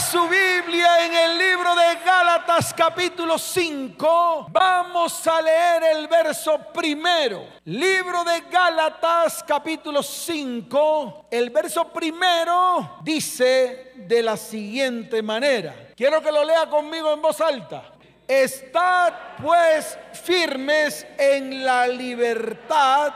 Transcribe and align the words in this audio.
Su 0.00 0.28
Biblia 0.28 1.04
en 1.06 1.12
el 1.12 1.38
libro 1.38 1.74
de 1.74 1.96
Gálatas 2.04 2.72
capítulo 2.72 3.36
5. 3.36 4.46
Vamos 4.48 5.26
a 5.26 5.42
leer 5.42 5.82
el 5.96 6.06
verso 6.06 6.56
primero. 6.72 7.44
Libro 7.64 8.22
de 8.22 8.42
Gálatas 8.48 9.42
capítulo 9.42 10.00
5. 10.00 11.26
El 11.30 11.50
verso 11.50 11.92
primero 11.92 12.98
dice 13.02 13.92
de 13.96 14.22
la 14.22 14.36
siguiente 14.36 15.20
manera. 15.20 15.88
Quiero 15.96 16.22
que 16.22 16.30
lo 16.30 16.44
lea 16.44 16.70
conmigo 16.70 17.12
en 17.12 17.20
voz 17.20 17.40
alta. 17.40 17.92
Estad 18.28 19.12
pues 19.42 19.98
firmes 20.12 21.04
en 21.18 21.64
la 21.64 21.88
libertad 21.88 23.12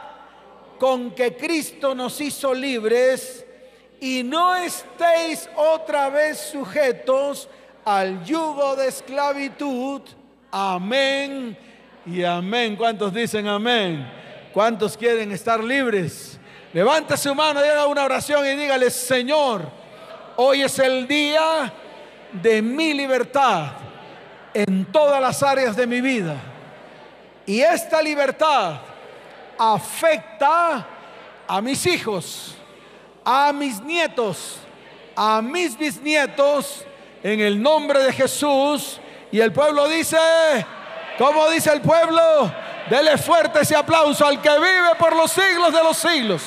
con 0.80 1.14
que 1.14 1.36
Cristo 1.36 1.94
nos 1.94 2.20
hizo 2.20 2.52
libres 2.52 3.46
y 4.02 4.24
no 4.24 4.56
estéis 4.56 5.48
otra 5.54 6.08
vez 6.08 6.36
sujetos 6.36 7.48
al 7.84 8.24
yugo 8.24 8.74
de 8.74 8.88
esclavitud. 8.88 10.02
Amén 10.50 11.56
y 12.04 12.24
amén. 12.24 12.74
¿Cuántos 12.74 13.14
dicen 13.14 13.46
amén? 13.46 14.04
¿Cuántos 14.52 14.96
quieren 14.96 15.30
estar 15.30 15.62
libres? 15.62 16.36
Levanta 16.72 17.16
su 17.16 17.32
mano 17.32 17.60
haga 17.60 17.86
una 17.86 18.02
oración 18.02 18.44
y 18.44 18.56
dígale, 18.56 18.90
Señor, 18.90 19.70
hoy 20.34 20.62
es 20.62 20.76
el 20.80 21.06
día 21.06 21.72
de 22.32 22.60
mi 22.60 22.94
libertad 22.94 23.66
en 24.52 24.84
todas 24.86 25.22
las 25.22 25.44
áreas 25.44 25.76
de 25.76 25.86
mi 25.86 26.00
vida. 26.00 26.34
Y 27.46 27.60
esta 27.60 28.02
libertad 28.02 28.80
afecta 29.56 30.88
a 31.46 31.60
mis 31.60 31.86
hijos 31.86 32.56
a 33.24 33.52
mis 33.52 33.80
nietos, 33.82 34.58
a 35.14 35.40
mis 35.42 35.76
bisnietos, 35.76 36.84
en 37.22 37.40
el 37.40 37.62
nombre 37.62 38.02
de 38.02 38.12
Jesús. 38.12 39.00
Y 39.30 39.40
el 39.40 39.52
pueblo 39.52 39.88
dice, 39.88 40.16
¿cómo 41.18 41.48
dice 41.50 41.72
el 41.72 41.80
pueblo? 41.80 42.52
Dele 42.90 43.16
fuerte 43.16 43.60
ese 43.60 43.76
aplauso 43.76 44.26
al 44.26 44.40
que 44.40 44.50
vive 44.50 44.94
por 44.98 45.14
los 45.14 45.30
siglos 45.30 45.72
de 45.72 45.82
los 45.82 45.96
siglos. 45.96 46.42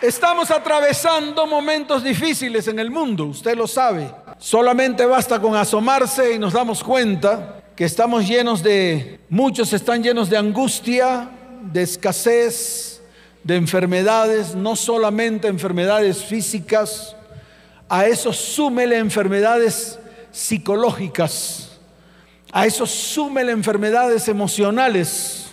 Estamos 0.00 0.50
atravesando 0.50 1.46
momentos 1.46 2.02
difíciles 2.02 2.68
en 2.68 2.78
el 2.78 2.90
mundo, 2.90 3.26
usted 3.26 3.54
lo 3.54 3.66
sabe. 3.66 4.10
Solamente 4.38 5.04
basta 5.04 5.38
con 5.38 5.54
asomarse 5.54 6.32
y 6.34 6.38
nos 6.38 6.54
damos 6.54 6.82
cuenta 6.82 7.62
que 7.76 7.84
estamos 7.84 8.26
llenos 8.26 8.62
de, 8.62 9.20
muchos 9.28 9.72
están 9.74 10.02
llenos 10.02 10.30
de 10.30 10.38
angustia, 10.38 11.28
de 11.60 11.82
escasez, 11.82 12.99
de 13.44 13.56
enfermedades, 13.56 14.54
no 14.54 14.76
solamente 14.76 15.48
enfermedades 15.48 16.24
físicas, 16.24 17.16
a 17.88 18.06
eso 18.06 18.32
súmele 18.32 18.98
enfermedades 18.98 19.98
psicológicas, 20.30 21.78
a 22.52 22.66
eso 22.66 22.86
súmele 22.86 23.52
enfermedades 23.52 24.28
emocionales. 24.28 25.46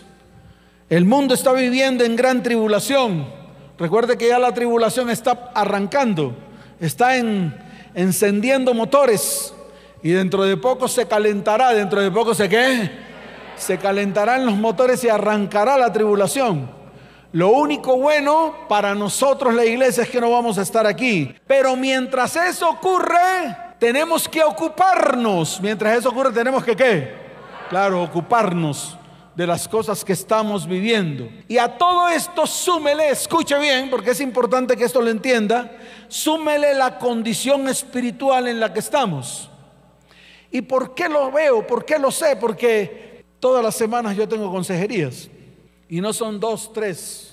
El 0.90 1.06
mundo 1.06 1.34
está 1.34 1.52
viviendo 1.52 2.04
en 2.04 2.16
gran 2.16 2.44
tribulación. 2.44 3.28
Recuerde 3.78 4.18
que 4.18 4.28
ya 4.28 4.40
la 4.40 4.54
tribulación 4.54 5.10
está 5.10 5.52
arrancando, 5.54 6.36
está 6.80 7.18
en, 7.18 7.56
encendiendo 7.94 8.74
motores 8.74 9.54
y 10.04 10.12
dentro 10.12 10.44
de 10.44 10.58
poco 10.58 10.88
se 10.88 11.08
calentará, 11.08 11.74
dentro 11.74 12.02
de 12.02 12.12
poco 12.12 12.34
se 12.34 12.48
qué? 12.48 12.92
Se 13.56 13.78
calentarán 13.78 14.46
los 14.46 14.56
motores 14.56 15.04
y 15.04 15.10
arrancará 15.10 15.78
la 15.78 15.92
tribulación. 15.92 16.77
Lo 17.38 17.50
único 17.50 17.96
bueno 17.98 18.66
para 18.68 18.96
nosotros 18.96 19.54
la 19.54 19.64
iglesia 19.64 20.02
es 20.02 20.10
que 20.10 20.20
no 20.20 20.32
vamos 20.32 20.58
a 20.58 20.64
estar 20.64 20.88
aquí. 20.88 21.36
Pero 21.46 21.76
mientras 21.76 22.36
eso 22.36 22.68
ocurre, 22.68 23.56
tenemos 23.78 24.28
que 24.28 24.44
ocuparnos. 24.44 25.62
Mientras 25.62 26.00
eso 26.00 26.10
ocurre, 26.10 26.32
tenemos 26.32 26.64
que 26.64 26.76
qué? 26.76 27.14
Claro, 27.70 28.02
ocuparnos 28.02 28.97
de 29.36 29.46
las 29.46 29.68
cosas 29.68 30.03
que 30.03 30.14
estamos 30.14 30.66
viviendo. 30.66 31.30
Y 31.47 31.59
a 31.59 31.78
todo 31.78 32.09
esto 32.09 32.47
súmele, 32.47 33.09
escuche 33.12 33.59
bien, 33.59 33.92
porque 33.92 34.09
es 34.09 34.20
importante 34.20 34.76
que 34.76 34.86
esto 34.86 35.00
lo 35.00 35.12
entienda, 35.12 35.78
súmele 36.08 36.74
la 36.74 36.97
condición 36.97 37.68
espiritual 37.68 38.47
en 38.47 38.59
la 38.59 38.74
que 38.74 38.80
estamos. 38.80 39.47
¿Y 40.50 40.62
por 40.62 40.96
qué 40.96 41.08
lo 41.08 41.31
veo? 41.31 41.68
¿Por 41.68 41.86
qué 41.86 42.00
lo 42.00 42.09
sé? 42.09 42.36
Porque 42.36 43.24
todas 43.40 43.64
las 43.64 43.76
semanas 43.76 44.18
yo 44.18 44.28
tengo 44.28 44.50
consejerías. 44.50 45.30
Y 45.88 46.02
no 46.02 46.12
son 46.12 46.40
dos, 46.40 46.74
tres, 46.74 47.27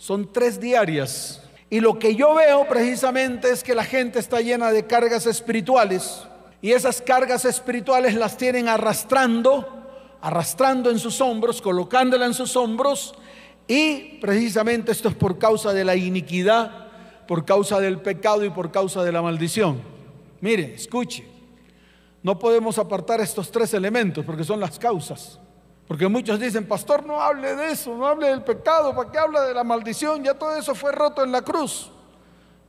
son 0.00 0.32
tres 0.32 0.58
diarias. 0.58 1.42
Y 1.68 1.78
lo 1.78 1.98
que 1.98 2.14
yo 2.16 2.34
veo 2.34 2.66
precisamente 2.66 3.50
es 3.50 3.62
que 3.62 3.74
la 3.74 3.84
gente 3.84 4.18
está 4.18 4.40
llena 4.40 4.72
de 4.72 4.86
cargas 4.86 5.26
espirituales. 5.26 6.22
Y 6.62 6.72
esas 6.72 7.02
cargas 7.02 7.44
espirituales 7.44 8.14
las 8.14 8.38
tienen 8.38 8.66
arrastrando, 8.66 10.16
arrastrando 10.22 10.90
en 10.90 10.98
sus 10.98 11.20
hombros, 11.20 11.60
colocándola 11.60 12.24
en 12.24 12.32
sus 12.32 12.56
hombros. 12.56 13.14
Y 13.68 14.18
precisamente 14.22 14.90
esto 14.90 15.10
es 15.10 15.14
por 15.14 15.38
causa 15.38 15.74
de 15.74 15.84
la 15.84 15.94
iniquidad, 15.94 16.86
por 17.28 17.44
causa 17.44 17.78
del 17.78 18.00
pecado 18.00 18.42
y 18.42 18.48
por 18.48 18.72
causa 18.72 19.04
de 19.04 19.12
la 19.12 19.20
maldición. 19.20 19.82
Mire, 20.40 20.76
escuche, 20.76 21.26
no 22.22 22.38
podemos 22.38 22.78
apartar 22.78 23.20
estos 23.20 23.52
tres 23.52 23.74
elementos 23.74 24.24
porque 24.24 24.44
son 24.44 24.60
las 24.60 24.78
causas. 24.78 25.38
Porque 25.90 26.06
muchos 26.06 26.38
dicen, 26.38 26.68
pastor, 26.68 27.04
no 27.04 27.20
hable 27.20 27.56
de 27.56 27.72
eso, 27.72 27.92
no 27.96 28.06
hable 28.06 28.28
del 28.28 28.44
pecado, 28.44 28.94
¿para 28.94 29.10
qué 29.10 29.18
habla 29.18 29.42
de 29.42 29.52
la 29.52 29.64
maldición? 29.64 30.22
Ya 30.22 30.34
todo 30.34 30.54
eso 30.54 30.72
fue 30.72 30.92
roto 30.92 31.24
en 31.24 31.32
la 31.32 31.42
cruz. 31.42 31.90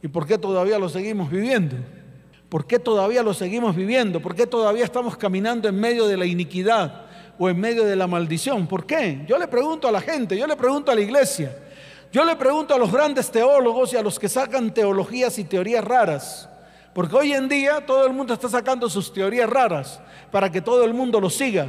¿Y 0.02 0.08
por 0.08 0.26
qué 0.26 0.40
todavía 0.40 0.80
lo 0.80 0.90
seguimos 0.90 1.30
viviendo? 1.30 1.78
¿Por 2.50 2.66
qué 2.66 2.80
todavía 2.80 3.22
lo 3.22 3.36
seguimos 3.36 3.76
viviendo? 3.76 4.24
¿Por 4.24 4.34
qué 4.34 4.48
todavía 4.48 4.84
estamos 4.84 5.18
caminando 5.18 5.70
en 5.70 5.80
medio 5.80 6.08
de 6.08 6.18
la 6.18 6.26
iniquidad 6.26 7.06
o 7.38 7.48
en 7.48 7.60
medio 7.60 7.86
de 7.86 7.96
la 7.96 8.08
maldición? 8.08 8.66
¿Por 8.66 8.88
qué? 8.88 9.24
Yo 9.28 9.38
le 9.38 9.48
pregunto 9.48 9.88
a 9.88 9.92
la 9.92 10.02
gente, 10.02 10.36
yo 10.36 10.48
le 10.48 10.56
pregunto 10.56 10.92
a 10.92 10.96
la 10.96 11.02
iglesia, 11.02 11.56
yo 12.12 12.26
le 12.26 12.36
pregunto 12.36 12.74
a 12.74 12.80
los 12.80 12.92
grandes 12.92 13.30
teólogos 13.30 13.94
y 13.94 13.98
a 13.98 14.02
los 14.02 14.18
que 14.18 14.30
sacan 14.30 14.74
teologías 14.74 15.38
y 15.38 15.44
teorías 15.44 15.86
raras. 15.86 16.50
Porque 16.92 17.16
hoy 17.16 17.34
en 17.34 17.48
día 17.48 17.86
todo 17.86 18.04
el 18.08 18.14
mundo 18.14 18.34
está 18.34 18.50
sacando 18.50 18.90
sus 18.90 19.14
teorías 19.14 19.48
raras 19.48 20.00
para 20.32 20.52
que 20.52 20.60
todo 20.60 20.84
el 20.86 20.96
mundo 20.96 21.22
lo 21.22 21.30
siga. 21.30 21.68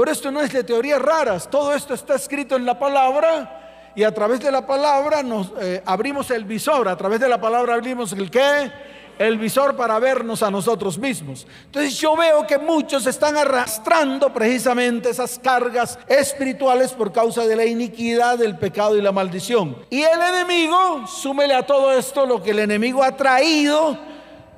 Pero 0.00 0.12
esto 0.12 0.30
no 0.30 0.40
es 0.40 0.50
de 0.50 0.64
teorías 0.64 1.02
raras, 1.02 1.50
todo 1.50 1.74
esto 1.74 1.92
está 1.92 2.14
escrito 2.14 2.56
en 2.56 2.64
la 2.64 2.78
palabra 2.78 3.92
y 3.94 4.02
a 4.02 4.14
través 4.14 4.40
de 4.40 4.50
la 4.50 4.66
palabra 4.66 5.22
nos 5.22 5.52
eh, 5.60 5.82
abrimos 5.84 6.30
el 6.30 6.46
visor, 6.46 6.88
a 6.88 6.96
través 6.96 7.20
de 7.20 7.28
la 7.28 7.38
palabra 7.38 7.74
abrimos 7.74 8.14
el 8.14 8.30
qué? 8.30 8.72
El 9.18 9.36
visor 9.36 9.76
para 9.76 9.98
vernos 9.98 10.42
a 10.42 10.50
nosotros 10.50 10.96
mismos. 10.96 11.46
Entonces 11.66 11.98
yo 11.98 12.16
veo 12.16 12.46
que 12.46 12.56
muchos 12.56 13.06
están 13.06 13.36
arrastrando 13.36 14.32
precisamente 14.32 15.10
esas 15.10 15.38
cargas 15.38 15.98
espirituales 16.08 16.92
por 16.92 17.12
causa 17.12 17.46
de 17.46 17.54
la 17.54 17.66
iniquidad, 17.66 18.38
del 18.38 18.56
pecado 18.56 18.96
y 18.96 19.02
la 19.02 19.12
maldición. 19.12 19.76
Y 19.90 20.00
el 20.00 20.18
enemigo, 20.18 21.06
súmele 21.06 21.52
a 21.52 21.66
todo 21.66 21.92
esto 21.92 22.24
lo 22.24 22.42
que 22.42 22.52
el 22.52 22.60
enemigo 22.60 23.02
ha 23.02 23.14
traído 23.14 23.98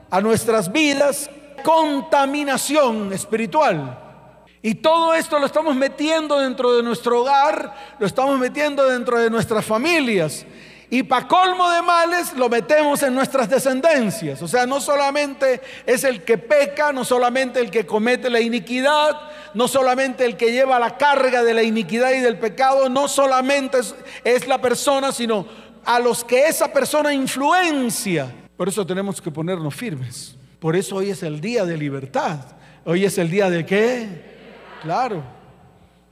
a 0.08 0.20
nuestras 0.20 0.70
vidas, 0.70 1.28
contaminación 1.64 3.12
espiritual. 3.12 3.98
Y 4.62 4.77
todo 4.77 5.12
esto 5.12 5.41
lo 5.41 5.47
estamos 5.47 5.75
metiendo 5.75 6.39
dentro 6.39 6.77
de 6.77 6.84
nuestro 6.84 7.21
hogar, 7.21 7.75
lo 7.99 8.06
estamos 8.06 8.39
metiendo 8.39 8.89
dentro 8.89 9.19
de 9.19 9.28
nuestras 9.28 9.65
familias. 9.65 10.47
Y 10.89 11.03
para 11.03 11.27
colmo 11.27 11.69
de 11.71 11.83
males 11.83 12.33
lo 12.37 12.49
metemos 12.49 13.03
en 13.03 13.15
nuestras 13.15 13.49
descendencias. 13.49 14.41
O 14.41 14.47
sea, 14.47 14.67
no 14.67 14.81
solamente 14.81 15.61
es 15.84 16.05
el 16.05 16.23
que 16.23 16.39
peca, 16.39 16.93
no 16.93 17.05
solamente 17.05 17.61
el 17.61 17.71
que 17.71 17.87
comete 17.87 18.31
la 18.31 18.41
iniquidad, 18.41 19.19
no 19.55 19.67
solamente 19.67 20.25
el 20.25 20.37
que 20.37 20.53
lleva 20.53 20.79
la 20.79 20.97
carga 20.97 21.43
de 21.43 21.55
la 21.55 21.62
iniquidad 21.62 22.12
y 22.12 22.21
del 22.21 22.39
pecado, 22.39 22.89
no 22.89 23.09
solamente 23.09 23.79
es, 24.23 24.47
la 24.47 24.61
persona, 24.61 25.12
sino 25.12 25.47
a 25.84 25.99
los 25.99 26.23
que 26.23 26.47
esa 26.47 26.73
persona 26.73 27.12
influencia. 27.12 28.31
Por 28.56 28.69
eso 28.69 28.87
tenemos 28.87 29.21
que 29.21 29.31
ponernos 29.31 29.75
firmes. 29.75 30.37
Por 30.61 30.76
eso 30.76 30.97
hoy 30.97 31.11
es 31.11 31.23
el 31.25 31.41
día 31.41 31.65
de 31.65 31.79
libertad. 31.79 32.38
Hoy 32.85 33.06
es 33.06 33.17
el 33.17 33.31
día 33.31 33.49
de 33.49 33.65
qué? 33.67 34.31
Claro, 34.82 35.23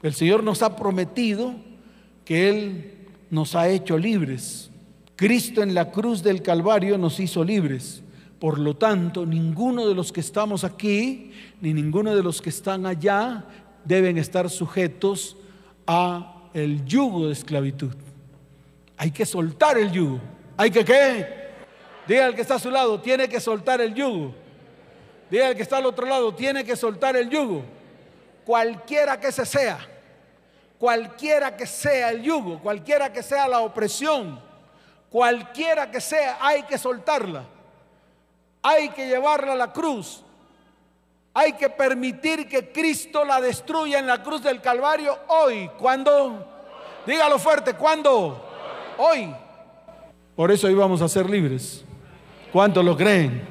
el 0.01 0.15
Señor 0.15 0.45
nos 0.45 0.63
ha 0.63 0.77
prometido 0.77 1.55
que 2.25 2.49
Él 2.49 3.09
nos 3.29 3.57
ha 3.57 3.69
hecho 3.69 3.99
libres. 3.99 4.71
Cristo 5.17 5.61
en 5.61 5.75
la 5.75 5.91
cruz 5.91 6.23
del 6.23 6.41
Calvario 6.41 6.97
nos 6.97 7.19
hizo 7.19 7.43
libres. 7.43 8.01
Por 8.39 8.61
lo 8.61 8.77
tanto, 8.77 9.27
ninguno 9.27 9.89
de 9.89 9.95
los 9.97 10.13
que 10.13 10.21
estamos 10.21 10.63
aquí, 10.63 11.33
ni 11.61 11.75
ninguno 11.75 12.15
de 12.15 12.23
los 12.23 12.41
que 12.41 12.51
están 12.51 12.87
allá, 12.87 13.45
deben 13.85 14.17
estar 14.19 14.49
sujetos 14.49 15.37
a 15.85 16.49
el 16.55 16.85
yugo 16.85 17.27
de 17.27 17.33
esclavitud. 17.33 17.93
Hay 18.97 19.11
que 19.11 19.27
soltar 19.27 19.79
el 19.79 19.91
yugo. 19.91 20.21
¿Hay 20.57 20.71
que 20.71 20.85
qué? 20.85 21.27
Diga 22.07 22.27
al 22.27 22.37
que 22.37 22.43
está 22.43 22.55
a 22.55 22.61
su 22.61 22.71
lado, 22.71 23.01
tiene 23.01 23.29
que 23.29 23.41
soltar 23.41 23.81
el 23.81 23.95
yugo. 23.95 24.33
Diga 25.29 25.49
al 25.49 25.57
que 25.57 25.63
está 25.63 25.79
al 25.79 25.87
otro 25.87 26.07
lado, 26.07 26.33
tiene 26.33 26.63
que 26.63 26.77
soltar 26.77 27.17
el 27.17 27.29
yugo 27.29 27.65
cualquiera 28.51 29.21
que 29.21 29.31
se 29.31 29.47
sea, 29.47 29.79
cualquiera 30.77 31.57
que 31.57 31.67
sea 31.67 32.11
el 32.11 32.21
yugo, 32.21 32.59
cualquiera 32.59 33.13
que 33.13 33.23
sea 33.23 33.47
la 33.47 33.61
opresión, 33.61 34.41
cualquiera 35.09 35.89
que 35.89 36.01
sea, 36.01 36.37
hay 36.41 36.65
que 36.65 36.77
soltarla. 36.77 37.45
hay 38.61 38.89
que 38.89 39.07
llevarla 39.07 39.53
a 39.53 39.55
la 39.55 39.73
cruz. 39.73 40.25
Hay 41.33 41.53
que 41.53 41.71
permitir 41.71 42.49
que 42.49 42.73
Cristo 42.73 43.25
la 43.25 43.41
destruya 43.41 44.01
en 44.01 44.09
la 44.09 44.21
cruz 44.21 44.43
del 44.43 44.61
Calvario 44.61 45.17
hoy. 45.29 45.71
¿Cuándo? 45.79 46.45
Dígalo 47.07 47.39
fuerte, 47.39 47.75
¿cuándo? 47.75 48.45
Hoy. 48.99 49.33
Por 50.35 50.51
eso 50.51 50.69
íbamos 50.69 51.01
a 51.03 51.09
ser 51.09 51.31
libres. 51.31 51.85
¿Cuántos 52.53 52.85
lo 52.85 52.97
creen? 52.97 53.47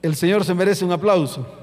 El 0.00 0.16
Señor 0.16 0.42
se 0.42 0.54
merece 0.54 0.86
un 0.86 0.92
aplauso. 0.92 1.61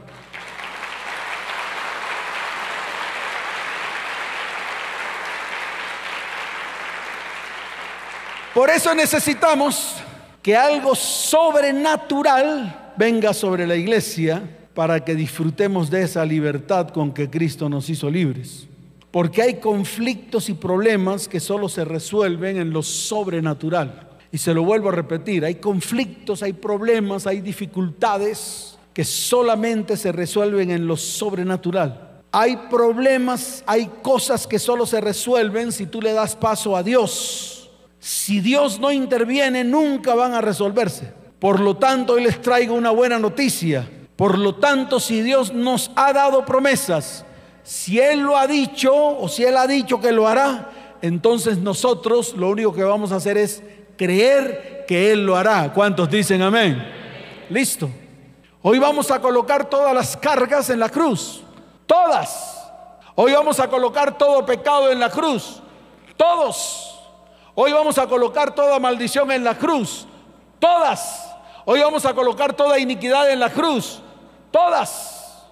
Por 8.54 8.70
eso 8.70 8.96
necesitamos 8.96 9.96
que 10.42 10.56
algo 10.56 10.96
sobrenatural 10.96 12.94
venga 12.98 13.34
sobre 13.34 13.68
la 13.68 13.76
iglesia 13.76 14.42
para 14.74 15.04
que 15.04 15.14
disfrutemos 15.14 15.90
de 15.90 16.04
esa 16.04 16.26
libertad 16.26 16.90
con 16.90 17.14
que 17.14 17.30
Cristo 17.30 17.70
nos 17.70 17.90
hizo 17.90 18.10
libres. 18.10 18.68
Porque 19.12 19.42
hay 19.42 19.60
conflictos 19.60 20.50
y 20.50 20.54
problemas 20.54 21.28
que 21.28 21.40
solo 21.40 21.70
se 21.70 21.86
resuelven 21.86 22.58
en 22.58 22.72
lo 22.72 22.82
sobrenatural. 22.82 24.08
Y 24.32 24.38
se 24.38 24.54
lo 24.54 24.64
vuelvo 24.64 24.90
a 24.90 24.94
repetir, 24.94 25.44
hay 25.44 25.56
conflictos, 25.56 26.44
hay 26.44 26.54
problemas, 26.54 27.28
hay 27.28 27.42
dificultades 27.42 28.78
que 28.94 29.04
solamente 29.04 29.98
se 29.98 30.12
resuelven 30.12 30.72
en 30.72 30.88
lo 30.88 30.98
sobrenatural. 30.98 32.22
Hay 32.32 32.58
problemas, 32.70 33.64
hay 33.66 33.90
cosas 34.04 34.46
que 34.46 34.60
solo 34.60 34.86
se 34.86 35.02
resuelven 35.02 35.72
si 35.72 35.88
tú 35.88 36.02
le 36.02 36.14
das 36.14 36.36
paso 36.36 36.76
a 36.76 36.84
Dios. 36.84 37.59
Si 38.00 38.40
Dios 38.40 38.80
no 38.80 38.92
interviene, 38.92 39.64
nunca 39.64 40.16
van 40.16 40.34
a 40.34 40.42
resolverse. 40.42 41.14
Por 41.40 41.60
lo 41.60 41.78
tanto, 41.78 42.14
hoy 42.14 42.24
les 42.24 42.42
traigo 42.42 42.74
una 42.76 42.92
buena 42.92 43.20
noticia. 43.20 43.90
Por 44.16 44.38
lo 44.38 44.56
tanto, 44.56 45.00
si 45.00 45.22
Dios 45.22 45.54
nos 45.54 45.92
ha 45.96 46.12
dado 46.12 46.46
promesas, 46.46 47.26
si 47.64 48.00
Él 48.00 48.22
lo 48.22 48.38
ha 48.38 48.48
dicho 48.48 48.94
o 48.94 49.28
si 49.28 49.44
Él 49.44 49.56
ha 49.56 49.68
dicho 49.68 50.02
que 50.02 50.12
lo 50.12 50.28
hará, 50.28 50.72
entonces 51.02 51.58
nosotros 51.58 52.36
lo 52.36 52.50
único 52.50 52.74
que 52.74 52.84
vamos 52.84 53.12
a 53.12 53.18
hacer 53.18 53.38
es 53.38 53.64
creer 53.98 54.86
que 54.88 55.12
Él 55.12 55.26
lo 55.26 55.38
hará. 55.38 55.72
¿Cuántos 55.74 56.10
dicen 56.10 56.42
amén? 56.42 56.84
Listo. 57.50 57.90
Hoy 58.62 58.80
vamos 58.80 59.10
a 59.12 59.22
colocar 59.22 59.70
todas 59.70 59.94
las 59.94 60.18
cargas 60.18 60.70
en 60.70 60.80
la 60.80 60.90
cruz. 60.90 61.42
Todas. 61.86 62.70
Hoy 63.16 63.32
vamos 63.32 63.60
a 63.60 63.70
colocar 63.70 64.18
todo 64.18 64.46
pecado 64.46 64.92
en 64.92 65.00
la 65.00 65.10
cruz. 65.10 65.62
Todos. 66.18 66.99
Hoy 67.56 67.72
vamos 67.72 67.98
a 67.98 68.08
colocar 68.08 68.54
toda 68.54 68.80
maldición 68.80 69.32
en 69.32 69.44
la 69.44 69.58
cruz. 69.58 70.08
Todas. 70.60 71.30
Hoy 71.66 71.80
vamos 71.80 72.06
a 72.06 72.14
colocar 72.14 72.54
toda 72.54 72.80
iniquidad 72.80 73.32
en 73.32 73.40
la 73.40 73.50
cruz. 73.50 74.02
Todas. 74.52 75.46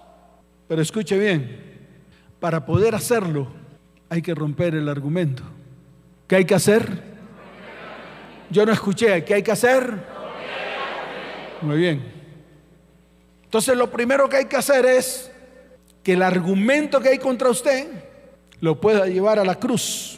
Pero 0.66 0.82
escuche 0.82 1.18
bien. 1.18 1.66
Para 2.40 2.64
poder 2.64 2.94
hacerlo 2.94 3.48
hay 4.08 4.22
que 4.22 4.34
romper 4.34 4.74
el 4.74 4.88
argumento. 4.88 5.42
¿Qué 6.26 6.36
hay 6.36 6.44
que 6.44 6.54
hacer? 6.54 7.02
Yo 8.50 8.64
no 8.64 8.72
escuché. 8.72 9.24
¿Qué 9.24 9.34
hay 9.34 9.42
que 9.42 9.52
hacer? 9.52 10.18
Muy 11.62 11.76
bien. 11.78 12.12
Entonces 13.44 13.76
lo 13.76 13.90
primero 13.90 14.28
que 14.28 14.36
hay 14.36 14.44
que 14.44 14.56
hacer 14.56 14.86
es 14.86 15.30
que 16.02 16.12
el 16.12 16.22
argumento 16.22 17.00
que 17.00 17.08
hay 17.08 17.18
contra 17.18 17.48
usted 17.48 17.88
lo 18.60 18.80
pueda 18.80 19.06
llevar 19.06 19.38
a 19.38 19.44
la 19.44 19.56
cruz 19.56 20.17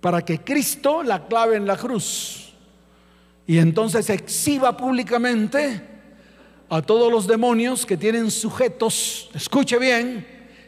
para 0.00 0.24
que 0.24 0.40
Cristo 0.40 1.02
la 1.02 1.26
clave 1.26 1.56
en 1.56 1.66
la 1.66 1.76
cruz 1.76 2.40
y 3.50 3.58
entonces 3.58 4.08
exhiba 4.10 4.76
públicamente 4.76 5.82
a 6.68 6.82
todos 6.82 7.10
los 7.10 7.26
demonios 7.26 7.84
que 7.84 7.96
tienen 7.96 8.30
sujetos, 8.30 9.28
escuche 9.34 9.76
bien, 9.76 10.24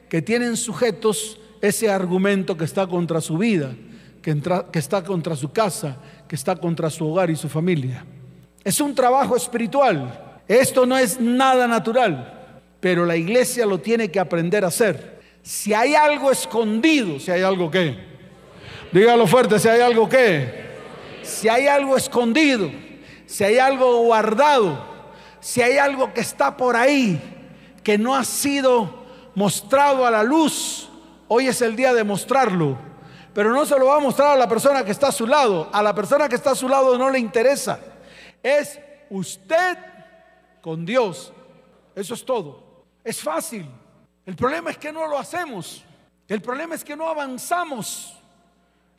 que 0.09 0.21
tienen 0.21 0.57
sujetos 0.57 1.39
ese 1.61 1.89
argumento 1.89 2.57
que 2.57 2.65
está 2.65 2.89
contra 2.89 3.21
su 3.21 3.39
vida, 3.39 3.73
que, 4.21 4.37
está 4.73 5.05
contra 5.05 5.37
su 5.37 5.53
casa, 5.53 5.97
que 6.27 6.35
está 6.35 6.57
contra 6.57 6.91
su 6.91 7.07
hogar 7.07 7.31
y 7.31 7.37
su 7.37 7.49
familia. 7.49 8.05
Es 8.65 8.81
un 8.81 8.97
trabajo 8.97 9.37
espiritual. 9.37 10.41
Esto 10.49 10.85
no 10.85 10.99
es 10.99 11.21
nada 11.21 11.69
natural, 11.69 12.59
pero 12.81 13.07
la 13.07 13.17
iglesia 13.17 13.65
lo 13.65 13.79
tiene 13.79 14.11
que 14.11 14.19
aprender 14.19 14.65
a 14.65 14.69
hacer. 14.69 15.21
Si 15.41 15.73
hay 15.73 15.95
algo 15.95 16.33
escondido, 16.33 17.21
si 17.21 17.31
hay 17.31 17.43
algo 17.43 17.71
que, 17.71 18.12
dígalo 18.93 19.27
fuerte, 19.27 19.59
si 19.59 19.69
hay 19.69 19.81
algo 19.81 20.09
que, 20.09 20.71
si 21.23 21.49
hay 21.49 21.67
algo 21.67 21.97
escondido, 21.97 22.71
si 23.27 23.45
hay 23.45 23.59
algo 23.59 24.03
guardado, 24.03 24.85
si 25.41 25.63
hay 25.63 25.79
algo 25.79 26.13
que 26.13 26.21
está 26.21 26.57
por 26.57 26.77
ahí, 26.77 27.21
que 27.83 27.99
no 27.99 28.15
ha 28.15 28.25
sido 28.25 29.05
mostrado 29.35 30.07
a 30.07 30.11
la 30.11 30.23
luz, 30.23 30.89
hoy 31.29 31.49
es 31.49 31.63
el 31.63 31.75
día 31.75 31.95
de 31.95 32.05
mostrarlo 32.05 32.93
pero 33.35 33.53
no 33.53 33.65
se 33.65 33.79
lo 33.79 33.87
va 33.87 33.97
a 33.97 34.01
mostrar 34.01 34.33
a 34.33 34.37
la 34.37 34.49
persona 34.49 34.85
que 34.85 34.91
está 34.91 35.09
a 35.09 35.13
su 35.13 35.27
lado. 35.27 35.71
A 35.73 35.83
la 35.83 35.95
persona 35.95 36.29
que 36.29 36.35
está 36.35 36.51
a 36.51 36.55
su 36.55 36.69
lado 36.69 36.99
no 36.99 37.09
le 37.09 37.19
interesa. 37.19 37.81
Es 38.43 38.79
usted 39.09 39.79
con 40.61 40.85
Dios. 40.85 41.33
Eso 41.95 42.15
es 42.15 42.25
todo. 42.25 42.85
Es 43.03 43.21
fácil. 43.21 43.67
El 44.27 44.37
problema 44.37 44.71
es 44.71 44.79
que 44.79 44.93
no 44.93 45.07
lo 45.07 45.19
hacemos. 45.19 45.83
El 46.29 46.43
problema 46.43 46.75
es 46.75 46.85
que 46.85 46.95
no 46.95 47.09
avanzamos. 47.09 48.19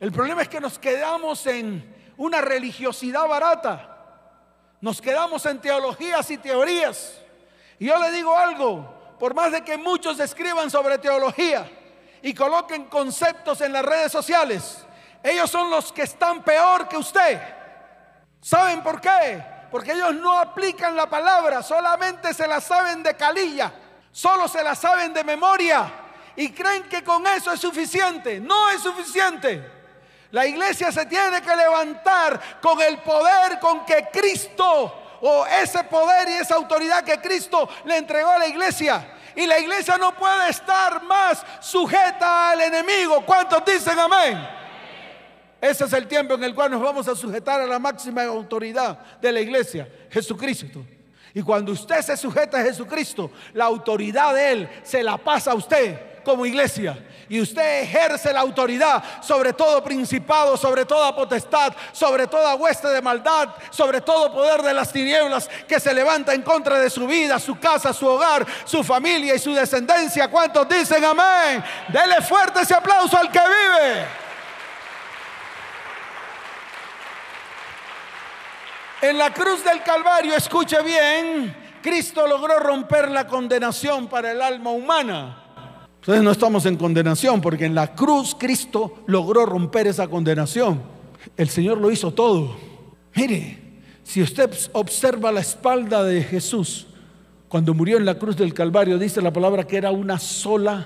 El 0.04 0.12
problema 0.12 0.42
es 0.42 0.50
que 0.50 0.60
nos 0.60 0.78
quedamos 0.78 1.48
en 1.48 2.12
una 2.18 2.42
religiosidad 2.42 3.26
barata. 3.26 3.88
Nos 4.82 5.02
quedamos 5.02 5.46
en 5.46 5.62
teologías 5.62 6.30
y 6.30 6.38
teorías. 6.38 7.22
Y 7.80 7.86
yo 7.86 7.98
le 7.98 8.12
digo 8.12 8.38
algo, 8.38 9.16
por 9.18 9.34
más 9.34 9.54
de 9.54 9.64
que 9.64 9.78
muchos 9.78 10.20
escriban 10.20 10.70
sobre 10.70 10.98
teología, 10.98 11.72
y 12.22 12.34
coloquen 12.34 12.88
conceptos 12.90 13.62
en 13.62 13.72
las 13.72 13.86
redes 13.86 14.12
sociales, 14.12 14.86
ellos 15.24 15.50
son 15.50 15.72
los 15.72 15.94
que 15.94 16.02
están 16.02 16.44
peor 16.44 16.90
que 16.90 16.98
usted. 16.98 17.40
¿Saben 18.42 18.84
por 18.84 19.00
qué? 19.00 19.42
Porque 19.72 19.94
ellos 19.94 20.16
no 20.16 20.38
aplican 20.38 20.98
la 20.98 21.10
palabra, 21.10 21.64
solamente 21.64 22.34
se 22.34 22.46
la 22.46 22.60
saben 22.60 23.04
de 23.04 23.16
calilla, 23.16 23.72
solo 24.12 24.50
se 24.50 24.62
la 24.66 24.76
saben 24.76 25.14
de 25.14 25.24
memoria 25.24 25.94
y 26.36 26.50
creen 26.50 26.84
que 26.90 27.06
con 27.06 27.26
eso 27.26 27.54
es 27.54 27.62
suficiente. 27.62 28.42
No 28.42 28.70
es 28.70 28.82
suficiente. 28.82 29.73
La 30.34 30.48
iglesia 30.48 30.92
se 30.92 31.06
tiene 31.06 31.44
que 31.44 31.56
levantar 31.56 32.60
con 32.60 32.82
el 32.82 32.98
poder 32.98 33.60
con 33.60 33.86
que 33.86 34.08
Cristo, 34.12 35.20
o 35.22 35.46
ese 35.46 35.84
poder 35.84 36.28
y 36.28 36.34
esa 36.34 36.56
autoridad 36.56 37.04
que 37.04 37.22
Cristo 37.22 37.70
le 37.86 37.98
entregó 37.98 38.32
a 38.32 38.40
la 38.40 38.48
iglesia. 38.48 39.14
Y 39.36 39.46
la 39.46 39.60
iglesia 39.60 39.96
no 39.96 40.16
puede 40.16 40.50
estar 40.50 41.04
más 41.04 41.46
sujeta 41.60 42.50
al 42.50 42.62
enemigo. 42.62 43.24
¿Cuántos 43.24 43.64
dicen 43.64 43.98
amén? 44.00 44.44
Ese 45.62 45.86
es 45.86 45.94
el 45.94 46.08
tiempo 46.08 46.34
en 46.34 46.44
el 46.44 46.56
cual 46.56 46.72
nos 46.72 46.82
vamos 46.82 47.08
a 47.08 47.16
sujetar 47.16 47.62
a 47.62 47.68
la 47.68 47.78
máxima 47.78 48.24
autoridad 48.24 48.98
de 49.22 49.32
la 49.32 49.40
iglesia, 49.40 49.88
Jesucristo. 50.10 50.84
Y 51.36 51.44
cuando 51.44 51.74
usted 51.74 52.02
se 52.02 52.18
sujeta 52.18 52.60
a 52.60 52.64
Jesucristo, 52.64 53.30
la 53.54 53.66
autoridad 53.66 54.34
de 54.34 54.52
Él 54.52 54.70
se 54.82 55.04
la 55.04 55.16
pasa 55.16 55.52
a 55.52 55.56
usted 55.56 56.13
como 56.24 56.46
iglesia. 56.46 56.98
Y 57.30 57.40
usted 57.40 57.82
ejerce 57.82 58.34
la 58.34 58.42
autoridad 58.42 59.04
sobre 59.22 59.54
todo 59.54 59.84
principado, 59.84 60.58
sobre 60.58 60.86
toda 60.86 61.16
potestad, 61.16 61.74
sobre 61.92 62.28
toda 62.28 62.56
hueste 62.56 62.88
de 62.90 63.02
maldad, 63.02 63.50
sobre 63.72 64.02
todo 64.02 64.32
poder 64.34 64.62
de 64.62 64.74
las 64.74 64.92
tinieblas 64.92 65.50
que 65.68 65.80
se 65.80 65.94
levanta 65.94 66.34
en 66.34 66.42
contra 66.42 66.80
de 66.80 66.90
su 66.90 67.08
vida, 67.08 67.40
su 67.40 67.60
casa, 67.60 67.94
su 67.94 68.08
hogar, 68.08 68.46
su 68.66 68.84
familia 68.84 69.36
y 69.36 69.40
su 69.40 69.54
descendencia. 69.54 70.30
¿Cuántos 70.30 70.68
dicen 70.68 71.04
amén? 71.04 71.64
Dele 71.88 72.22
fuerte 72.22 72.62
ese 72.62 72.74
aplauso 72.74 73.18
al 73.18 73.32
que 73.32 73.40
vive. 73.40 74.06
En 79.02 79.18
la 79.18 79.34
cruz 79.34 79.64
del 79.66 79.84
Calvario, 79.84 80.34
escuche 80.34 80.82
bien, 80.82 81.54
Cristo 81.82 82.26
logró 82.26 82.58
romper 82.60 83.12
la 83.12 83.28
condenación 83.28 84.08
para 84.08 84.32
el 84.32 84.42
alma 84.42 84.70
humana. 84.70 85.43
Entonces 86.04 86.22
no 86.22 86.32
estamos 86.32 86.66
en 86.66 86.76
condenación, 86.76 87.40
porque 87.40 87.64
en 87.64 87.74
la 87.74 87.96
cruz 87.96 88.36
Cristo 88.38 89.06
logró 89.08 89.46
romper 89.46 89.88
esa 89.88 90.10
condenación. 90.10 90.82
El 91.38 91.48
Señor 91.48 91.78
lo 91.78 91.90
hizo 91.90 92.14
todo. 92.14 92.58
Mire, 93.16 93.58
si 94.04 94.22
usted 94.22 94.52
observa 94.74 95.32
la 95.32 95.40
espalda 95.40 96.04
de 96.04 96.22
Jesús, 96.22 96.88
cuando 97.48 97.74
murió 97.74 97.96
en 97.96 98.04
la 98.04 98.20
cruz 98.20 98.36
del 98.36 98.54
Calvario, 98.54 98.98
dice 98.98 99.22
la 99.22 99.32
palabra 99.32 99.64
que 99.64 99.78
era 99.78 99.92
una 99.92 100.20
sola 100.20 100.86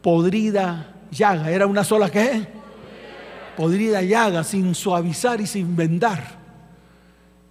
podrida 0.00 0.94
llaga. 1.10 1.50
¿Era 1.50 1.66
una 1.66 1.84
sola 1.84 2.08
qué? 2.08 2.46
Podrida 3.58 4.00
llaga, 4.00 4.42
sin 4.42 4.74
suavizar 4.74 5.38
y 5.42 5.46
sin 5.46 5.76
vendar. 5.76 6.38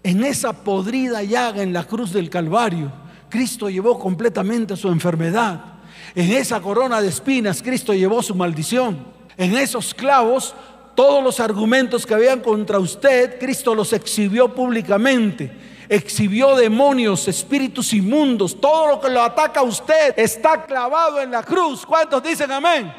En 0.01 0.23
esa 0.23 0.53
podrida 0.63 1.21
llaga 1.21 1.61
en 1.61 1.71
la 1.71 1.83
cruz 1.83 2.11
del 2.11 2.31
Calvario, 2.31 2.91
Cristo 3.29 3.69
llevó 3.69 3.99
completamente 3.99 4.75
su 4.75 4.87
enfermedad. 4.87 5.78
En 6.15 6.31
esa 6.31 6.61
corona 6.61 7.01
de 7.01 7.09
espinas 7.09 7.61
Cristo 7.61 7.93
llevó 7.93 8.21
su 8.21 8.35
maldición. 8.35 9.05
En 9.37 9.55
esos 9.55 9.93
clavos 9.93 10.53
todos 10.99 11.23
los 11.23 11.39
argumentos 11.39 12.05
que 12.05 12.13
habían 12.13 12.41
contra 12.41 12.77
usted, 12.77 13.39
Cristo 13.39 13.73
los 13.73 13.93
exhibió 13.93 14.53
públicamente. 14.53 15.49
Exhibió 15.87 16.57
demonios, 16.57 17.25
espíritus 17.29 17.93
inmundos, 17.93 18.59
todo 18.59 18.87
lo 18.87 18.99
que 18.99 19.09
lo 19.09 19.21
ataca 19.21 19.61
a 19.61 19.63
usted 19.63 20.13
está 20.17 20.65
clavado 20.65 21.21
en 21.21 21.31
la 21.31 21.41
cruz. 21.41 21.85
¿Cuántos 21.85 22.21
dicen 22.21 22.51
amén? 22.51 22.93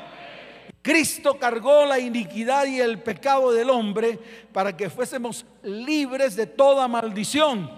Cristo 0.80 1.38
cargó 1.38 1.84
la 1.84 1.98
iniquidad 1.98 2.64
y 2.64 2.80
el 2.80 3.02
pecado 3.02 3.52
del 3.52 3.68
hombre 3.68 4.18
para 4.50 4.74
que 4.74 4.88
fuésemos 4.88 5.44
libres 5.62 6.36
de 6.36 6.46
toda 6.46 6.88
maldición. 6.88 7.70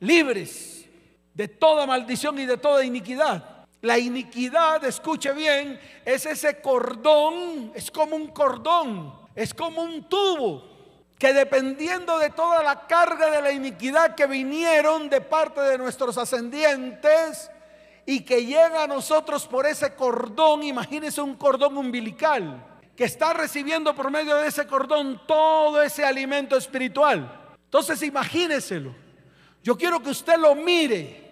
Libres 0.00 0.86
de 1.34 1.46
toda 1.46 1.86
maldición 1.86 2.36
y 2.40 2.46
de 2.46 2.56
toda 2.56 2.84
iniquidad. 2.84 3.57
La 3.80 3.96
iniquidad, 3.96 4.84
escuche 4.84 5.32
bien, 5.32 5.78
es 6.04 6.26
ese 6.26 6.60
cordón, 6.60 7.70
es 7.74 7.90
como 7.90 8.16
un 8.16 8.28
cordón, 8.28 9.14
es 9.36 9.54
como 9.54 9.82
un 9.82 10.08
tubo, 10.08 10.64
que 11.16 11.32
dependiendo 11.32 12.18
de 12.18 12.30
toda 12.30 12.62
la 12.62 12.88
carga 12.88 13.30
de 13.30 13.40
la 13.40 13.52
iniquidad 13.52 14.16
que 14.16 14.26
vinieron 14.26 15.08
de 15.08 15.20
parte 15.20 15.60
de 15.60 15.78
nuestros 15.78 16.18
ascendientes 16.18 17.50
y 18.04 18.24
que 18.24 18.44
llega 18.44 18.82
a 18.82 18.88
nosotros 18.88 19.46
por 19.46 19.64
ese 19.64 19.94
cordón, 19.94 20.64
imagínese 20.64 21.20
un 21.20 21.36
cordón 21.36 21.76
umbilical, 21.76 22.64
que 22.96 23.04
está 23.04 23.32
recibiendo 23.32 23.94
por 23.94 24.10
medio 24.10 24.36
de 24.38 24.48
ese 24.48 24.66
cordón 24.66 25.22
todo 25.24 25.80
ese 25.82 26.04
alimento 26.04 26.56
espiritual. 26.56 27.48
Entonces 27.64 28.02
imagíneselo. 28.02 28.92
Yo 29.62 29.76
quiero 29.76 30.02
que 30.02 30.10
usted 30.10 30.36
lo 30.36 30.56
mire 30.56 31.27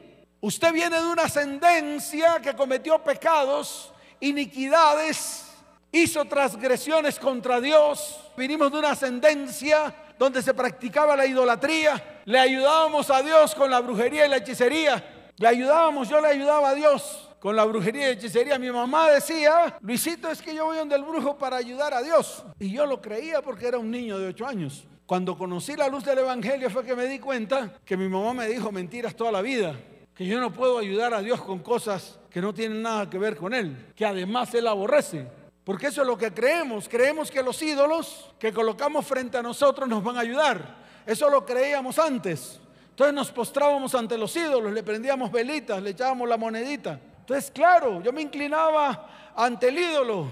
Usted 0.47 0.73
viene 0.73 1.03
de 1.03 1.07
una 1.09 1.25
ascendencia 1.25 2.41
que 2.41 2.55
cometió 2.55 3.03
pecados, 3.03 3.93
iniquidades, 4.21 5.45
hizo 5.91 6.25
transgresiones 6.25 7.19
contra 7.19 7.61
Dios. 7.61 8.21
Vinimos 8.37 8.71
de 8.71 8.79
una 8.79 8.93
ascendencia 8.93 9.93
donde 10.17 10.41
se 10.43 10.55
practicaba 10.55 11.17
la 11.17 11.27
idolatría. 11.27 12.21
Le 12.27 12.39
ayudábamos 12.39 13.11
a 13.11 13.25
Dios 13.25 13.57
con 13.57 13.73
la 13.73 13.81
brujería 13.81 14.25
y 14.25 14.29
la 14.29 14.37
hechicería. 14.37 15.33
Le 15.37 15.49
ayudábamos, 15.49 16.09
yo 16.09 16.21
le 16.21 16.29
ayudaba 16.29 16.69
a 16.69 16.75
Dios 16.77 17.29
con 17.41 17.57
la 17.57 17.65
brujería 17.65 18.11
y 18.11 18.13
hechicería. 18.13 18.57
Mi 18.57 18.71
mamá 18.71 19.11
decía, 19.11 19.77
Luisito, 19.81 20.31
es 20.31 20.41
que 20.41 20.55
yo 20.55 20.67
voy 20.67 20.77
donde 20.77 20.95
el 20.95 21.03
brujo 21.03 21.37
para 21.37 21.57
ayudar 21.57 21.93
a 21.93 22.03
Dios. 22.03 22.45
Y 22.61 22.71
yo 22.71 22.87
lo 22.87 23.01
creía 23.01 23.43
porque 23.43 23.67
era 23.67 23.79
un 23.79 23.91
niño 23.91 24.17
de 24.17 24.29
ocho 24.29 24.47
años. 24.47 24.85
Cuando 25.07 25.37
conocí 25.37 25.75
la 25.75 25.89
luz 25.89 26.05
del 26.05 26.19
Evangelio 26.19 26.71
fue 26.71 26.85
que 26.85 26.95
me 26.95 27.07
di 27.07 27.19
cuenta 27.19 27.81
que 27.85 27.97
mi 27.97 28.09
mamá 28.09 28.33
me 28.33 28.47
dijo 28.47 28.71
mentiras 28.71 29.17
toda 29.17 29.33
la 29.33 29.43
vida 29.43 29.75
que 30.17 30.25
yo 30.25 30.41
no 30.41 30.51
puedo 30.51 30.79
ayudar 30.79 31.13
a 31.13 31.21
Dios 31.21 31.43
con 31.43 31.59
cosas 31.59 32.19
que 32.31 32.41
no 32.41 32.55
tienen 32.55 32.81
nada 32.81 33.09
que 33.09 33.19
ver 33.19 33.37
con 33.37 33.53
Él, 33.53 33.93
que 33.95 34.07
además 34.07 34.53
Él 34.55 34.67
aborrece. 34.67 35.29
Porque 35.63 35.89
eso 35.89 36.01
es 36.01 36.07
lo 36.07 36.17
que 36.17 36.33
creemos. 36.33 36.89
Creemos 36.89 37.31
que 37.31 37.43
los 37.43 37.61
ídolos 37.61 38.31
que 38.39 38.53
colocamos 38.53 39.05
frente 39.05 39.37
a 39.37 39.43
nosotros 39.43 39.87
nos 39.87 40.03
van 40.03 40.17
a 40.17 40.21
ayudar. 40.21 40.77
Eso 41.05 41.29
lo 41.29 41.45
creíamos 41.45 41.99
antes. 41.99 42.59
Entonces 42.91 43.15
nos 43.15 43.31
postrábamos 43.31 43.95
ante 43.95 44.17
los 44.17 44.35
ídolos, 44.35 44.73
le 44.73 44.83
prendíamos 44.83 45.31
velitas, 45.31 45.83
le 45.83 45.91
echábamos 45.91 46.27
la 46.27 46.39
monedita. 46.39 46.99
Entonces, 47.19 47.51
claro, 47.51 48.01
yo 48.01 48.11
me 48.11 48.23
inclinaba 48.23 49.33
ante 49.37 49.69
el 49.69 49.79
ídolo, 49.79 50.29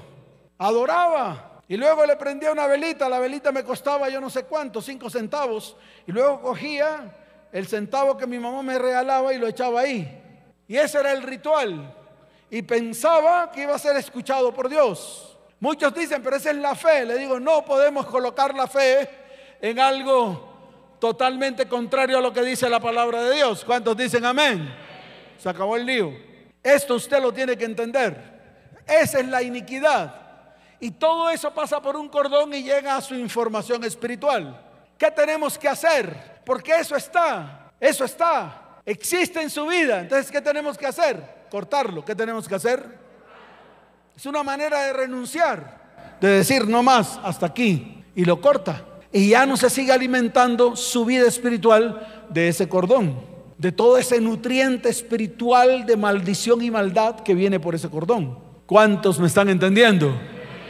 adoraba. 0.57 1.61
Y 1.69 1.77
luego 1.77 2.07
le 2.07 2.17
prendía 2.17 2.53
una 2.53 2.67
velita, 2.67 3.07
la 3.09 3.19
velita 3.19 3.53
me 3.53 3.65
costaba 3.65 4.09
yo 4.09 4.19
no 4.19 4.31
sé 4.31 4.45
cuánto, 4.45 4.81
cinco 4.81 5.11
centavos. 5.11 5.77
Y 6.07 6.13
luego 6.13 6.41
cogía 6.41 7.24
el 7.55 7.69
centavo 7.69 8.17
que 8.17 8.27
mi 8.27 8.37
mamá 8.37 8.63
me 8.63 8.77
regalaba 8.81 9.33
y 9.33 9.39
lo 9.39 9.47
echaba 9.47 9.83
ahí. 9.83 10.21
Y 10.67 10.77
ese 10.77 10.99
era 10.99 11.13
el 11.13 11.23
ritual. 11.23 11.95
Y 12.51 12.63
pensaba 12.63 13.53
que 13.53 13.63
iba 13.63 13.77
a 13.77 13.79
ser 13.79 13.97
escuchado 13.97 14.53
por 14.53 14.69
Dios. 14.69 15.39
Muchos 15.61 15.95
dicen, 15.95 16.21
pero 16.21 16.35
esa 16.35 16.51
es 16.51 16.57
la 16.57 16.75
fe. 16.75 17.05
Le 17.05 17.17
digo, 17.17 17.39
no 17.39 17.65
podemos 17.65 18.07
colocar 18.07 18.53
la 18.57 18.67
fe 18.67 19.09
en 19.61 19.79
algo 19.79 20.97
totalmente 20.99 21.69
contrario 21.69 22.19
a 22.19 22.21
lo 22.21 22.33
que 22.33 22.43
dice 22.43 22.69
la 22.69 22.81
palabra 22.81 23.23
de 23.23 23.37
Dios. 23.37 23.65
¿Cuántos 23.65 23.97
dicen 23.97 24.25
amén? 24.25 24.75
Se 25.39 25.49
acabó 25.49 25.77
el 25.77 25.87
lío. 25.87 26.13
Esto 26.61 26.97
usted 26.97 27.23
lo 27.23 27.33
tiene 27.33 27.57
que 27.57 27.67
entender. 27.67 28.17
Esa 28.85 29.21
es 29.21 29.29
la 29.29 29.43
iniquidad. 29.43 30.13
Y 30.81 30.91
todo 30.91 31.31
eso 31.31 31.55
pasa 31.55 31.81
por 31.81 31.95
un 31.95 32.09
cordón 32.09 32.53
y 32.53 32.65
llega 32.65 32.97
a 32.97 33.01
su 33.01 33.15
información 33.15 33.85
espiritual. 33.85 34.61
¿Qué 34.99 35.09
tenemos 35.13 35.57
que 35.57 35.69
hacer? 35.69 36.34
Porque 36.45 36.79
eso 36.79 36.97
está, 36.97 37.73
eso 37.81 38.05
está, 38.05 38.81
existe 38.85 39.41
en 39.43 39.51
su 39.51 39.67
vida. 39.67 40.01
Entonces, 40.01 40.31
¿qué 40.31 40.41
tenemos 40.41 40.77
que 40.77 40.87
hacer? 40.87 41.47
Cortarlo. 41.51 42.05
¿Qué 42.05 42.15
tenemos 42.15 42.49
que 42.49 42.55
hacer? 42.55 42.85
Es 44.17 44.27
una 44.27 44.43
manera 44.43 44.81
de 44.87 44.93
renunciar, 44.93 46.19
de 46.21 46.29
decir 46.29 46.69
no 46.69 46.83
más, 46.83 47.19
hasta 47.23 47.47
aquí. 47.47 48.05
Y 48.15 48.25
lo 48.25 48.41
corta. 48.41 48.85
Y 49.13 49.31
ya 49.31 49.47
no 49.47 49.57
se 49.57 49.71
sigue 49.71 49.93
alimentando 49.93 50.77
su 50.77 51.05
vida 51.05 51.27
espiritual 51.27 52.27
de 52.31 52.49
ese 52.49 52.69
cordón, 52.69 53.21
de 53.59 53.73
todo 53.73 53.97
ese 53.97 54.21
nutriente 54.21 54.89
espiritual 54.89 55.87
de 55.87 55.97
maldición 55.97 56.63
y 56.63 56.71
maldad 56.71 57.21
que 57.21 57.35
viene 57.35 57.61
por 57.61 57.75
ese 57.75 57.89
cordón. 57.89 58.39
¿Cuántos 58.67 59.21
me 59.21 59.27
están 59.27 59.49
entendiendo? 59.49 60.13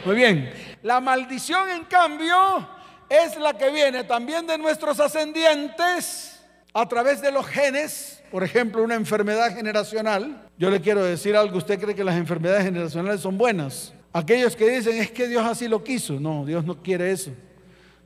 Muy 0.05 0.15
bien. 0.15 0.53
La 0.83 0.99
maldición, 0.99 1.69
en 1.69 1.85
cambio, 1.85 2.67
es 3.09 3.37
la 3.37 3.57
que 3.57 3.69
viene 3.69 4.03
también 4.03 4.47
de 4.47 4.57
nuestros 4.57 4.99
ascendientes 4.99 6.39
a 6.73 6.87
través 6.87 7.21
de 7.21 7.31
los 7.31 7.45
genes, 7.45 8.21
por 8.31 8.43
ejemplo, 8.43 8.83
una 8.83 8.95
enfermedad 8.95 9.55
generacional. 9.55 10.49
Yo 10.57 10.69
le 10.69 10.81
quiero 10.81 11.03
decir 11.03 11.35
algo, 11.35 11.57
¿usted 11.57 11.79
cree 11.79 11.95
que 11.95 12.03
las 12.03 12.17
enfermedades 12.17 12.65
generacionales 12.65 13.21
son 13.21 13.37
buenas? 13.37 13.93
Aquellos 14.11 14.55
que 14.55 14.69
dicen 14.69 14.97
es 14.97 15.11
que 15.11 15.27
Dios 15.27 15.45
así 15.45 15.67
lo 15.67 15.83
quiso, 15.83 16.19
no, 16.19 16.45
Dios 16.45 16.65
no 16.65 16.81
quiere 16.81 17.11
eso. 17.11 17.31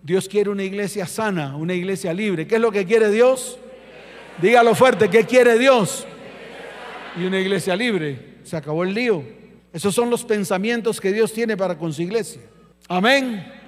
Dios 0.01 0.29
quiere 0.29 0.50
una 0.50 0.63
iglesia 0.63 1.06
sana, 1.06 1.56
una 1.56 1.74
iglesia 1.74 2.13
libre. 2.13 2.48
¿Qué 2.48 2.56
es 2.56 2.62
lo 2.62 2.72
que 2.72 2.86
quiere 2.86 3.12
Dios? 3.12 3.58
Dígalo 4.41 4.74
fuerte, 4.75 5.10
¿qué 5.10 5.25
quiere 5.25 5.58
Dios? 5.58 6.06
Y 7.18 7.25
una 7.25 7.39
iglesia 7.39 7.75
libre. 7.75 8.38
Se 8.44 8.56
acabó 8.56 8.84
el 8.84 8.94
lío. 8.94 9.24
Esos 9.74 9.94
son 9.94 10.10
los 10.10 10.24
pensamientos 10.24 11.01
que 11.01 11.12
Dios 11.12 11.34
tiene 11.34 11.58
para 11.58 11.77
con 11.77 11.91
su 11.91 12.01
iglesia. 12.01 12.41
Amén. 12.88 13.58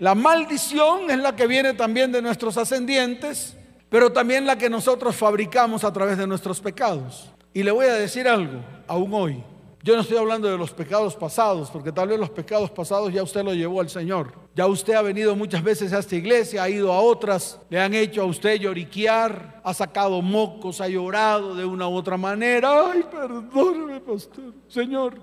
La 0.00 0.14
maldición 0.14 1.10
es 1.10 1.18
la 1.18 1.34
que 1.34 1.48
viene 1.48 1.74
también 1.74 2.12
de 2.12 2.22
nuestros 2.22 2.56
ascendientes, 2.56 3.56
pero 3.88 4.12
también 4.12 4.46
la 4.46 4.56
que 4.56 4.70
nosotros 4.70 5.16
fabricamos 5.16 5.82
a 5.82 5.92
través 5.92 6.16
de 6.16 6.26
nuestros 6.26 6.60
pecados. 6.60 7.32
Y 7.52 7.64
le 7.64 7.72
voy 7.72 7.86
a 7.86 7.94
decir 7.94 8.28
algo, 8.28 8.60
aún 8.86 9.12
hoy. 9.12 9.42
Yo 9.82 9.96
no 9.96 10.02
estoy 10.02 10.18
hablando 10.18 10.48
de 10.48 10.56
los 10.56 10.70
pecados 10.70 11.16
pasados, 11.16 11.70
porque 11.70 11.90
tal 11.90 12.08
vez 12.08 12.18
los 12.18 12.30
pecados 12.30 12.70
pasados 12.70 13.12
ya 13.12 13.24
usted 13.24 13.42
lo 13.42 13.54
llevó 13.54 13.80
al 13.80 13.88
Señor. 13.88 14.34
Ya 14.54 14.66
usted 14.66 14.94
ha 14.94 15.02
venido 15.02 15.34
muchas 15.34 15.64
veces 15.64 15.92
a 15.92 15.98
esta 15.98 16.14
iglesia, 16.14 16.62
ha 16.62 16.68
ido 16.68 16.92
a 16.92 17.00
otras, 17.00 17.58
le 17.68 17.80
han 17.80 17.94
hecho 17.94 18.22
a 18.22 18.26
usted 18.26 18.60
lloriquear, 18.60 19.60
ha 19.64 19.74
sacado 19.74 20.22
mocos, 20.22 20.80
ha 20.80 20.88
llorado 20.88 21.56
de 21.56 21.64
una 21.64 21.88
u 21.88 21.94
otra 21.94 22.16
manera. 22.16 22.92
Ay, 22.92 23.04
perdóname, 23.10 23.98
pastor. 24.00 24.52
Señor, 24.68 25.14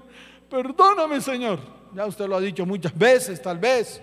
perdóname, 0.50 1.22
Señor. 1.22 1.60
Ya 1.94 2.06
usted 2.06 2.28
lo 2.28 2.36
ha 2.36 2.42
dicho 2.42 2.66
muchas 2.66 2.98
veces, 2.98 3.42
tal 3.42 3.58
vez 3.58 4.02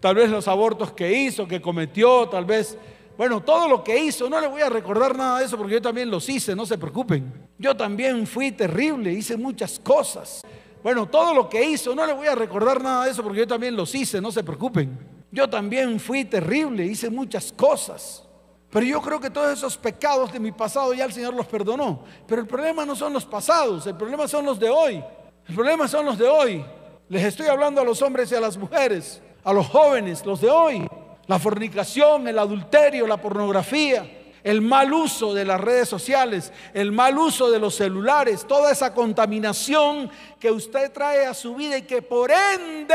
tal 0.00 0.14
vez 0.14 0.30
los 0.30 0.48
abortos 0.48 0.92
que 0.92 1.12
hizo, 1.12 1.46
que 1.46 1.60
cometió, 1.60 2.28
tal 2.28 2.44
vez, 2.44 2.76
bueno, 3.16 3.42
todo 3.42 3.68
lo 3.68 3.82
que 3.82 3.98
hizo, 3.98 4.30
no 4.30 4.40
le 4.40 4.46
voy 4.46 4.62
a 4.62 4.68
recordar 4.68 5.16
nada 5.16 5.40
de 5.40 5.46
eso 5.46 5.56
porque 5.56 5.74
yo 5.74 5.82
también 5.82 6.10
los 6.10 6.28
hice, 6.28 6.54
no 6.54 6.64
se 6.66 6.78
preocupen. 6.78 7.32
Yo 7.58 7.76
también 7.76 8.26
fui 8.26 8.52
terrible, 8.52 9.12
hice 9.12 9.36
muchas 9.36 9.78
cosas. 9.78 10.42
Bueno, 10.82 11.06
todo 11.06 11.34
lo 11.34 11.48
que 11.48 11.68
hizo, 11.68 11.94
no 11.94 12.06
le 12.06 12.12
voy 12.12 12.28
a 12.28 12.34
recordar 12.34 12.80
nada 12.82 13.04
de 13.04 13.10
eso 13.10 13.22
porque 13.22 13.40
yo 13.40 13.46
también 13.46 13.74
los 13.76 13.94
hice, 13.94 14.20
no 14.20 14.30
se 14.30 14.44
preocupen. 14.44 14.96
Yo 15.32 15.50
también 15.50 15.98
fui 15.98 16.24
terrible, 16.24 16.84
hice 16.84 17.10
muchas 17.10 17.52
cosas. 17.52 18.24
Pero 18.70 18.86
yo 18.86 19.00
creo 19.00 19.18
que 19.18 19.30
todos 19.30 19.58
esos 19.58 19.76
pecados 19.76 20.32
de 20.32 20.38
mi 20.38 20.52
pasado 20.52 20.94
ya 20.94 21.04
el 21.04 21.12
Señor 21.12 21.34
los 21.34 21.46
perdonó. 21.46 22.04
Pero 22.26 22.42
el 22.42 22.46
problema 22.46 22.86
no 22.86 22.94
son 22.94 23.12
los 23.12 23.24
pasados, 23.24 23.86
el 23.86 23.96
problema 23.96 24.28
son 24.28 24.44
los 24.44 24.60
de 24.60 24.68
hoy. 24.68 25.02
El 25.48 25.54
problema 25.54 25.88
son 25.88 26.06
los 26.06 26.18
de 26.18 26.28
hoy. 26.28 26.64
Les 27.08 27.24
estoy 27.24 27.46
hablando 27.46 27.80
a 27.80 27.84
los 27.84 28.00
hombres 28.02 28.30
y 28.30 28.34
a 28.34 28.40
las 28.40 28.56
mujeres 28.56 29.22
a 29.48 29.52
los 29.54 29.66
jóvenes, 29.66 30.26
los 30.26 30.42
de 30.42 30.50
hoy. 30.50 30.86
La 31.26 31.38
fornicación, 31.38 32.28
el 32.28 32.38
adulterio, 32.38 33.06
la 33.06 33.16
pornografía, 33.16 34.06
el 34.44 34.60
mal 34.60 34.92
uso 34.92 35.32
de 35.32 35.46
las 35.46 35.58
redes 35.58 35.88
sociales, 35.88 36.52
el 36.74 36.92
mal 36.92 37.16
uso 37.16 37.50
de 37.50 37.58
los 37.58 37.74
celulares, 37.74 38.46
toda 38.46 38.70
esa 38.70 38.92
contaminación 38.92 40.10
que 40.38 40.50
usted 40.50 40.92
trae 40.92 41.24
a 41.24 41.32
su 41.32 41.54
vida 41.54 41.78
y 41.78 41.82
que 41.82 42.02
por 42.02 42.30
ende 42.30 42.94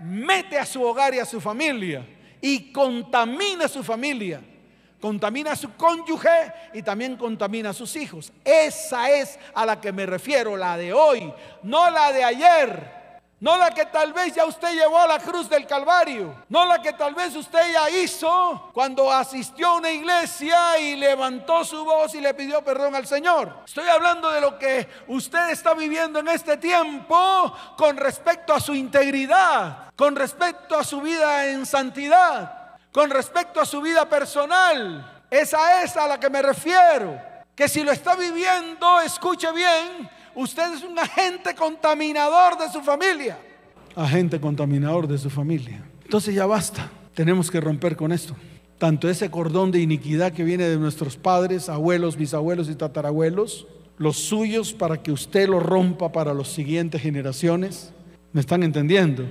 mete 0.00 0.58
a 0.58 0.64
su 0.64 0.82
hogar 0.82 1.12
y 1.14 1.18
a 1.18 1.26
su 1.26 1.38
familia 1.38 2.02
y 2.40 2.72
contamina 2.72 3.66
a 3.66 3.68
su 3.68 3.84
familia, 3.84 4.40
contamina 4.98 5.52
a 5.52 5.56
su 5.56 5.74
cónyuge 5.74 6.50
y 6.72 6.82
también 6.82 7.14
contamina 7.14 7.70
a 7.70 7.74
sus 7.74 7.94
hijos. 7.96 8.32
Esa 8.42 9.10
es 9.10 9.38
a 9.54 9.66
la 9.66 9.78
que 9.78 9.92
me 9.92 10.06
refiero, 10.06 10.56
la 10.56 10.78
de 10.78 10.94
hoy, 10.94 11.30
no 11.62 11.90
la 11.90 12.10
de 12.10 12.24
ayer. 12.24 12.97
No 13.40 13.56
la 13.56 13.70
que 13.70 13.86
tal 13.86 14.12
vez 14.12 14.34
ya 14.34 14.44
usted 14.44 14.72
llevó 14.72 14.98
a 14.98 15.06
la 15.06 15.20
cruz 15.20 15.48
del 15.48 15.64
Calvario. 15.64 16.44
No 16.48 16.66
la 16.66 16.82
que 16.82 16.92
tal 16.92 17.14
vez 17.14 17.36
usted 17.36 17.72
ya 17.72 17.88
hizo 17.88 18.70
cuando 18.72 19.12
asistió 19.12 19.68
a 19.68 19.74
una 19.76 19.92
iglesia 19.92 20.76
y 20.80 20.96
levantó 20.96 21.64
su 21.64 21.84
voz 21.84 22.14
y 22.16 22.20
le 22.20 22.34
pidió 22.34 22.64
perdón 22.64 22.96
al 22.96 23.06
Señor. 23.06 23.60
Estoy 23.64 23.88
hablando 23.88 24.32
de 24.32 24.40
lo 24.40 24.58
que 24.58 24.88
usted 25.06 25.50
está 25.50 25.74
viviendo 25.74 26.18
en 26.18 26.28
este 26.28 26.56
tiempo 26.56 27.54
con 27.76 27.96
respecto 27.96 28.52
a 28.52 28.60
su 28.60 28.74
integridad, 28.74 29.92
con 29.94 30.16
respecto 30.16 30.76
a 30.76 30.82
su 30.82 31.00
vida 31.00 31.46
en 31.46 31.64
santidad, 31.64 32.76
con 32.90 33.08
respecto 33.08 33.60
a 33.60 33.66
su 33.66 33.80
vida 33.80 34.08
personal. 34.08 35.22
Esa 35.30 35.84
es 35.84 35.96
a 35.96 36.08
la 36.08 36.18
que 36.18 36.28
me 36.28 36.42
refiero. 36.42 37.20
Que 37.54 37.68
si 37.68 37.84
lo 37.84 37.92
está 37.92 38.16
viviendo, 38.16 39.00
escuche 39.00 39.50
bien, 39.52 40.08
Usted 40.38 40.72
es 40.72 40.84
un 40.84 40.96
agente 40.96 41.52
contaminador 41.56 42.56
de 42.56 42.70
su 42.72 42.80
familia. 42.80 43.36
Agente 43.96 44.40
contaminador 44.40 45.08
de 45.08 45.18
su 45.18 45.28
familia. 45.30 45.84
Entonces 46.04 46.32
ya 46.32 46.46
basta. 46.46 46.88
Tenemos 47.12 47.50
que 47.50 47.60
romper 47.60 47.96
con 47.96 48.12
esto. 48.12 48.36
Tanto 48.78 49.10
ese 49.10 49.32
cordón 49.32 49.72
de 49.72 49.80
iniquidad 49.80 50.32
que 50.32 50.44
viene 50.44 50.68
de 50.68 50.78
nuestros 50.78 51.16
padres, 51.16 51.68
abuelos, 51.68 52.16
bisabuelos 52.16 52.70
y 52.70 52.76
tatarabuelos, 52.76 53.66
los 53.96 54.16
suyos 54.16 54.72
para 54.72 55.02
que 55.02 55.10
usted 55.10 55.48
lo 55.48 55.58
rompa 55.58 56.12
para 56.12 56.32
las 56.32 56.46
siguientes 56.46 57.02
generaciones. 57.02 57.90
¿Me 58.32 58.40
están 58.40 58.62
entendiendo? 58.62 59.24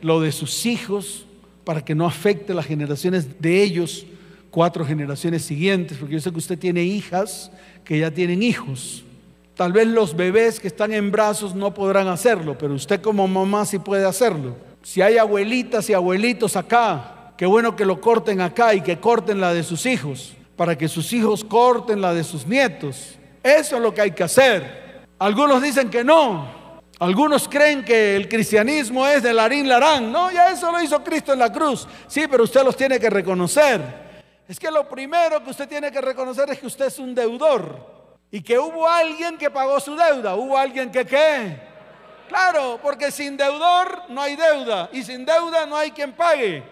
Lo 0.00 0.18
de 0.18 0.32
sus 0.32 0.64
hijos 0.64 1.26
para 1.64 1.84
que 1.84 1.94
no 1.94 2.06
afecte 2.06 2.54
las 2.54 2.64
generaciones 2.64 3.38
de 3.38 3.62
ellos, 3.62 4.06
cuatro 4.50 4.86
generaciones 4.86 5.42
siguientes, 5.42 5.98
porque 5.98 6.14
yo 6.14 6.20
sé 6.22 6.32
que 6.32 6.38
usted 6.38 6.58
tiene 6.58 6.84
hijas 6.84 7.50
que 7.84 7.98
ya 7.98 8.10
tienen 8.10 8.42
hijos. 8.42 9.04
Tal 9.58 9.72
vez 9.72 9.88
los 9.88 10.14
bebés 10.14 10.60
que 10.60 10.68
están 10.68 10.92
en 10.92 11.10
brazos 11.10 11.52
no 11.52 11.74
podrán 11.74 12.06
hacerlo, 12.06 12.56
pero 12.56 12.74
usted 12.74 13.00
como 13.00 13.26
mamá 13.26 13.66
sí 13.66 13.80
puede 13.80 14.04
hacerlo. 14.04 14.54
Si 14.84 15.02
hay 15.02 15.18
abuelitas 15.18 15.90
y 15.90 15.94
abuelitos 15.94 16.54
acá, 16.54 17.32
qué 17.36 17.44
bueno 17.44 17.74
que 17.74 17.84
lo 17.84 18.00
corten 18.00 18.40
acá 18.40 18.72
y 18.72 18.82
que 18.82 19.00
corten 19.00 19.40
la 19.40 19.52
de 19.52 19.64
sus 19.64 19.84
hijos, 19.84 20.36
para 20.54 20.78
que 20.78 20.86
sus 20.86 21.12
hijos 21.12 21.42
corten 21.42 22.00
la 22.00 22.14
de 22.14 22.22
sus 22.22 22.46
nietos. 22.46 23.18
Eso 23.42 23.74
es 23.74 23.82
lo 23.82 23.92
que 23.92 24.00
hay 24.00 24.12
que 24.12 24.22
hacer. 24.22 25.08
Algunos 25.18 25.60
dicen 25.60 25.90
que 25.90 26.04
no. 26.04 26.80
Algunos 27.00 27.48
creen 27.48 27.84
que 27.84 28.14
el 28.14 28.28
cristianismo 28.28 29.08
es 29.08 29.24
de 29.24 29.34
larín 29.34 29.68
larán. 29.68 30.12
No, 30.12 30.30
ya 30.30 30.52
eso 30.52 30.70
lo 30.70 30.80
hizo 30.80 31.02
Cristo 31.02 31.32
en 31.32 31.40
la 31.40 31.52
cruz. 31.52 31.84
Sí, 32.06 32.28
pero 32.30 32.44
usted 32.44 32.62
los 32.62 32.76
tiene 32.76 33.00
que 33.00 33.10
reconocer. 33.10 33.82
Es 34.46 34.56
que 34.56 34.70
lo 34.70 34.88
primero 34.88 35.42
que 35.42 35.50
usted 35.50 35.68
tiene 35.68 35.90
que 35.90 36.00
reconocer 36.00 36.48
es 36.50 36.60
que 36.60 36.66
usted 36.68 36.86
es 36.86 37.00
un 37.00 37.12
deudor. 37.12 37.97
Y 38.30 38.42
que 38.42 38.58
hubo 38.58 38.86
alguien 38.86 39.38
que 39.38 39.50
pagó 39.50 39.80
su 39.80 39.96
deuda. 39.96 40.34
Hubo 40.34 40.56
alguien 40.56 40.90
que 40.90 41.06
qué. 41.06 41.68
Claro, 42.28 42.78
porque 42.82 43.10
sin 43.10 43.36
deudor 43.36 44.02
no 44.08 44.20
hay 44.20 44.36
deuda. 44.36 44.90
Y 44.92 45.02
sin 45.02 45.24
deuda 45.24 45.64
no 45.66 45.76
hay 45.76 45.90
quien 45.90 46.12
pague. 46.12 46.62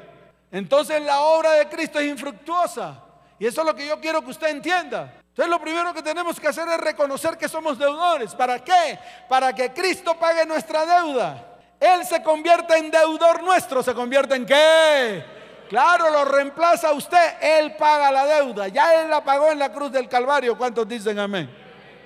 Entonces 0.53 1.01
la 1.03 1.21
obra 1.21 1.53
de 1.53 1.69
Cristo 1.69 1.99
es 1.99 2.07
infructuosa. 2.07 3.03
Y 3.39 3.47
eso 3.47 3.63
es 3.63 3.67
lo 3.67 3.75
que 3.75 3.87
yo 3.87 4.01
quiero 4.01 4.23
que 4.23 4.31
usted 4.31 4.49
entienda. 4.49 5.13
Entonces 5.29 5.51
lo 5.51 5.61
primero 5.61 5.93
que 5.93 6.03
tenemos 6.03 6.39
que 6.41 6.49
hacer 6.49 6.69
es 6.69 6.79
reconocer 6.79 7.37
que 7.37 7.49
somos 7.49 7.79
deudores. 7.79 8.35
¿Para 8.35 8.59
qué? 8.63 8.99
Para 9.29 9.55
que 9.55 9.73
Cristo 9.73 10.19
pague 10.19 10.47
nuestra 10.47 10.87
deuda. 10.87 11.59
Él 11.81 12.05
se 12.07 12.23
convierte 12.23 12.77
en 12.77 12.91
deudor 12.91 13.43
nuestro. 13.43 13.83
¿Se 13.83 13.93
convierte 13.93 14.35
en 14.35 14.47
qué? 14.47 15.36
Claro, 15.69 16.11
lo 16.11 16.25
reemplaza 16.25 16.93
usted, 16.93 17.35
Él 17.41 17.75
paga 17.77 18.11
la 18.11 18.27
deuda. 18.27 18.69
Ya 18.69 19.03
Él 19.03 19.11
la 19.11 19.25
pagó 19.25 19.51
en 19.51 19.59
la 19.59 19.73
cruz 19.73 19.93
del 19.93 20.09
Calvario. 20.09 20.57
¿Cuántos 20.57 20.89
dicen 20.89 21.19
amén? 21.19 21.49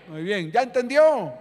Muy 0.09 0.23
bien, 0.23 0.51
¿ya 0.51 0.63
entendió? 0.63 1.33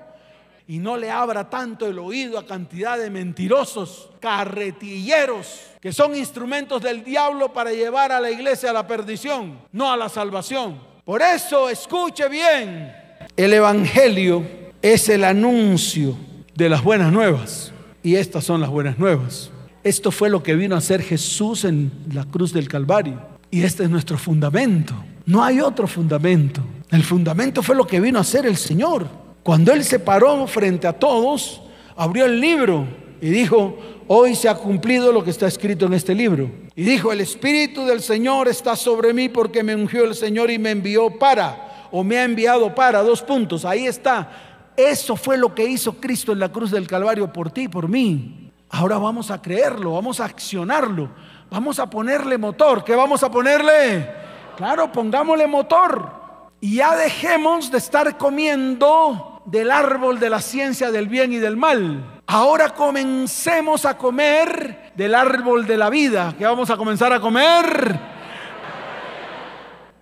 Y 0.67 0.77
no 0.77 0.97
le 0.97 1.09
abra 1.09 1.49
tanto 1.49 1.87
el 1.87 1.97
oído 1.97 2.37
a 2.37 2.45
cantidad 2.45 2.97
de 2.97 3.09
mentirosos, 3.09 4.09
carretilleros, 4.19 5.61
que 5.81 5.91
son 5.91 6.15
instrumentos 6.15 6.81
del 6.81 7.03
diablo 7.03 7.51
para 7.51 7.71
llevar 7.71 8.11
a 8.11 8.19
la 8.19 8.29
iglesia 8.29 8.69
a 8.69 8.73
la 8.73 8.85
perdición, 8.85 9.59
no 9.71 9.91
a 9.91 9.97
la 9.97 10.09
salvación. 10.09 10.79
Por 11.03 11.23
eso, 11.23 11.69
escuche 11.69 12.29
bien, 12.29 12.95
el 13.35 13.53
Evangelio 13.53 14.45
es 14.81 15.09
el 15.09 15.23
anuncio 15.23 16.15
de 16.53 16.69
las 16.69 16.83
buenas 16.83 17.11
nuevas. 17.11 17.71
Y 18.03 18.15
estas 18.15 18.43
son 18.43 18.61
las 18.61 18.69
buenas 18.69 18.99
nuevas. 18.99 19.49
Esto 19.83 20.11
fue 20.11 20.29
lo 20.29 20.43
que 20.43 20.55
vino 20.55 20.75
a 20.75 20.79
hacer 20.79 21.01
Jesús 21.01 21.63
en 21.63 21.91
la 22.13 22.25
cruz 22.25 22.51
del 22.51 22.67
Calvario. 22.67 23.19
Y 23.49 23.63
este 23.63 23.83
es 23.83 23.89
nuestro 23.89 24.17
fundamento. 24.17 24.93
No 25.25 25.43
hay 25.43 25.61
otro 25.61 25.87
fundamento. 25.87 26.61
El 26.91 27.03
fundamento 27.03 27.63
fue 27.63 27.75
lo 27.75 27.87
que 27.87 27.99
vino 27.99 28.17
a 28.17 28.21
hacer 28.21 28.45
el 28.45 28.57
Señor. 28.57 29.07
Cuando 29.43 29.71
Él 29.71 29.83
se 29.83 29.99
paró 29.99 30.45
frente 30.47 30.85
a 30.85 30.93
todos, 30.93 31.61
abrió 31.95 32.25
el 32.25 32.39
libro 32.41 32.87
y 33.21 33.29
dijo, 33.29 33.77
hoy 34.07 34.35
se 34.35 34.49
ha 34.49 34.55
cumplido 34.55 35.11
lo 35.11 35.23
que 35.23 35.29
está 35.29 35.47
escrito 35.47 35.85
en 35.85 35.93
este 35.93 36.13
libro. 36.13 36.49
Y 36.75 36.83
dijo, 36.83 37.11
el 37.11 37.21
Espíritu 37.21 37.85
del 37.85 38.01
Señor 38.01 38.47
está 38.47 38.75
sobre 38.75 39.13
mí 39.13 39.29
porque 39.29 39.63
me 39.63 39.75
ungió 39.75 40.03
el 40.03 40.15
Señor 40.15 40.51
y 40.51 40.59
me 40.59 40.71
envió 40.71 41.17
para, 41.17 41.87
o 41.91 42.03
me 42.03 42.17
ha 42.17 42.23
enviado 42.23 42.73
para, 42.75 43.01
dos 43.01 43.21
puntos, 43.21 43.65
ahí 43.65 43.85
está. 43.85 44.71
Eso 44.75 45.15
fue 45.15 45.37
lo 45.37 45.53
que 45.53 45.65
hizo 45.65 45.93
Cristo 45.93 46.31
en 46.31 46.39
la 46.39 46.49
cruz 46.49 46.71
del 46.71 46.87
Calvario 46.87 47.31
por 47.31 47.51
ti, 47.51 47.67
por 47.67 47.87
mí. 47.87 48.48
Ahora 48.71 48.99
vamos 48.99 49.31
a 49.31 49.41
creerlo, 49.41 49.93
vamos 49.93 50.19
a 50.19 50.25
accionarlo, 50.25 51.09
vamos 51.49 51.79
a 51.79 51.89
ponerle 51.89 52.37
motor. 52.37 52.83
¿Qué 52.83 52.95
vamos 52.95 53.23
a 53.23 53.31
ponerle? 53.31 54.07
Claro, 54.55 54.91
pongámosle 54.91 55.47
motor. 55.47 56.19
Y 56.61 56.75
ya 56.75 56.95
dejemos 56.95 57.71
de 57.71 57.79
estar 57.79 58.17
comiendo 58.17 59.41
del 59.45 59.71
árbol 59.71 60.19
de 60.19 60.29
la 60.29 60.39
ciencia 60.39 60.91
del 60.91 61.07
bien 61.07 61.33
y 61.33 61.37
del 61.37 61.57
mal. 61.57 62.21
Ahora 62.27 62.69
comencemos 62.69 63.85
a 63.85 63.97
comer 63.97 64.91
del 64.95 65.15
árbol 65.15 65.65
de 65.65 65.77
la 65.77 65.89
vida. 65.89 66.35
¿Qué 66.37 66.45
vamos 66.45 66.69
a 66.69 66.77
comenzar 66.77 67.11
a 67.11 67.19
comer? 67.19 67.99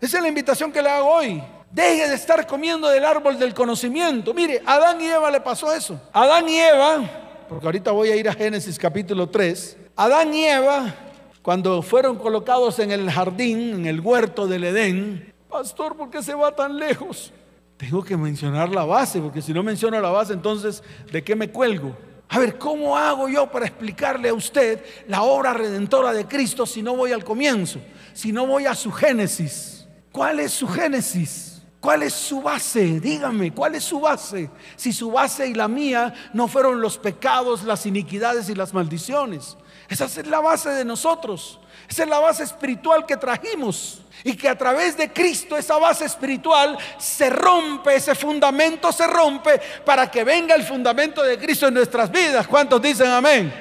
Esa 0.02 0.18
es 0.18 0.24
la 0.24 0.30
invitación 0.30 0.74
que 0.74 0.82
le 0.82 0.90
hago 0.90 1.10
hoy. 1.10 1.42
Deje 1.72 2.10
de 2.10 2.16
estar 2.16 2.46
comiendo 2.46 2.90
del 2.90 3.06
árbol 3.06 3.40
del 3.40 3.54
conocimiento. 3.54 4.34
Mire, 4.34 4.62
a 4.66 4.74
Adán 4.74 5.00
y 5.00 5.06
Eva 5.06 5.32
le 5.32 5.40
pasó 5.40 5.72
eso. 5.72 6.02
Adán 6.12 6.50
y 6.50 6.58
Eva 6.58 7.27
porque 7.48 7.66
ahorita 7.66 7.92
voy 7.92 8.10
a 8.10 8.16
ir 8.16 8.28
a 8.30 8.34
Génesis 8.34 8.78
capítulo 8.78 9.28
3, 9.30 9.78
Adán 9.96 10.34
y 10.34 10.46
Eva, 10.46 10.94
cuando 11.42 11.82
fueron 11.82 12.18
colocados 12.18 12.80
en 12.80 12.92
el 12.92 13.10
jardín, 13.10 13.74
en 13.74 13.86
el 13.86 14.02
huerto 14.02 14.48
del 14.48 14.66
Edén, 14.66 15.34
pastor, 15.50 15.96
¿por 15.96 16.10
qué 16.10 16.22
se 16.22 16.34
va 16.34 16.56
tan 16.56 16.78
lejos? 16.78 17.32
Tengo 17.78 18.04
que 18.04 18.18
mencionar 18.18 18.70
la 18.70 18.86
base, 18.86 19.20
porque 19.20 19.42
si 19.42 19.54
no 19.54 19.64
menciono 19.64 20.00
la 20.02 20.10
base, 20.10 20.34
entonces, 20.34 20.84
¿de 21.12 21.24
qué 21.24 21.36
me 21.36 21.50
cuelgo? 21.50 21.96
A 22.30 22.40
ver, 22.40 22.58
¿cómo 22.58 22.98
hago 22.98 23.30
yo 23.30 23.50
para 23.50 23.66
explicarle 23.66 24.30
a 24.30 24.34
usted 24.34 24.84
la 25.08 25.22
obra 25.22 25.54
redentora 25.54 26.12
de 26.12 26.26
Cristo 26.26 26.66
si 26.66 26.82
no 26.82 26.96
voy 26.96 27.12
al 27.12 27.24
comienzo? 27.24 27.80
Si 28.14 28.32
no 28.32 28.46
voy 28.46 28.66
a 28.66 28.76
su 28.76 28.92
génesis. 28.92 29.88
¿Cuál 30.12 30.40
es 30.40 30.52
su 30.52 30.68
génesis? 30.68 31.57
¿Cuál 31.80 32.04
es 32.04 32.14
su 32.14 32.42
base? 32.42 33.00
Dígame, 33.00 33.54
¿cuál 33.54 33.76
es 33.76 33.84
su 33.84 34.00
base? 34.00 34.50
Si 34.76 34.92
su 34.92 35.12
base 35.12 35.48
y 35.48 35.54
la 35.54 35.68
mía 35.68 36.14
no 36.34 36.48
fueron 36.48 36.82
los 36.82 36.98
pecados, 36.98 37.64
las 37.64 37.86
iniquidades 37.86 38.50
y 38.50 38.56
las 38.56 38.74
maldiciones. 38.74 39.58
Esa 39.88 40.06
es 40.06 40.26
la 40.28 40.40
base 40.40 40.70
de 40.70 40.84
nosotros. 40.84 41.60
Esa 41.88 42.04
es 42.04 42.10
la 42.10 42.20
base 42.20 42.44
espiritual 42.44 43.06
que 43.06 43.16
trajimos. 43.16 44.02
Y 44.24 44.36
que 44.36 44.50
a 44.50 44.58
través 44.58 44.98
de 44.98 45.14
Cristo 45.14 45.56
esa 45.56 45.78
base 45.78 46.06
espiritual 46.06 46.78
se 46.98 47.30
rompe, 47.30 47.96
ese 47.96 48.16
fundamento 48.16 48.92
se 48.92 49.06
rompe 49.06 49.62
para 49.86 50.10
que 50.10 50.24
venga 50.24 50.56
el 50.56 50.64
fundamento 50.64 51.22
de 51.22 51.38
Cristo 51.38 51.68
en 51.68 51.76
nuestras 51.76 52.12
vidas. 52.12 52.48
¿Cuántos 52.48 52.82
dicen 52.82 53.12
amén? 53.12 53.54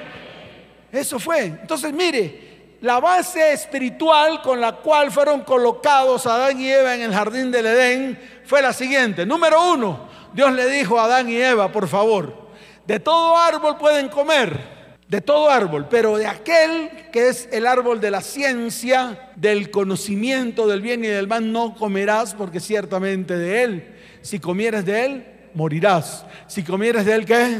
Eso 0.91 1.19
fue. 1.19 1.45
Entonces 1.45 1.93
mire, 1.93 2.46
la 2.81 2.99
base 2.99 3.53
espiritual 3.53 4.41
con 4.41 4.61
la 4.61 4.73
cual 4.73 5.11
fueron 5.11 5.41
colocados 5.41 6.27
Adán 6.27 6.59
y 6.59 6.69
Eva 6.69 6.95
en 6.95 7.01
el 7.01 7.13
jardín 7.13 7.51
del 7.51 7.65
Edén 7.65 8.19
fue 8.45 8.61
la 8.61 8.73
siguiente. 8.73 9.25
Número 9.25 9.73
uno, 9.73 10.07
Dios 10.33 10.53
le 10.53 10.69
dijo 10.69 10.99
a 10.99 11.05
Adán 11.05 11.29
y 11.29 11.37
Eva, 11.37 11.71
por 11.71 11.87
favor, 11.87 12.49
de 12.85 12.99
todo 12.99 13.35
árbol 13.35 13.77
pueden 13.77 14.09
comer, 14.09 14.59
de 15.07 15.21
todo 15.21 15.49
árbol, 15.49 15.87
pero 15.89 16.17
de 16.17 16.27
aquel 16.27 17.09
que 17.11 17.29
es 17.29 17.49
el 17.51 17.65
árbol 17.65 17.99
de 17.99 18.11
la 18.11 18.21
ciencia, 18.21 19.31
del 19.35 19.71
conocimiento 19.71 20.67
del 20.67 20.81
bien 20.81 21.03
y 21.03 21.07
del 21.07 21.27
mal, 21.27 21.51
no 21.51 21.73
comerás 21.75 22.35
porque 22.35 22.59
ciertamente 22.59 23.37
de 23.37 23.63
él, 23.63 23.95
si 24.21 24.39
comieres 24.39 24.85
de 24.85 25.05
él, 25.05 25.25
morirás. 25.53 26.25
Si 26.45 26.63
comieres 26.63 27.05
de 27.05 27.15
él, 27.15 27.25
¿qué? 27.25 27.57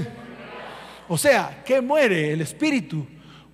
O 1.07 1.17
sea, 1.17 1.63
¿qué 1.65 1.81
muere? 1.81 2.33
El 2.33 2.41
espíritu 2.41 3.07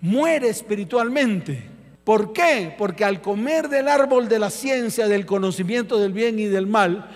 muere 0.03 0.49
espiritualmente. 0.49 1.63
¿Por 2.03 2.33
qué? 2.33 2.75
Porque 2.77 3.05
al 3.05 3.21
comer 3.21 3.69
del 3.69 3.87
árbol 3.87 4.27
de 4.27 4.37
la 4.37 4.49
ciencia, 4.49 5.07
del 5.07 5.25
conocimiento 5.25 5.97
del 5.97 6.11
bien 6.11 6.37
y 6.37 6.45
del 6.45 6.67
mal, 6.67 7.09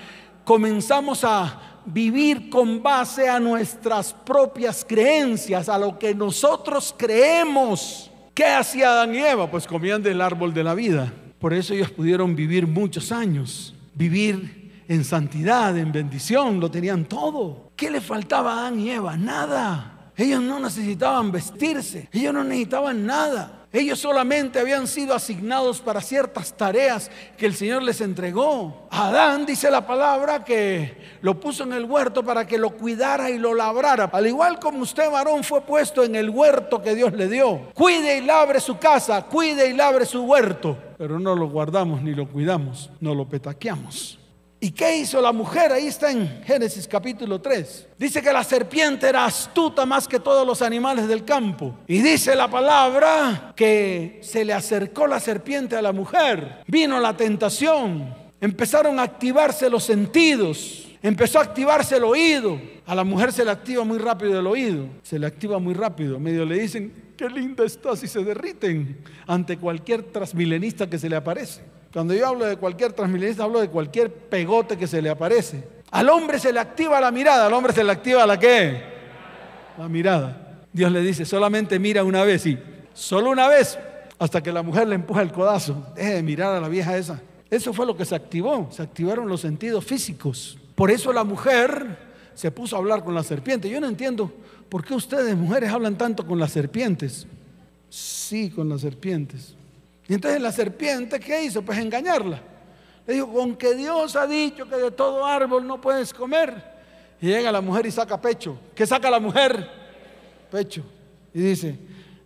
comenzamos 0.46 1.26
a 1.26 1.82
vivir 1.86 2.50
con 2.50 2.82
base 2.82 3.28
a 3.28 3.42
nuestras 3.42 4.14
propias 4.14 4.86
creencias, 4.88 5.68
a 5.68 5.78
lo 5.78 6.00
que 6.00 6.16
nosotros 6.16 6.96
creemos. 6.98 8.10
¿Qué 8.34 8.46
hacía 8.46 8.92
Adán 8.92 9.14
y 9.14 9.18
Eva? 9.18 9.52
Pues 9.52 9.68
comían 9.68 10.02
del 10.02 10.22
árbol 10.22 10.54
de 10.54 10.64
la 10.64 10.74
vida. 10.74 11.12
Por 11.40 11.54
eso 11.54 11.74
ellos 11.74 11.92
pudieron 11.92 12.38
vivir 12.38 12.68
muchos 12.68 13.12
años, 13.12 13.76
vivir 13.96 14.84
en 14.88 15.04
santidad, 15.04 15.78
en 15.78 15.92
bendición, 15.92 16.62
lo 16.62 16.72
tenían 16.72 17.04
todo. 17.04 17.72
¿Qué 17.76 17.92
le 17.92 18.00
faltaba 18.00 18.54
a 18.54 18.60
Adán 18.60 18.80
y 18.80 18.92
Eva? 18.92 19.18
Nada. 19.18 19.97
Ellos 20.18 20.42
no 20.42 20.60
necesitaban 20.60 21.32
vestirse, 21.32 22.10
ellos 22.12 22.34
no 22.34 22.44
necesitaban 22.44 23.06
nada. 23.06 23.68
Ellos 23.72 24.00
solamente 24.00 24.60
habían 24.60 24.88
sido 24.88 25.14
asignados 25.14 25.82
para 25.82 26.02
ciertas 26.02 26.56
tareas 26.56 27.12
que 27.38 27.46
el 27.46 27.54
Señor 27.54 27.84
les 27.84 28.02
entregó. 28.02 28.88
Adán 28.90 29.46
dice 29.46 29.70
la 29.70 29.86
palabra 29.86 30.44
que 30.44 30.98
lo 31.22 31.40
puso 31.40 31.64
en 31.64 31.74
el 31.74 31.86
huerto 31.86 32.24
para 32.24 32.48
que 32.48 32.58
lo 32.58 32.72
cuidara 32.72 33.30
y 33.30 33.38
lo 33.38 33.54
labrara. 33.54 34.06
Al 34.06 34.26
igual 34.26 34.58
como 34.60 34.80
usted 34.80 35.12
varón 35.12 35.44
fue 35.44 35.62
puesto 35.62 36.04
en 36.04 36.16
el 36.16 36.32
huerto 36.32 36.82
que 36.82 36.96
Dios 36.96 37.14
le 37.14 37.28
dio. 37.28 37.70
Cuide 37.76 38.18
y 38.18 38.22
labre 38.22 38.60
su 38.60 38.80
casa, 38.80 39.24
cuide 39.26 39.70
y 39.70 39.74
labre 39.74 40.06
su 40.06 40.24
huerto. 40.24 40.76
Pero 40.98 41.20
no 41.20 41.36
lo 41.36 41.48
guardamos 41.50 42.02
ni 42.02 42.16
lo 42.16 42.28
cuidamos, 42.28 42.90
no 43.00 43.14
lo 43.14 43.28
petaqueamos. 43.28 44.17
¿Y 44.60 44.72
qué 44.72 44.98
hizo 44.98 45.22
la 45.22 45.32
mujer? 45.32 45.72
Ahí 45.72 45.86
está 45.86 46.12
en 46.12 46.42
Génesis 46.44 46.88
capítulo 46.88 47.40
3. 47.40 47.90
Dice 48.00 48.24
que 48.24 48.34
la 48.34 48.44
serpiente 48.44 49.08
era 49.08 49.26
astuta 49.26 49.86
más 49.86 50.08
que 50.08 50.20
todos 50.20 50.48
los 50.48 50.64
animales 50.64 51.08
del 51.08 51.24
campo. 51.24 51.76
Y 51.88 52.00
dice 52.02 52.36
la 52.36 52.50
palabra 52.50 53.54
que 53.56 54.20
se 54.24 54.44
le 54.44 54.54
acercó 54.54 55.06
la 55.06 55.20
serpiente 55.20 55.76
a 55.76 55.82
la 55.82 55.92
mujer. 55.92 56.64
Vino 56.68 57.00
la 57.00 57.16
tentación. 57.16 58.16
Empezaron 58.42 59.00
a 59.00 59.04
activarse 59.04 59.70
los 59.70 59.84
sentidos. 59.84 60.88
Empezó 61.04 61.38
a 61.38 61.44
activarse 61.44 61.98
el 61.98 62.04
oído. 62.04 62.60
A 62.88 62.96
la 62.96 63.04
mujer 63.04 63.32
se 63.32 63.46
le 63.46 63.52
activa 63.52 63.84
muy 63.84 64.00
rápido 64.00 64.40
el 64.40 64.48
oído. 64.48 64.88
Se 65.04 65.20
le 65.20 65.28
activa 65.28 65.60
muy 65.60 65.76
rápido. 65.76 66.20
Medio 66.20 66.46
le 66.46 66.58
dicen, 66.58 67.14
qué 67.16 67.30
linda 67.30 67.64
estás 67.64 68.02
y 68.02 68.08
se 68.08 68.24
derriten 68.24 68.98
ante 69.28 69.58
cualquier 69.58 70.02
transmilenista 70.02 70.90
que 70.90 70.98
se 70.98 71.10
le 71.10 71.16
aparece. 71.16 71.77
Cuando 71.92 72.14
yo 72.14 72.28
hablo 72.28 72.46
de 72.46 72.58
cualquier 72.58 72.94
transmilenista, 72.94 73.44
hablo 73.44 73.60
de 73.60 73.70
cualquier 73.70 74.12
pegote 74.12 74.78
que 74.78 74.88
se 74.88 75.02
le 75.02 75.10
aparece. 75.10 75.64
Al 75.92 76.10
hombre 76.10 76.40
se 76.40 76.52
le 76.52 76.60
activa 76.60 77.00
la 77.00 77.12
mirada, 77.12 77.48
al 77.48 77.54
hombre 77.54 77.74
se 77.74 77.84
le 77.84 77.92
activa 77.92 78.26
la 78.26 78.38
qué? 78.38 78.82
La 79.78 79.88
mirada. 79.88 80.60
Dios 80.74 80.92
le 80.92 81.02
dice, 81.02 81.26
solamente 81.26 81.80
mira 81.80 82.04
una 82.04 82.24
vez, 82.24 82.46
y 82.46 82.60
solo 82.94 83.32
una 83.32 83.48
vez, 83.48 83.80
hasta 84.20 84.44
que 84.44 84.52
la 84.52 84.62
mujer 84.62 84.88
le 84.88 84.96
empuja 84.96 85.22
el 85.22 85.32
codazo. 85.32 85.88
Deje 85.96 86.16
de 86.16 86.24
mirar 86.24 86.56
a 86.56 86.60
la 86.60 86.68
vieja 86.68 86.98
esa. 86.98 87.22
Eso 87.50 87.72
fue 87.74 87.86
lo 87.86 87.96
que 87.96 88.06
se 88.06 88.16
activó, 88.16 88.68
se 88.72 88.84
activaron 88.84 89.28
los 89.30 89.42
sentidos 89.42 89.86
físicos. 89.86 90.58
Por 90.76 90.92
eso 90.92 91.14
la 91.14 91.24
mujer 91.24 91.98
se 92.36 92.52
puso 92.52 92.76
a 92.76 92.80
hablar 92.80 93.04
con 93.04 93.16
la 93.16 93.24
serpiente. 93.24 93.70
Yo 93.70 93.80
no 93.80 93.88
entiendo 93.88 94.32
por 94.70 94.86
qué 94.86 94.94
ustedes, 94.94 95.36
mujeres, 95.36 95.72
hablan 95.72 95.98
tanto 95.98 96.28
con 96.28 96.38
las 96.38 96.52
serpientes. 96.52 97.26
Sí, 97.90 98.52
con 98.52 98.70
las 98.70 98.82
serpientes. 98.82 99.57
Y 100.08 100.14
entonces 100.14 100.42
la 100.42 100.52
serpiente, 100.52 101.20
¿qué 101.20 101.44
hizo? 101.44 101.62
Pues 101.62 101.78
engañarla. 101.80 102.42
Le 103.06 103.14
dijo, 103.16 103.32
con 103.32 103.56
que 103.56 103.76
Dios 103.76 104.16
ha 104.16 104.28
dicho 104.28 104.68
que 104.68 104.76
de 104.76 104.92
todo 104.92 105.26
árbol 105.26 105.66
no 105.66 105.80
puedes 105.80 106.14
comer. 106.14 106.64
Y 107.22 107.28
llega 107.28 107.52
la 107.52 107.62
mujer 107.62 107.86
y 107.86 107.92
saca 107.92 108.20
pecho. 108.20 108.58
¿Qué 108.76 108.86
saca 108.86 109.10
la 109.10 109.20
mujer? 109.20 109.68
Pecho. 110.52 110.84
Y 111.34 111.40
dice, 111.40 111.78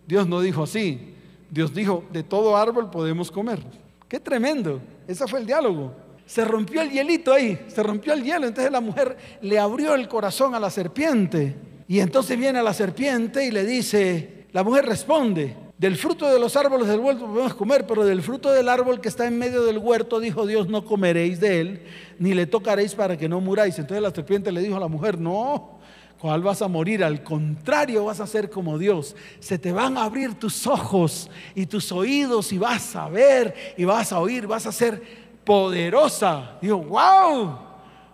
Dios 0.06 0.26
no 0.26 0.40
dijo 0.40 0.62
así. 0.64 1.14
Dios 1.50 1.74
dijo, 1.74 2.04
de 2.12 2.22
todo 2.22 2.56
árbol 2.56 2.90
podemos 2.90 3.30
comer. 3.30 3.60
Qué 4.08 4.20
tremendo. 4.20 4.80
Ese 5.06 5.26
fue 5.26 5.40
el 5.40 5.46
diálogo. 5.46 5.92
Se 6.26 6.44
rompió 6.44 6.80
el 6.80 6.90
hielito 6.90 7.32
ahí, 7.32 7.66
se 7.68 7.82
rompió 7.82 8.12
el 8.12 8.22
hielo. 8.22 8.46
Entonces 8.46 8.72
la 8.72 8.80
mujer 8.80 9.16
le 9.40 9.58
abrió 9.58 9.94
el 9.94 10.08
corazón 10.08 10.54
a 10.54 10.60
la 10.60 10.70
serpiente. 10.70 11.54
Y 11.88 12.00
entonces 12.00 12.38
viene 12.38 12.62
la 12.62 12.72
serpiente 12.72 13.44
y 13.44 13.50
le 13.50 13.64
dice, 13.66 14.46
la 14.52 14.62
mujer 14.62 14.86
responde, 14.86 15.56
del 15.82 15.96
fruto 15.96 16.28
de 16.28 16.38
los 16.38 16.54
árboles 16.54 16.86
del 16.86 17.00
huerto 17.00 17.26
podemos 17.26 17.54
comer, 17.54 17.88
pero 17.88 18.04
del 18.04 18.22
fruto 18.22 18.52
del 18.52 18.68
árbol 18.68 19.00
que 19.00 19.08
está 19.08 19.26
en 19.26 19.36
medio 19.36 19.64
del 19.64 19.78
huerto, 19.78 20.20
dijo 20.20 20.46
Dios, 20.46 20.68
no 20.68 20.84
comeréis 20.84 21.40
de 21.40 21.60
él, 21.60 21.82
ni 22.20 22.34
le 22.34 22.46
tocaréis 22.46 22.94
para 22.94 23.16
que 23.16 23.28
no 23.28 23.40
muráis. 23.40 23.76
Entonces 23.80 24.00
la 24.00 24.12
serpiente 24.12 24.52
le 24.52 24.60
dijo 24.60 24.76
a 24.76 24.78
la 24.80 24.86
mujer, 24.86 25.18
no, 25.18 25.80
¿cuál 26.20 26.40
vas 26.40 26.62
a 26.62 26.68
morir? 26.68 27.02
Al 27.02 27.24
contrario, 27.24 28.04
vas 28.04 28.20
a 28.20 28.28
ser 28.28 28.48
como 28.48 28.78
Dios. 28.78 29.16
Se 29.40 29.58
te 29.58 29.72
van 29.72 29.98
a 29.98 30.04
abrir 30.04 30.34
tus 30.34 30.68
ojos 30.68 31.28
y 31.52 31.66
tus 31.66 31.90
oídos 31.90 32.52
y 32.52 32.58
vas 32.58 32.94
a 32.94 33.08
ver 33.08 33.74
y 33.76 33.84
vas 33.84 34.12
a 34.12 34.20
oír, 34.20 34.46
vas 34.46 34.66
a 34.66 34.70
ser 34.70 35.02
poderosa. 35.42 36.58
Dijo, 36.62 36.78
wow, 36.78 37.58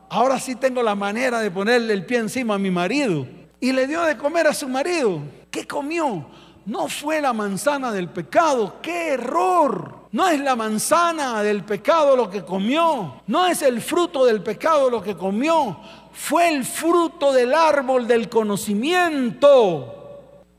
ahora 0.09 0.41
sí 0.41 0.55
tengo 0.55 0.83
la 0.83 0.95
manera 0.95 1.41
de 1.41 1.51
ponerle 1.51 1.93
el 1.93 2.07
pie 2.07 2.17
encima 2.17 2.55
a 2.55 2.59
mi 2.59 2.71
marido. 2.71 3.27
Y 3.61 3.73
le 3.73 3.87
dio 3.87 4.01
de 4.05 4.17
comer 4.17 4.47
a 4.47 4.55
su 4.55 4.67
marido. 4.71 5.21
¿Qué 5.51 5.67
comió? 5.67 6.25
No 6.69 6.87
fue 6.87 7.23
la 7.23 7.33
manzana 7.33 7.91
del 7.91 8.11
pecado. 8.11 8.75
¡Qué 8.83 9.15
error! 9.15 10.01
No 10.13 10.29
es 10.29 10.39
la 10.39 10.55
manzana 10.55 11.43
del 11.43 11.65
pecado 11.65 12.15
lo 12.15 12.29
que 12.29 12.45
comió. 12.45 13.23
No 13.27 13.47
es 13.47 13.63
el 13.63 13.81
fruto 13.81 14.27
del 14.27 14.43
pecado 14.43 14.91
lo 14.91 15.03
que 15.03 15.17
comió. 15.17 15.79
Fue 16.13 16.49
el 16.49 16.67
fruto 16.67 17.33
del 17.33 17.55
árbol 17.55 18.07
del 18.07 18.29
conocimiento. 18.29 19.95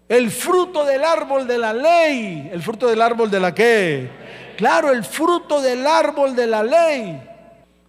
El 0.07 0.31
fruto 0.31 0.83
del 0.83 1.03
árbol 1.03 1.45
de 1.45 1.59
la 1.59 1.73
ley. 1.73 2.49
¿El 2.51 2.63
fruto 2.63 2.87
del 2.87 3.03
árbol 3.03 3.29
de 3.29 3.39
la 3.39 3.53
qué? 3.53 4.09
Claro, 4.57 4.91
el 4.91 5.03
fruto 5.03 5.61
del 5.61 5.85
árbol 5.85 6.35
de 6.35 6.47
la 6.47 6.63
ley. 6.63 7.21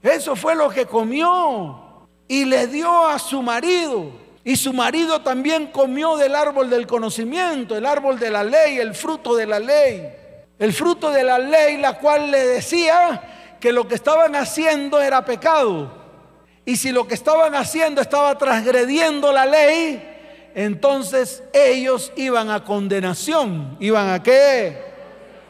Eso 0.02 0.36
fue 0.36 0.54
lo 0.54 0.68
que 0.68 0.84
comió. 0.84 2.06
Y 2.28 2.44
le 2.44 2.66
dio 2.66 3.06
a 3.06 3.18
su 3.18 3.40
marido. 3.40 4.10
Y 4.50 4.56
su 4.56 4.72
marido 4.72 5.20
también 5.20 5.68
comió 5.68 6.16
del 6.16 6.34
árbol 6.34 6.68
del 6.68 6.84
conocimiento, 6.84 7.76
el 7.76 7.86
árbol 7.86 8.18
de 8.18 8.32
la 8.32 8.42
ley, 8.42 8.78
el 8.78 8.96
fruto 8.96 9.36
de 9.36 9.46
la 9.46 9.60
ley. 9.60 10.12
El 10.58 10.72
fruto 10.72 11.12
de 11.12 11.22
la 11.22 11.38
ley, 11.38 11.76
la 11.76 12.00
cual 12.00 12.32
le 12.32 12.44
decía 12.48 13.56
que 13.60 13.72
lo 13.72 13.86
que 13.86 13.94
estaban 13.94 14.34
haciendo 14.34 15.00
era 15.00 15.24
pecado. 15.24 15.92
Y 16.64 16.74
si 16.74 16.90
lo 16.90 17.06
que 17.06 17.14
estaban 17.14 17.54
haciendo 17.54 18.00
estaba 18.00 18.36
transgrediendo 18.36 19.32
la 19.32 19.46
ley, 19.46 20.02
entonces 20.56 21.44
ellos 21.52 22.12
iban 22.16 22.50
a 22.50 22.64
condenación. 22.64 23.76
¿Iban 23.78 24.10
a 24.10 24.20
qué? 24.20 24.76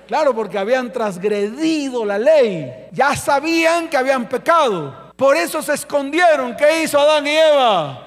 Claro, 0.09 0.35
porque 0.35 0.59
habían 0.59 0.93
transgredido 0.93 2.05
la 2.05 2.19
ley. 2.19 2.71
Ya 2.93 3.17
sabían 3.17 3.89
que 3.89 3.97
habían 3.97 4.29
pecado. 4.29 5.11
Por 5.17 5.39
eso 5.39 5.63
se 5.63 5.73
escondieron. 5.73 6.55
¿Qué 6.55 6.83
hizo 6.83 7.01
Adán 7.01 7.27
y 7.27 7.31
Eva? 7.31 8.07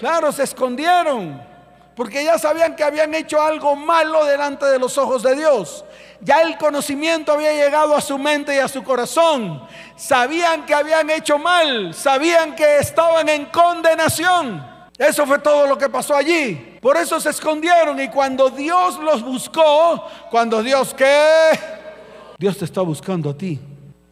Claro, 0.00 0.32
se 0.32 0.44
escondieron, 0.44 1.42
porque 1.94 2.24
ya 2.24 2.38
sabían 2.38 2.74
que 2.74 2.82
habían 2.82 3.14
hecho 3.14 3.38
algo 3.38 3.76
malo 3.76 4.24
delante 4.24 4.64
de 4.64 4.78
los 4.78 4.96
ojos 4.96 5.22
de 5.22 5.36
Dios. 5.36 5.84
Ya 6.22 6.40
el 6.40 6.56
conocimiento 6.56 7.32
había 7.32 7.52
llegado 7.52 7.94
a 7.94 8.00
su 8.00 8.16
mente 8.16 8.56
y 8.56 8.58
a 8.60 8.66
su 8.66 8.82
corazón. 8.82 9.62
Sabían 9.96 10.64
que 10.64 10.72
habían 10.72 11.10
hecho 11.10 11.38
mal, 11.38 11.92
sabían 11.92 12.56
que 12.56 12.78
estaban 12.78 13.28
en 13.28 13.44
condenación. 13.44 14.66
Eso 14.96 15.26
fue 15.26 15.38
todo 15.40 15.66
lo 15.66 15.76
que 15.76 15.90
pasó 15.90 16.16
allí. 16.16 16.78
Por 16.80 16.96
eso 16.96 17.20
se 17.20 17.28
escondieron 17.28 18.00
y 18.00 18.08
cuando 18.08 18.48
Dios 18.48 18.98
los 19.00 19.22
buscó, 19.22 20.06
cuando 20.30 20.62
Dios 20.62 20.94
qué? 20.94 21.50
Dios 22.38 22.56
te 22.56 22.64
está 22.64 22.80
buscando 22.80 23.28
a 23.28 23.36
ti 23.36 23.60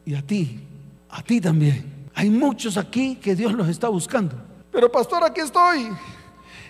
y 0.04 0.14
a 0.14 0.20
ti, 0.20 0.60
a 1.08 1.22
ti 1.22 1.40
también. 1.40 2.10
Hay 2.14 2.28
muchos 2.28 2.76
aquí 2.76 3.16
que 3.16 3.34
Dios 3.34 3.54
los 3.54 3.68
está 3.68 3.88
buscando. 3.88 4.47
Pero 4.70 4.90
pastor, 4.90 5.24
aquí 5.24 5.40
estoy. 5.40 5.90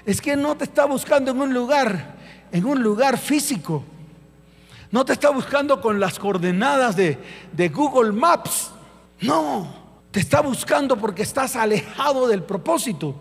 Es 0.05 0.21
que 0.21 0.37
no 0.37 0.57
te 0.57 0.65
está 0.65 0.85
buscando 0.87 1.31
en 1.31 1.41
un 1.41 1.53
lugar, 1.53 2.17
en 2.53 2.65
un 2.65 2.83
lugar 2.83 3.19
físico. 3.19 3.85
No 4.91 5.05
te 5.05 5.13
está 5.13 5.31
buscando 5.31 5.81
con 5.81 6.01
las 6.01 6.19
coordenadas 6.19 6.97
de, 6.97 7.19
Google 7.75 8.13
Maps. 8.13 8.71
No, 9.21 9.69
te 10.11 10.21
está 10.21 10.41
buscando 10.41 10.97
porque 10.97 11.23
estás 11.23 11.57
alejado 11.57 12.27
del 12.27 12.43
propósito, 12.43 13.15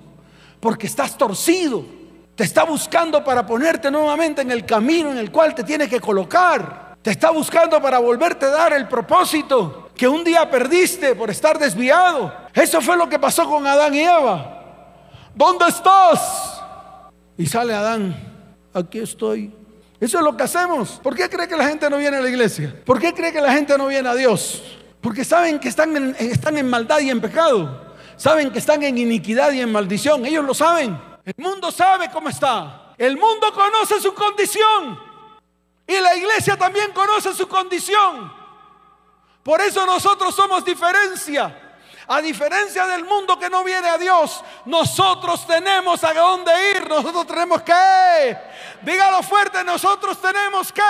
porque 0.60 0.88
estás 0.88 1.18
torcido. 1.18 1.84
Te 2.36 2.44
está 2.44 2.63
buscando 2.63 3.24
para 3.24 3.46
ponerte 3.46 3.90
nuevamente 3.90 4.44
en 4.44 4.52
el 4.52 4.66
camino 4.66 5.12
en 5.12 5.18
el 5.18 5.32
cual 5.32 5.56
te 5.56 5.63
tiene 5.63 5.90
que 5.90 6.00
colocar. 6.00 6.96
Te 7.02 7.12
está 7.12 7.32
buscando 7.32 7.82
para 7.82 8.00
volverte 8.00 8.46
a 8.46 8.50
dar 8.50 8.74
el 8.74 8.88
propósito 8.88 9.90
que 9.96 10.08
un 10.08 10.24
día 10.24 10.50
perdiste 10.50 11.16
por 11.16 11.30
estar 11.30 11.58
desviado. 11.58 12.34
Eso 12.54 12.80
fue 12.80 12.96
lo 12.96 13.10
que 13.10 13.20
pasó 13.20 13.46
con 13.50 13.66
Adán 13.66 13.94
y 13.94 14.02
Eva. 14.02 14.57
¿Dónde 15.38 15.67
estás? 15.67 16.62
Y 17.38 17.45
sale 17.45 17.73
Adán, 17.73 18.15
aquí 18.73 19.00
estoy. 19.00 19.54
Eso 20.00 20.17
es 20.17 20.23
lo 20.23 20.36
que 20.36 20.43
hacemos. 20.43 21.00
¿Por 21.02 21.15
qué 21.15 21.30
cree 21.30 21.47
que 21.47 21.56
la 21.56 21.67
gente 21.67 21.89
no 21.89 21.97
viene 21.97 22.17
a 22.17 22.21
la 22.21 22.30
iglesia? 22.30 22.82
¿Por 22.86 23.00
qué 23.00 23.13
cree 23.13 23.32
que 23.32 23.41
la 23.41 23.52
gente 23.52 23.78
no 23.78 23.88
viene 23.88 24.10
a 24.10 24.15
Dios? 24.15 24.63
Porque 25.02 25.23
saben 25.23 25.60
que 25.60 25.69
están 25.69 25.95
en, 25.95 26.15
están 26.19 26.58
en 26.58 26.69
maldad 26.69 27.00
y 27.00 27.10
en 27.10 27.21
pecado. 27.21 27.95
Saben 28.15 28.52
que 28.52 28.60
están 28.60 28.84
en 28.84 28.97
iniquidad 28.97 29.52
y 29.52 29.62
en 29.62 29.71
maldición. 29.71 30.26
Ellos 30.26 30.43
lo 30.43 30.54
saben. 30.54 31.00
El 31.23 31.36
mundo 31.38 31.71
sabe 31.71 32.10
cómo 32.12 32.30
está. 32.30 32.93
El 32.97 33.17
mundo 33.17 33.54
conoce 33.54 34.00
su 34.02 34.13
condición. 34.13 35.00
Y 35.88 36.00
la 36.00 36.15
iglesia 36.15 36.58
también 36.58 36.91
conoce 36.93 37.34
su 37.34 37.47
condición. 37.47 38.32
Por 39.43 39.62
eso 39.62 39.86
nosotros 39.86 40.36
somos 40.36 40.65
diferencia. 40.65 41.67
A 42.10 42.22
diferencia 42.22 42.88
del 42.88 43.04
mundo 43.04 43.38
que 43.38 43.50
no 43.50 43.63
viene 43.65 43.89
a 43.89 43.98
Dios, 43.98 44.41
nosotros 44.65 45.46
tenemos 45.46 46.02
a 46.06 46.13
dónde 46.13 46.52
ir, 46.72 46.88
nosotros 46.88 47.28
tenemos 47.28 47.62
que, 47.63 48.38
dígalo 48.82 49.22
fuerte, 49.22 49.62
nosotros 49.63 50.17
tenemos 50.22 50.72
que. 50.72 50.82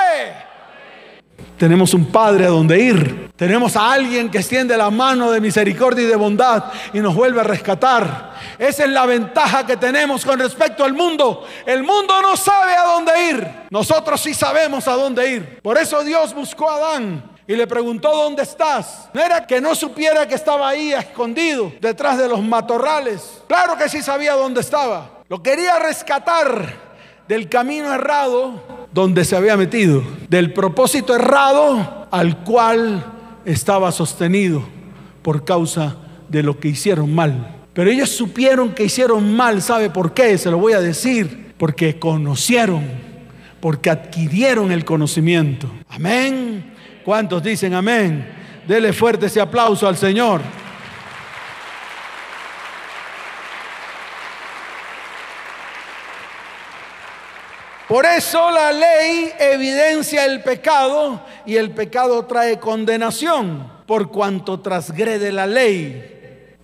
Tenemos 1.57 1.95
un 1.95 2.05
Padre 2.11 2.45
a 2.45 2.49
donde 2.49 2.79
ir. 2.79 3.31
Tenemos 3.35 3.75
a 3.75 3.91
alguien 3.91 4.29
que 4.29 4.39
extiende 4.39 4.77
la 4.77 4.91
mano 4.91 5.31
de 5.31 5.41
misericordia 5.41 6.03
y 6.03 6.07
de 6.07 6.15
bondad 6.15 6.65
y 6.93 6.99
nos 6.99 7.15
vuelve 7.15 7.41
a 7.41 7.43
rescatar. 7.43 8.35
Esa 8.59 8.83
es 8.83 8.89
la 8.89 9.07
ventaja 9.07 9.65
que 9.65 9.77
tenemos 9.77 10.23
con 10.23 10.39
respecto 10.39 10.83
al 10.83 10.93
mundo. 10.93 11.47
El 11.65 11.83
mundo 11.83 12.21
no 12.21 12.37
sabe 12.37 12.75
a 12.75 12.83
dónde 12.83 13.11
ir. 13.29 13.47
Nosotros 13.71 14.21
sí 14.21 14.35
sabemos 14.35 14.87
a 14.87 14.93
dónde 14.93 15.31
ir. 15.31 15.59
Por 15.61 15.77
eso 15.79 16.03
Dios 16.03 16.33
buscó 16.33 16.69
a 16.69 16.75
Adán 16.75 17.36
y 17.47 17.55
le 17.55 17.65
preguntó, 17.65 18.09
¿dónde 18.13 18.43
estás? 18.43 19.09
No 19.13 19.21
era 19.23 19.47
que 19.47 19.61
no 19.61 19.73
supiera 19.73 20.27
que 20.27 20.35
estaba 20.35 20.67
ahí 20.67 20.91
escondido 20.91 21.71
detrás 21.79 22.17
de 22.17 22.27
los 22.27 22.43
matorrales. 22.43 23.41
Claro 23.47 23.77
que 23.77 23.87
sí 23.87 24.01
sabía 24.01 24.33
dónde 24.33 24.59
estaba. 24.59 25.21
Lo 25.29 25.41
quería 25.41 25.79
rescatar 25.79 26.73
del 27.27 27.47
camino 27.47 27.93
errado 27.93 28.87
donde 28.91 29.23
se 29.23 29.35
había 29.35 29.55
metido, 29.55 30.03
del 30.29 30.53
propósito 30.53 31.15
errado 31.15 32.07
al 32.11 32.43
cual 32.43 33.05
estaba 33.45 33.91
sostenido 33.91 34.63
por 35.21 35.45
causa 35.45 35.97
de 36.27 36.43
lo 36.43 36.59
que 36.59 36.69
hicieron 36.69 37.13
mal. 37.15 37.55
Pero 37.73 37.89
ellos 37.89 38.09
supieron 38.09 38.73
que 38.73 38.85
hicieron 38.85 39.35
mal, 39.35 39.61
¿sabe 39.61 39.89
por 39.89 40.13
qué? 40.13 40.37
Se 40.37 40.51
lo 40.51 40.57
voy 40.57 40.73
a 40.73 40.81
decir, 40.81 41.53
porque 41.57 41.99
conocieron, 41.99 42.83
porque 43.61 43.89
adquirieron 43.89 44.71
el 44.71 44.83
conocimiento. 44.83 45.69
Amén. 45.89 46.76
¿Cuántos 47.07 47.41
dicen 47.41 47.73
amén? 47.73 48.27
Dele 48.67 48.91
fuerte 48.91 49.27
ese 49.27 49.39
aplauso 49.39 49.87
al 49.87 49.95
Señor. 49.95 50.41
Por 57.87 58.05
eso 58.05 58.51
la 58.51 58.73
ley 58.73 59.31
evidencia 59.39 60.25
el 60.25 60.43
pecado 60.43 61.23
y 61.45 61.55
el 61.55 61.71
pecado 61.71 62.25
trae 62.25 62.59
condenación 62.59 63.71
por 63.85 64.11
cuanto 64.11 64.59
transgrede 64.59 65.31
la 65.31 65.47
ley. 65.47 66.17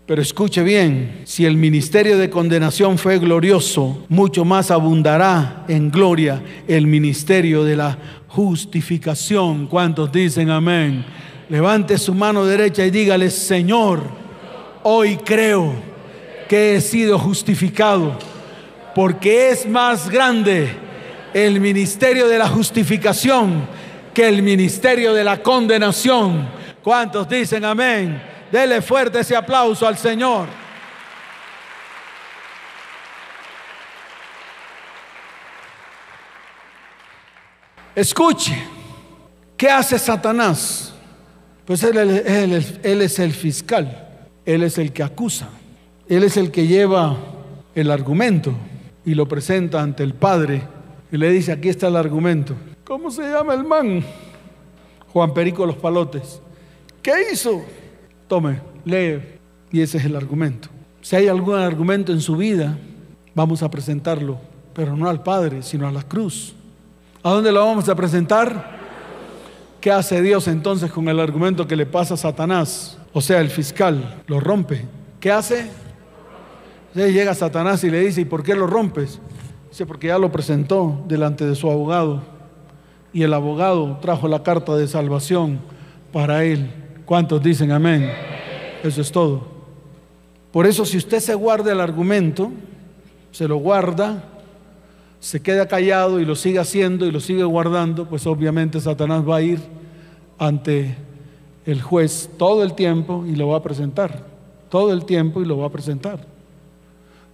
Pero 0.06 0.21
escuche 0.21 0.62
bien, 0.63 1.21
si 1.23 1.45
el 1.45 1.56
ministerio 1.56 2.17
de 2.17 2.29
condenación 2.29 2.97
fue 2.97 3.19
glorioso, 3.19 4.03
mucho 4.10 4.43
más 4.43 4.69
abundará 4.69 5.63
en 5.69 5.89
gloria 5.89 6.43
el 6.67 6.88
ministerio 6.88 7.63
de 7.63 7.77
la 7.77 7.97
justificación. 8.33 9.67
¿Cuántos 9.67 10.11
dicen 10.11 10.49
amén? 10.49 11.05
Levante 11.49 11.99
su 11.99 12.15
mano 12.15 12.45
derecha 12.45 12.83
y 12.83 12.89
dígale, 12.89 13.29
Señor, 13.29 14.01
hoy 14.81 15.17
creo 15.17 15.73
que 16.49 16.75
he 16.75 16.81
sido 16.81 17.19
justificado 17.19 18.17
porque 18.95 19.49
es 19.49 19.67
más 19.67 20.09
grande 20.09 20.67
el 21.33 21.59
ministerio 21.59 22.27
de 22.27 22.39
la 22.39 22.47
justificación 22.47 23.67
que 24.15 24.27
el 24.27 24.41
ministerio 24.41 25.13
de 25.13 25.23
la 25.23 25.37
condenación. 25.43 26.47
¿Cuántos 26.81 27.29
dicen 27.29 27.63
amén? 27.63 28.19
Dele 28.51 28.81
fuerte 28.81 29.19
ese 29.19 29.35
aplauso 29.35 29.87
al 29.87 29.97
Señor. 29.97 30.62
Escuche, 37.95 38.56
¿qué 39.56 39.69
hace 39.69 39.99
Satanás? 39.99 40.93
Pues 41.65 41.84
él, 41.84 41.97
es 43.01 43.19
el 43.19 43.34
fiscal, 43.34 44.27
él 44.45 44.63
es 44.63 44.77
el 44.79 44.91
que 44.91 45.03
acusa, 45.03 45.49
él 46.10 46.23
es 46.23 46.36
el 46.36 46.51
que 46.51 46.65
lleva 46.65 47.17
el 47.75 47.91
argumento 47.91 48.53
y 49.06 49.13
lo 49.13 49.27
presenta 49.27 49.82
ante 49.82 50.03
el 50.03 50.15
Padre 50.15 50.63
y 51.12 51.17
le 51.17 51.29
dice, 51.29 51.51
aquí 51.51 51.69
está 51.69 51.88
el 51.88 51.95
argumento. 51.95 52.56
¿Cómo 52.84 53.12
se 53.12 53.21
llama 53.21 53.53
el 53.53 53.63
man? 53.63 54.03
Juan 55.13 55.34
Perico 55.34 55.65
Los 55.65 55.77
Palotes. 55.77 56.41
¿Qué 57.01 57.13
hizo? 57.32 57.63
Tome, 58.27 58.60
lee. 58.86 59.21
Y 59.71 59.82
ese 59.82 59.99
es 59.99 60.06
el 60.06 60.15
argumento. 60.15 60.69
Si 61.01 61.15
hay 61.15 61.27
algún 61.27 61.56
argumento 61.56 62.12
en 62.12 62.21
su 62.21 62.36
vida, 62.36 62.77
vamos 63.36 63.62
a 63.62 63.69
presentarlo, 63.69 64.39
pero 64.73 64.97
no 64.97 65.08
al 65.10 65.21
Padre, 65.21 65.62
sino 65.62 65.88
a 65.88 65.91
la 65.91 66.01
cruz. 66.01 66.56
¿A 67.25 67.29
dónde 67.29 67.53
lo 67.53 67.65
vamos 67.65 67.88
a 67.88 67.95
presentar? 67.95 68.73
¿Qué 69.79 69.89
hace 69.89 70.21
Dios 70.21 70.49
entonces 70.49 70.91
con 70.91 71.07
el 71.07 71.21
argumento 71.21 71.65
que 71.65 71.77
le 71.77 71.86
pasa 71.86 72.15
a 72.15 72.17
Satanás? 72.17 72.97
O 73.13 73.21
sea, 73.21 73.39
el 73.39 73.49
fiscal 73.49 74.21
lo 74.27 74.41
rompe. 74.41 74.86
¿Qué 75.21 75.31
hace? 75.31 75.69
Llega 76.93 77.33
Satanás 77.33 77.81
y 77.86 77.89
le 77.89 78.01
dice, 78.01 78.21
¿y 78.21 78.25
por 78.25 78.43
qué 78.43 78.55
lo 78.55 78.67
rompes? 78.67 79.21
Dice, 79.69 79.86
porque 79.86 80.07
ya 80.07 80.17
lo 80.17 80.33
presentó 80.33 81.01
delante 81.07 81.45
de 81.45 81.55
su 81.55 81.71
abogado 81.71 82.23
y 83.13 83.23
el 83.23 83.33
abogado 83.33 83.99
trajo 84.01 84.27
la 84.27 84.43
carta 84.43 84.75
de 84.75 84.88
salvación 84.89 85.62
para 86.12 86.43
él. 86.43 86.71
¿Cuántos 87.05 87.41
dicen 87.41 87.71
amén? 87.71 88.12
Eso 88.83 88.99
es 88.99 89.12
todo. 89.13 89.47
Por 90.51 90.67
eso 90.67 90.83
si 90.83 90.97
usted 90.97 91.21
se 91.21 91.36
guarda 91.36 91.71
el 91.71 91.79
argumento, 91.79 92.51
se 93.31 93.47
lo 93.47 93.55
guarda, 93.55 94.25
se 95.23 95.41
queda 95.41 95.69
callado 95.69 96.19
y 96.19 96.25
lo 96.25 96.36
sigue 96.36 96.59
haciendo 96.59 97.05
y 97.05 97.12
lo 97.12 97.21
sigue 97.21 97.45
guardando, 97.45 98.09
pues 98.09 98.27
obviamente 98.27 98.81
Satanás 98.81 99.23
va 99.27 99.38
a 99.38 99.41
ir 99.41 99.62
ante 100.38 100.97
el 101.65 101.81
juez 101.81 102.29
todo 102.38 102.62
el 102.62 102.73
tiempo 102.73 103.23
y 103.25 103.38
lo 103.38 103.47
va 103.47 103.59
a 103.59 103.63
presentar. 103.63 104.25
Todo 104.67 104.91
el 104.91 105.05
tiempo 105.05 105.41
y 105.41 105.45
lo 105.45 105.59
va 105.59 105.67
a 105.67 105.69
presentar. 105.69 106.19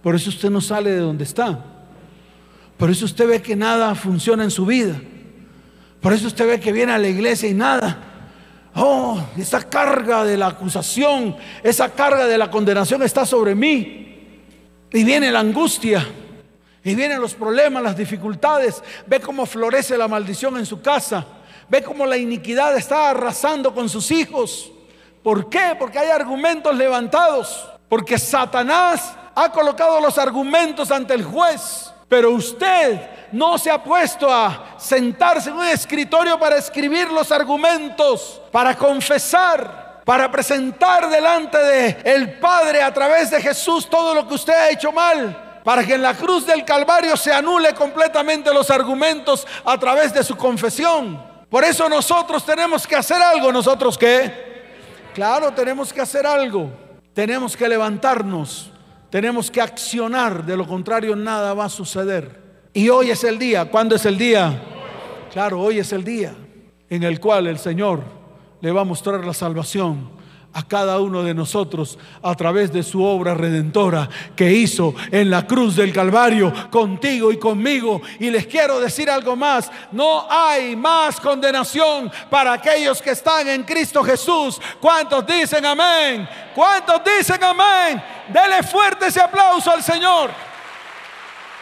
Por 0.04 0.14
eso 0.14 0.30
usted 0.30 0.50
no 0.50 0.60
sale 0.60 0.92
de 0.92 0.98
donde 0.98 1.24
está. 1.24 1.64
Por 2.76 2.90
eso 2.90 3.06
usted 3.06 3.26
ve 3.26 3.42
que 3.42 3.56
nada 3.56 3.92
funciona 3.96 4.44
en 4.44 4.52
su 4.52 4.66
vida. 4.66 4.94
Por 6.00 6.12
eso 6.12 6.28
usted 6.28 6.46
ve 6.46 6.60
que 6.60 6.70
viene 6.70 6.92
a 6.92 6.98
la 6.98 7.08
iglesia 7.08 7.48
y 7.48 7.54
nada. 7.54 7.98
Oh, 8.76 9.20
esa 9.36 9.68
carga 9.68 10.24
de 10.24 10.36
la 10.36 10.46
acusación, 10.46 11.34
esa 11.64 11.88
carga 11.88 12.28
de 12.28 12.38
la 12.38 12.52
condenación 12.52 13.02
está 13.02 13.26
sobre 13.26 13.56
mí. 13.56 14.28
Y 14.92 15.02
viene 15.02 15.32
la 15.32 15.40
angustia. 15.40 16.06
Y 16.82 16.94
vienen 16.94 17.20
los 17.20 17.34
problemas, 17.34 17.82
las 17.82 17.96
dificultades. 17.96 18.82
Ve 19.06 19.20
cómo 19.20 19.44
florece 19.46 19.98
la 19.98 20.08
maldición 20.08 20.56
en 20.56 20.66
su 20.66 20.80
casa. 20.80 21.24
Ve 21.68 21.82
cómo 21.82 22.06
la 22.06 22.16
iniquidad 22.16 22.76
está 22.76 23.10
arrasando 23.10 23.74
con 23.74 23.88
sus 23.88 24.10
hijos. 24.10 24.72
¿Por 25.22 25.50
qué? 25.50 25.76
Porque 25.78 25.98
hay 25.98 26.10
argumentos 26.10 26.74
levantados. 26.74 27.68
Porque 27.88 28.18
Satanás 28.18 29.14
ha 29.34 29.52
colocado 29.52 30.00
los 30.00 30.16
argumentos 30.16 30.90
ante 30.90 31.14
el 31.14 31.24
juez. 31.24 31.92
Pero 32.08 32.30
usted 32.30 33.00
no 33.32 33.58
se 33.58 33.70
ha 33.70 33.82
puesto 33.82 34.32
a 34.32 34.74
sentarse 34.78 35.50
en 35.50 35.56
un 35.56 35.66
escritorio 35.66 36.38
para 36.38 36.56
escribir 36.56 37.08
los 37.10 37.30
argumentos, 37.30 38.40
para 38.50 38.76
confesar, 38.76 40.02
para 40.04 40.30
presentar 40.30 41.08
delante 41.08 41.58
de 41.58 41.98
el 42.04 42.38
Padre 42.40 42.82
a 42.82 42.92
través 42.92 43.30
de 43.30 43.40
Jesús 43.40 43.88
todo 43.88 44.14
lo 44.14 44.26
que 44.26 44.34
usted 44.34 44.52
ha 44.52 44.70
hecho 44.70 44.90
mal, 44.90 45.49
para 45.64 45.84
que 45.84 45.94
en 45.94 46.02
la 46.02 46.14
cruz 46.14 46.46
del 46.46 46.64
Calvario 46.64 47.16
se 47.16 47.32
anule 47.32 47.74
completamente 47.74 48.52
los 48.52 48.70
argumentos 48.70 49.46
a 49.64 49.78
través 49.78 50.12
de 50.12 50.24
su 50.24 50.36
confesión. 50.36 51.22
Por 51.48 51.64
eso 51.64 51.88
nosotros 51.88 52.44
tenemos 52.44 52.86
que 52.86 52.96
hacer 52.96 53.20
algo, 53.20 53.52
nosotros 53.52 53.98
qué? 53.98 54.50
Claro, 55.14 55.52
tenemos 55.52 55.92
que 55.92 56.00
hacer 56.00 56.26
algo. 56.26 56.70
Tenemos 57.12 57.56
que 57.56 57.68
levantarnos 57.68 58.70
tenemos 59.10 59.50
que 59.50 59.60
accionar, 59.60 60.46
de 60.46 60.56
lo 60.56 60.66
contrario 60.66 61.16
nada 61.16 61.52
va 61.52 61.64
a 61.64 61.68
suceder. 61.68 62.40
Y 62.72 62.88
hoy 62.88 63.10
es 63.10 63.24
el 63.24 63.38
día. 63.38 63.68
¿Cuándo 63.68 63.96
es 63.96 64.06
el 64.06 64.16
día? 64.16 64.62
Claro, 65.32 65.60
hoy 65.60 65.80
es 65.80 65.92
el 65.92 66.04
día 66.04 66.32
en 66.88 67.02
el 67.02 67.18
cual 67.20 67.48
el 67.48 67.58
Señor 67.58 68.02
le 68.60 68.70
va 68.70 68.82
a 68.82 68.84
mostrar 68.84 69.24
la 69.24 69.34
salvación 69.34 70.10
a 70.52 70.66
cada 70.66 70.98
uno 70.98 71.22
de 71.22 71.32
nosotros 71.32 71.98
a 72.22 72.34
través 72.34 72.72
de 72.72 72.82
su 72.82 73.02
obra 73.04 73.34
redentora 73.34 74.08
que 74.34 74.52
hizo 74.52 74.94
en 75.10 75.30
la 75.30 75.46
cruz 75.46 75.76
del 75.76 75.92
Calvario 75.92 76.52
contigo 76.70 77.30
y 77.30 77.38
conmigo. 77.38 78.02
Y 78.18 78.30
les 78.30 78.46
quiero 78.46 78.80
decir 78.80 79.08
algo 79.10 79.36
más, 79.36 79.70
no 79.92 80.26
hay 80.28 80.74
más 80.74 81.20
condenación 81.20 82.10
para 82.28 82.54
aquellos 82.54 83.00
que 83.00 83.10
están 83.10 83.48
en 83.48 83.62
Cristo 83.62 84.02
Jesús. 84.02 84.60
¿Cuántos 84.80 85.24
dicen 85.26 85.64
amén? 85.64 86.28
¿Cuántos 86.54 87.00
dicen 87.04 87.42
amén? 87.42 88.02
Dele 88.28 88.62
fuerte 88.62 89.06
ese 89.06 89.20
aplauso 89.20 89.70
al 89.70 89.82
Señor. 89.82 90.30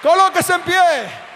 Colóquese 0.02 0.54
en 0.54 0.60
pie. 0.62 1.28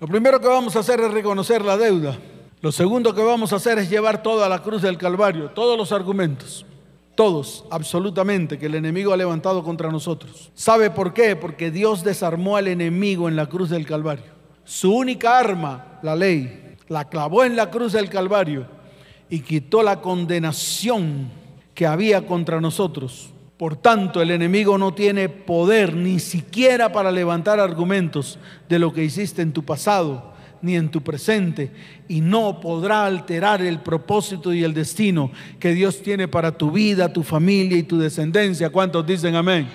Lo 0.00 0.06
primero 0.06 0.40
que 0.40 0.46
vamos 0.46 0.76
a 0.76 0.78
hacer 0.78 1.00
es 1.00 1.10
reconocer 1.10 1.64
la 1.64 1.76
deuda. 1.76 2.16
Lo 2.60 2.72
segundo 2.72 3.14
que 3.14 3.22
vamos 3.22 3.52
a 3.52 3.56
hacer 3.56 3.78
es 3.78 3.88
llevar 3.88 4.20
todo 4.20 4.42
a 4.44 4.48
la 4.48 4.62
cruz 4.62 4.82
del 4.82 4.98
Calvario, 4.98 5.50
todos 5.50 5.78
los 5.78 5.92
argumentos, 5.92 6.66
todos, 7.14 7.64
absolutamente, 7.70 8.58
que 8.58 8.66
el 8.66 8.74
enemigo 8.74 9.12
ha 9.12 9.16
levantado 9.16 9.62
contra 9.62 9.92
nosotros. 9.92 10.50
¿Sabe 10.54 10.90
por 10.90 11.14
qué? 11.14 11.36
Porque 11.36 11.70
Dios 11.70 12.02
desarmó 12.02 12.56
al 12.56 12.66
enemigo 12.66 13.28
en 13.28 13.36
la 13.36 13.46
cruz 13.46 13.70
del 13.70 13.86
Calvario. 13.86 14.32
Su 14.64 14.92
única 14.92 15.38
arma, 15.38 16.00
la 16.02 16.16
ley, 16.16 16.76
la 16.88 17.08
clavó 17.08 17.44
en 17.44 17.54
la 17.54 17.70
cruz 17.70 17.92
del 17.92 18.10
Calvario 18.10 18.66
y 19.30 19.40
quitó 19.40 19.84
la 19.84 20.00
condenación 20.00 21.30
que 21.74 21.86
había 21.86 22.26
contra 22.26 22.60
nosotros. 22.60 23.30
Por 23.56 23.76
tanto, 23.76 24.20
el 24.20 24.32
enemigo 24.32 24.78
no 24.78 24.94
tiene 24.94 25.28
poder 25.28 25.94
ni 25.94 26.18
siquiera 26.18 26.90
para 26.90 27.12
levantar 27.12 27.60
argumentos 27.60 28.36
de 28.68 28.80
lo 28.80 28.92
que 28.92 29.04
hiciste 29.04 29.42
en 29.42 29.52
tu 29.52 29.64
pasado, 29.64 30.32
ni 30.62 30.76
en 30.76 30.90
tu 30.90 31.02
presente 31.02 31.70
y 32.08 32.20
no 32.20 32.60
podrá 32.60 33.06
alterar 33.06 33.62
el 33.62 33.80
propósito 33.80 34.52
y 34.52 34.64
el 34.64 34.74
destino 34.74 35.30
que 35.58 35.72
Dios 35.72 36.02
tiene 36.02 36.28
para 36.28 36.56
tu 36.56 36.70
vida, 36.70 37.12
tu 37.12 37.22
familia 37.22 37.76
y 37.76 37.82
tu 37.82 37.98
descendencia. 37.98 38.70
¿Cuántos 38.70 39.06
dicen 39.06 39.34
amén? 39.34 39.68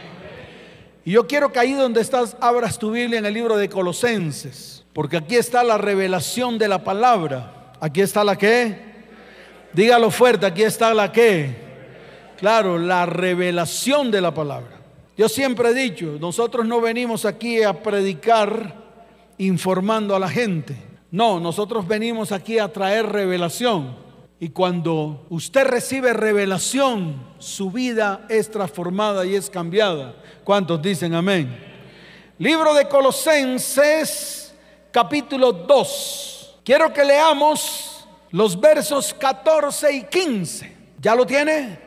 Y 1.06 1.12
yo 1.12 1.28
quiero 1.28 1.52
que 1.52 1.60
ahí 1.60 1.74
donde 1.74 2.02
estás 2.02 2.38
abras 2.40 2.80
tu 2.80 2.92
Biblia 2.92 3.20
en 3.20 3.26
el 3.26 3.34
libro 3.34 3.58
de 3.58 3.68
Colosenses, 3.68 4.86
porque 4.94 5.18
aquí 5.18 5.36
está 5.36 5.64
la 5.64 5.78
revelación 5.78 6.58
de 6.58 6.68
la 6.68 6.84
palabra. 6.84 7.74
Aquí 7.82 8.00
está 8.00 8.24
la 8.24 8.38
que, 8.38 8.78
dígalo 9.74 10.10
fuerte, 10.10 10.46
aquí 10.46 10.64
está 10.64 10.94
la 10.94 11.12
que, 11.12 11.54
claro, 12.38 12.78
la 12.78 13.06
revelación 13.06 14.10
de 14.10 14.22
la 14.22 14.34
palabra. 14.34 14.80
Yo 15.18 15.28
siempre 15.28 15.70
he 15.70 15.74
dicho, 15.74 16.18
nosotros 16.20 16.66
no 16.66 16.80
venimos 16.80 17.26
aquí 17.26 17.62
a 17.62 17.84
predicar 17.84 18.83
informando 19.46 20.16
a 20.16 20.20
la 20.20 20.30
gente. 20.30 20.76
No, 21.12 21.40
nosotros 21.40 21.88
venimos 21.88 22.32
aquí 22.32 22.60
a 22.60 22.72
traer 22.72 23.06
revelación. 23.06 23.96
Y 24.40 24.50
cuando 24.50 25.26
usted 25.30 25.66
recibe 25.66 26.12
revelación, 26.12 27.16
su 27.38 27.72
vida 27.72 28.26
es 28.30 28.52
transformada 28.52 29.26
y 29.26 29.36
es 29.36 29.50
cambiada. 29.50 30.16
¿Cuántos 30.44 30.82
dicen 30.82 31.14
amén? 31.14 31.58
Libro 32.40 32.74
de 32.74 32.88
Colosenses, 32.88 34.54
capítulo 34.92 35.54
2. 35.54 36.60
Quiero 36.66 36.92
que 36.92 37.06
leamos 37.06 38.06
los 38.32 38.60
versos 38.60 39.14
14 39.14 39.94
y 39.94 40.04
15. 40.04 40.78
¿Ya 41.00 41.16
lo 41.16 41.26
tiene? 41.26 41.80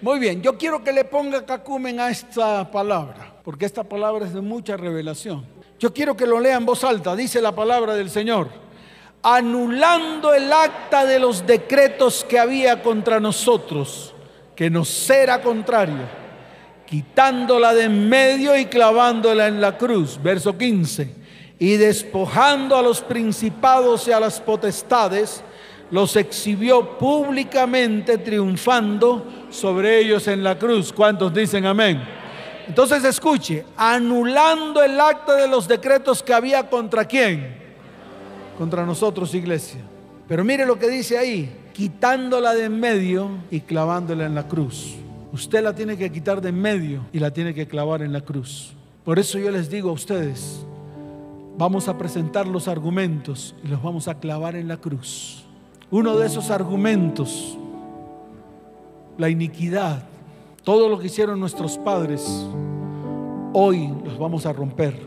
Muy 0.00 0.18
bien, 0.18 0.42
yo 0.42 0.58
quiero 0.58 0.82
que 0.82 0.92
le 0.92 1.04
ponga 1.04 1.44
cacumen 1.44 2.00
a 2.00 2.10
esta 2.10 2.70
palabra, 2.70 3.34
porque 3.42 3.66
esta 3.66 3.82
palabra 3.82 4.26
es 4.26 4.34
de 4.34 4.40
mucha 4.40 4.76
revelación. 4.76 5.57
Yo 5.78 5.94
quiero 5.94 6.16
que 6.16 6.26
lo 6.26 6.40
lea 6.40 6.56
en 6.56 6.66
voz 6.66 6.82
alta, 6.82 7.14
dice 7.14 7.40
la 7.40 7.54
palabra 7.54 7.94
del 7.94 8.10
Señor. 8.10 8.48
Anulando 9.22 10.34
el 10.34 10.52
acta 10.52 11.04
de 11.04 11.18
los 11.18 11.46
decretos 11.46 12.24
que 12.28 12.38
había 12.38 12.82
contra 12.82 13.20
nosotros, 13.20 14.14
que 14.56 14.70
nos 14.70 15.08
era 15.08 15.40
contrario, 15.40 16.08
quitándola 16.84 17.74
de 17.74 17.84
en 17.84 18.08
medio 18.08 18.56
y 18.56 18.66
clavándola 18.66 19.46
en 19.46 19.60
la 19.60 19.78
cruz. 19.78 20.18
Verso 20.20 20.56
15. 20.56 21.14
Y 21.60 21.76
despojando 21.76 22.76
a 22.76 22.82
los 22.82 23.00
principados 23.00 24.08
y 24.08 24.12
a 24.12 24.20
las 24.20 24.40
potestades, 24.40 25.42
los 25.90 26.16
exhibió 26.16 26.98
públicamente 26.98 28.18
triunfando 28.18 29.46
sobre 29.50 30.00
ellos 30.00 30.26
en 30.28 30.42
la 30.42 30.58
cruz. 30.58 30.92
¿Cuántos 30.92 31.32
dicen 31.32 31.66
amén? 31.66 32.17
Entonces 32.68 33.02
escuche, 33.04 33.64
anulando 33.76 34.82
el 34.82 35.00
acta 35.00 35.34
de 35.34 35.48
los 35.48 35.66
decretos 35.66 36.22
que 36.22 36.34
había 36.34 36.68
contra 36.68 37.06
quién? 37.06 37.56
Contra 38.58 38.84
nosotros, 38.84 39.34
iglesia. 39.34 39.80
Pero 40.28 40.44
mire 40.44 40.66
lo 40.66 40.78
que 40.78 40.88
dice 40.88 41.16
ahí, 41.16 41.50
quitándola 41.72 42.54
de 42.54 42.64
en 42.64 42.78
medio 42.78 43.30
y 43.50 43.60
clavándola 43.60 44.26
en 44.26 44.34
la 44.34 44.46
cruz. 44.46 44.96
Usted 45.32 45.62
la 45.62 45.74
tiene 45.74 45.96
que 45.96 46.12
quitar 46.12 46.42
de 46.42 46.50
en 46.50 46.60
medio 46.60 47.06
y 47.10 47.18
la 47.18 47.30
tiene 47.30 47.54
que 47.54 47.66
clavar 47.66 48.02
en 48.02 48.12
la 48.12 48.20
cruz. 48.20 48.74
Por 49.02 49.18
eso 49.18 49.38
yo 49.38 49.50
les 49.50 49.70
digo 49.70 49.88
a 49.88 49.92
ustedes, 49.92 50.60
vamos 51.56 51.88
a 51.88 51.96
presentar 51.96 52.46
los 52.46 52.68
argumentos 52.68 53.54
y 53.64 53.68
los 53.68 53.82
vamos 53.82 54.08
a 54.08 54.18
clavar 54.18 54.56
en 54.56 54.68
la 54.68 54.76
cruz. 54.76 55.44
Uno 55.90 56.18
de 56.18 56.26
esos 56.26 56.50
argumentos, 56.50 57.56
la 59.16 59.30
iniquidad, 59.30 60.02
todo 60.68 60.90
lo 60.90 60.98
que 60.98 61.06
hicieron 61.06 61.40
nuestros 61.40 61.78
padres, 61.78 62.46
hoy 63.54 63.90
los 64.04 64.18
vamos 64.18 64.44
a 64.44 64.52
romper. 64.52 65.00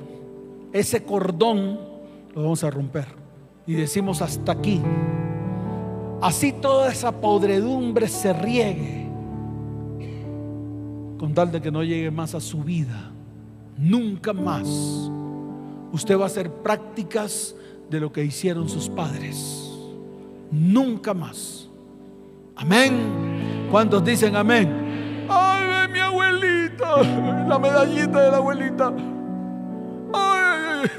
Ese 0.74 1.04
cordón 1.04 1.80
lo 2.34 2.42
vamos 2.42 2.64
a 2.64 2.72
romper. 2.72 3.06
Y 3.68 3.74
decimos 3.74 4.24
hasta 4.24 4.54
aquí. 4.54 4.82
Así 6.20 6.52
toda 6.52 6.92
esa 6.92 7.12
podredumbre 7.12 8.08
se 8.08 8.34
riegue. 8.34 9.08
Con 11.20 11.36
tal 11.36 11.52
de 11.52 11.62
que 11.62 11.70
no 11.70 11.84
llegue 11.84 12.10
más 12.10 12.34
a 12.34 12.40
su 12.40 12.64
vida. 12.64 13.12
Nunca 13.78 14.34
más. 14.34 14.68
Usted 15.92 16.18
va 16.18 16.24
a 16.24 16.26
hacer 16.26 16.52
prácticas 16.52 17.56
de 17.88 18.00
lo 18.00 18.12
que 18.12 18.26
hicieron 18.26 18.68
sus 18.68 18.90
padres 18.90 19.70
nunca 20.50 21.14
más. 21.14 21.70
Amén. 22.56 23.68
¿Cuántos 23.70 24.04
dicen 24.04 24.36
amén? 24.36 24.91
Ay, 25.34 25.88
mi 25.90 26.00
abuelita, 26.00 26.98
la 27.48 27.58
medallita 27.58 28.22
de 28.22 28.32
la 28.32 28.38
abuelita. 28.38 28.94
Ay, 30.14 30.90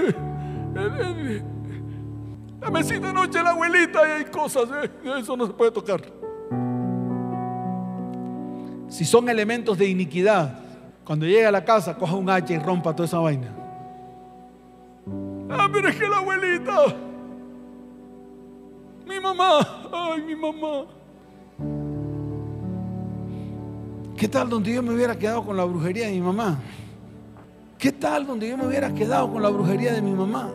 la 2.60 2.70
mesita 2.70 3.08
de 3.08 3.12
noche 3.12 3.38
de 3.38 3.44
la 3.44 3.50
abuelita 3.50 4.00
y 4.06 4.10
hay 4.10 4.24
cosas, 4.24 4.68
¿eh? 4.82 4.90
eso 5.18 5.36
no 5.36 5.46
se 5.46 5.52
puede 5.52 5.70
tocar. 5.70 6.00
Si 8.88 9.04
son 9.04 9.28
elementos 9.28 9.76
de 9.76 9.88
iniquidad, 9.88 10.58
cuando 11.04 11.26
llegue 11.26 11.46
a 11.46 11.50
la 11.50 11.64
casa, 11.64 11.96
coja 11.96 12.14
un 12.14 12.30
hacha 12.30 12.54
y 12.54 12.58
rompa 12.58 12.94
toda 12.94 13.06
esa 13.06 13.18
vaina. 13.18 13.48
Ah, 15.50 15.68
pero 15.72 15.88
es 15.88 15.96
que 15.96 16.08
la 16.08 16.18
abuelita. 16.18 16.86
Mi 19.06 19.18
mamá, 19.20 19.58
ay, 19.92 20.22
mi 20.22 20.36
mamá. 20.36 20.86
¿Qué 24.16 24.28
tal 24.28 24.48
donde 24.48 24.72
yo 24.72 24.82
me 24.82 24.94
hubiera 24.94 25.18
quedado 25.18 25.44
con 25.44 25.56
la 25.56 25.64
brujería 25.64 26.06
de 26.06 26.12
mi 26.12 26.20
mamá? 26.20 26.58
¿Qué 27.78 27.92
tal 27.92 28.26
donde 28.26 28.48
yo 28.48 28.56
me 28.56 28.66
hubiera 28.66 28.94
quedado 28.94 29.32
con 29.32 29.42
la 29.42 29.48
brujería 29.48 29.92
de 29.92 30.02
mi 30.02 30.12
mamá? 30.12 30.50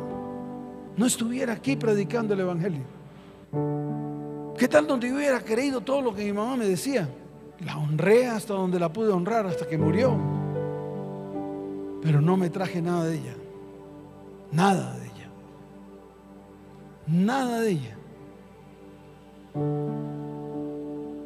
No 0.95 1.05
estuviera 1.05 1.53
aquí 1.53 1.75
predicando 1.75 2.33
el 2.33 2.39
Evangelio. 2.39 2.83
¿Qué 4.57 4.67
tal 4.67 4.87
donde 4.87 5.09
yo 5.09 5.15
hubiera 5.15 5.41
creído 5.41 5.81
todo 5.81 6.01
lo 6.01 6.15
que 6.15 6.23
mi 6.23 6.33
mamá 6.33 6.55
me 6.55 6.65
decía? 6.65 7.09
La 7.65 7.77
honré 7.77 8.27
hasta 8.27 8.53
donde 8.53 8.79
la 8.79 8.91
pude 8.91 9.11
honrar, 9.11 9.45
hasta 9.45 9.67
que 9.67 9.77
murió. 9.77 10.17
Pero 12.01 12.21
no 12.21 12.37
me 12.37 12.49
traje 12.49 12.81
nada 12.81 13.05
de 13.05 13.15
ella. 13.15 13.35
Nada 14.51 14.93
de 14.97 15.05
ella. 15.05 15.29
Nada 17.07 17.59
de 17.59 17.69
ella. 17.71 17.97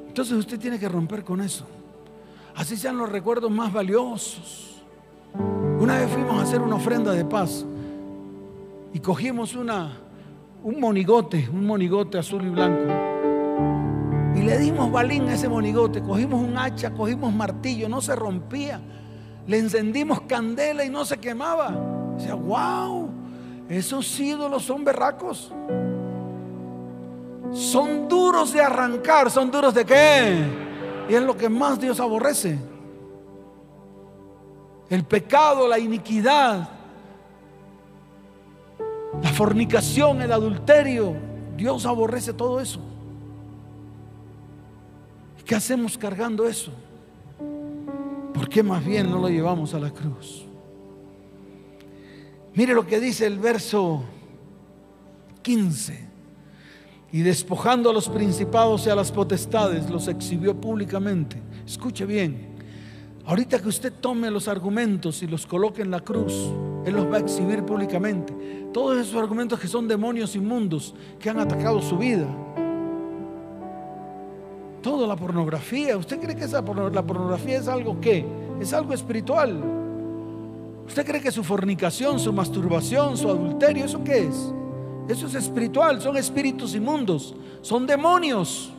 Entonces 0.07 0.33
usted 0.37 0.59
tiene 0.59 0.79
que 0.79 0.89
romper 0.89 1.23
con 1.23 1.41
eso. 1.41 1.65
Así 2.55 2.77
sean 2.77 2.97
los 2.97 3.09
recuerdos 3.09 3.51
más 3.51 3.71
valiosos. 3.71 4.83
Una 5.79 5.97
vez 5.97 6.09
fuimos 6.09 6.39
a 6.39 6.43
hacer 6.43 6.61
una 6.61 6.75
ofrenda 6.75 7.11
de 7.11 7.25
paz 7.25 7.65
y 8.93 8.99
cogimos 8.99 9.55
una, 9.55 9.97
un 10.63 10.79
monigote, 10.79 11.49
un 11.51 11.65
monigote 11.65 12.17
azul 12.17 12.45
y 12.45 12.49
blanco. 12.49 12.91
Y 14.35 14.43
le 14.43 14.57
dimos 14.57 14.91
balín 14.91 15.27
a 15.29 15.33
ese 15.33 15.49
monigote, 15.49 16.01
cogimos 16.01 16.41
un 16.41 16.57
hacha, 16.57 16.93
cogimos 16.93 17.33
martillo, 17.33 17.89
no 17.89 18.01
se 18.01 18.15
rompía. 18.15 18.79
Le 19.47 19.57
encendimos 19.57 20.21
candela 20.21 20.85
y 20.85 20.89
no 20.89 21.03
se 21.05 21.17
quemaba. 21.17 21.75
Dice, 22.17 22.31
wow, 22.33 23.09
esos 23.69 24.19
ídolos 24.19 24.63
son 24.63 24.83
berracos 24.83 25.51
son 27.53 28.07
duros 28.07 28.53
de 28.53 28.61
arrancar, 28.61 29.29
son 29.29 29.51
duros 29.51 29.73
de 29.73 29.85
qué? 29.85 30.70
Y 31.11 31.15
es 31.15 31.23
lo 31.23 31.35
que 31.35 31.49
más 31.49 31.77
Dios 31.77 31.99
aborrece. 31.99 32.57
El 34.89 35.03
pecado, 35.03 35.67
la 35.67 35.77
iniquidad, 35.77 36.69
la 39.21 39.29
fornicación, 39.33 40.21
el 40.21 40.31
adulterio. 40.31 41.13
Dios 41.57 41.85
aborrece 41.85 42.31
todo 42.31 42.61
eso. 42.61 42.79
¿Y 45.37 45.43
qué 45.43 45.55
hacemos 45.55 45.97
cargando 45.97 46.47
eso? 46.47 46.71
¿Por 48.33 48.47
qué 48.47 48.63
más 48.63 48.85
bien 48.85 49.11
no 49.11 49.19
lo 49.19 49.27
llevamos 49.27 49.73
a 49.73 49.79
la 49.79 49.89
cruz? 49.89 50.45
Mire 52.53 52.73
lo 52.73 52.87
que 52.87 53.01
dice 53.01 53.25
el 53.25 53.37
verso 53.37 54.01
15. 55.41 56.10
Y 57.11 57.21
despojando 57.21 57.89
a 57.89 57.93
los 57.93 58.07
principados 58.07 58.87
y 58.87 58.89
a 58.89 58.95
las 58.95 59.11
potestades, 59.11 59.89
los 59.89 60.07
exhibió 60.07 60.55
públicamente. 60.55 61.41
Escuche 61.65 62.05
bien, 62.05 62.55
ahorita 63.25 63.61
que 63.61 63.67
usted 63.67 63.91
tome 63.99 64.31
los 64.31 64.47
argumentos 64.47 65.21
y 65.21 65.27
los 65.27 65.45
coloque 65.45 65.81
en 65.81 65.91
la 65.91 65.99
cruz, 65.99 66.33
Él 66.85 66.95
los 66.95 67.11
va 67.11 67.17
a 67.17 67.19
exhibir 67.19 67.63
públicamente. 67.63 68.33
Todos 68.71 68.97
esos 68.97 69.21
argumentos 69.21 69.59
que 69.59 69.67
son 69.67 69.87
demonios 69.87 70.35
inmundos 70.37 70.95
que 71.19 71.29
han 71.29 71.39
atacado 71.39 71.81
su 71.81 71.97
vida. 71.97 72.27
Toda 74.81 75.05
la 75.05 75.17
pornografía. 75.17 75.97
¿Usted 75.97 76.19
cree 76.19 76.35
que 76.35 76.45
esa, 76.45 76.61
la 76.61 77.03
pornografía 77.03 77.57
es 77.57 77.67
algo 77.67 77.99
qué? 77.99 78.25
Es 78.61 78.71
algo 78.71 78.93
espiritual. 78.93 79.61
¿Usted 80.87 81.05
cree 81.05 81.21
que 81.21 81.31
su 81.31 81.43
fornicación, 81.43 82.19
su 82.19 82.31
masturbación, 82.31 83.17
su 83.17 83.29
adulterio, 83.29 83.85
eso 83.85 84.01
qué 84.03 84.27
es? 84.27 84.53
Eso 85.07 85.27
es 85.27 85.35
espiritual, 85.35 86.01
son 86.01 86.17
espíritus 86.17 86.75
inmundos, 86.75 87.35
son 87.61 87.85
demonios. 87.85 88.71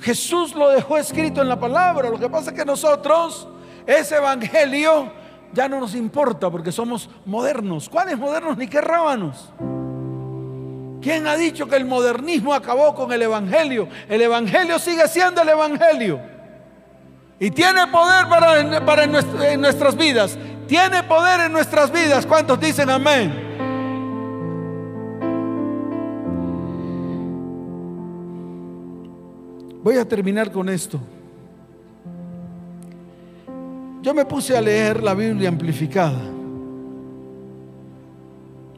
Jesús 0.00 0.54
lo 0.54 0.70
dejó 0.70 0.96
escrito 0.96 1.40
en 1.40 1.48
la 1.48 1.58
palabra. 1.58 2.10
Lo 2.10 2.18
que 2.18 2.28
pasa 2.28 2.50
es 2.50 2.56
que 2.56 2.64
nosotros, 2.64 3.46
ese 3.86 4.16
evangelio, 4.16 5.12
ya 5.52 5.68
no 5.68 5.80
nos 5.80 5.94
importa 5.94 6.50
porque 6.50 6.72
somos 6.72 7.08
modernos. 7.24 7.88
¿Cuáles 7.88 8.18
modernos 8.18 8.56
ni 8.56 8.66
qué 8.66 8.80
rábanos? 8.80 9.50
¿Quién 11.00 11.26
ha 11.26 11.36
dicho 11.36 11.68
que 11.68 11.76
el 11.76 11.84
modernismo 11.84 12.54
acabó 12.54 12.94
con 12.94 13.12
el 13.12 13.20
Evangelio? 13.20 13.88
El 14.08 14.22
Evangelio 14.22 14.78
sigue 14.78 15.06
siendo 15.06 15.42
el 15.42 15.50
Evangelio. 15.50 16.18
Y 17.38 17.50
tiene 17.50 17.86
poder 17.88 18.26
para, 18.26 18.86
para 18.86 19.04
en 19.04 19.60
nuestras 19.60 19.96
vidas. 19.96 20.38
Tiene 20.66 21.02
poder 21.02 21.40
en 21.40 21.52
nuestras 21.52 21.92
vidas. 21.92 22.24
¿Cuántos 22.24 22.58
dicen 22.58 22.88
amén? 22.88 23.53
Voy 29.84 29.98
a 29.98 30.08
terminar 30.08 30.50
con 30.50 30.70
esto. 30.70 30.98
Yo 34.00 34.14
me 34.14 34.24
puse 34.24 34.56
a 34.56 34.60
leer 34.62 35.02
la 35.02 35.12
Biblia 35.12 35.50
amplificada. 35.50 36.22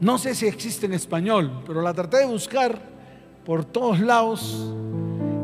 No 0.01 0.19
sé 0.19 0.35
si 0.35 0.49
existe 0.49 0.87
en 0.87 0.95
español, 0.95 1.63
pero 1.65 1.81
la 1.81 1.95
traté 1.95 2.19
de 2.19 2.27
buscar 2.27 2.77
por 3.45 3.65
todos 3.65 4.01
lados 4.01 4.75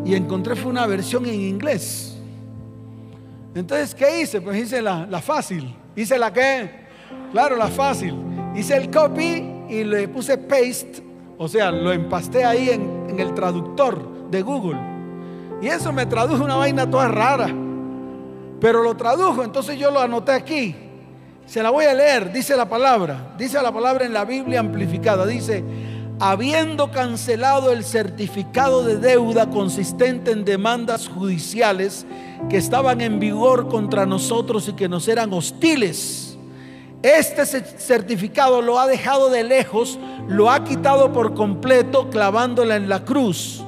y 0.05 0.17
encontré 0.17 0.57
fue 0.57 0.69
una 0.69 0.85
versión 0.85 1.27
en 1.27 1.41
inglés. 1.41 2.19
Entonces, 3.55 3.95
¿qué 3.95 4.21
hice? 4.21 4.41
Pues 4.41 4.61
hice 4.65 4.83
la, 4.83 5.07
fácil. 5.23 5.73
¿Hice 5.95 6.19
la 6.19 6.33
qué? 6.33 6.71
Claro, 7.31 7.55
la 7.55 7.69
fácil. 7.69 8.17
Hice 8.57 8.77
el 8.77 8.91
copy 8.91 9.65
y 9.69 9.85
le 9.85 10.09
puse 10.09 10.39
paste, 10.39 11.05
o 11.39 11.47
sea, 11.47 11.71
lo 11.71 11.93
empasté 11.93 12.45
ahí 12.45 12.71
en, 12.71 13.07
en 13.11 13.21
el 13.21 13.33
traductor 13.33 14.29
de 14.29 14.43
Google. 14.43 14.92
Y 15.63 15.69
eso 15.69 15.93
me 15.93 16.07
tradujo 16.07 16.43
una 16.43 16.57
vaina 16.57 16.91
toda 16.91 17.07
rara. 17.07 17.47
Pero 18.61 18.83
lo 18.83 18.97
tradujo, 18.97 19.45
entonces 19.45 19.79
yo 19.79 19.93
lo 19.93 20.01
anoté 20.01 20.33
aquí. 20.33 20.75
Se 21.47 21.63
la 21.63 21.71
voy 21.71 21.85
a 21.85 21.95
leer, 21.95 22.33
dice 22.33 22.57
la 22.57 22.69
palabra, 22.69 23.35
dice 23.39 23.63
la 23.63 23.73
palabra 23.73 24.05
en 24.05 24.13
la 24.13 24.25
Biblia 24.25 24.59
amplificada, 24.59 25.25
dice, 25.25 25.65
habiendo 26.19 26.91
cancelado 26.91 27.73
el 27.73 27.85
certificado 27.85 28.83
de 28.83 28.97
deuda 28.97 29.51
consistente 29.51 30.33
en 30.33 30.45
demandas 30.45 31.09
judiciales 31.09 32.07
que 32.49 32.57
estaban 32.57 33.01
en 33.01 33.21
vigor 33.21 33.69
contra 33.69 34.05
nosotros 34.05 34.69
y 34.69 34.73
que 34.73 34.89
nos 34.89 35.07
eran 35.07 35.33
hostiles. 35.33 36.37
Este 37.03 37.45
certificado 37.47 38.63
lo 38.63 38.81
ha 38.81 38.87
dejado 38.89 39.31
de 39.31 39.45
lejos, 39.45 39.99
lo 40.29 40.51
ha 40.51 40.65
quitado 40.65 41.13
por 41.13 41.35
completo 41.35 42.11
clavándola 42.11 42.77
en 42.77 42.89
la 42.89 43.05
cruz 43.05 43.65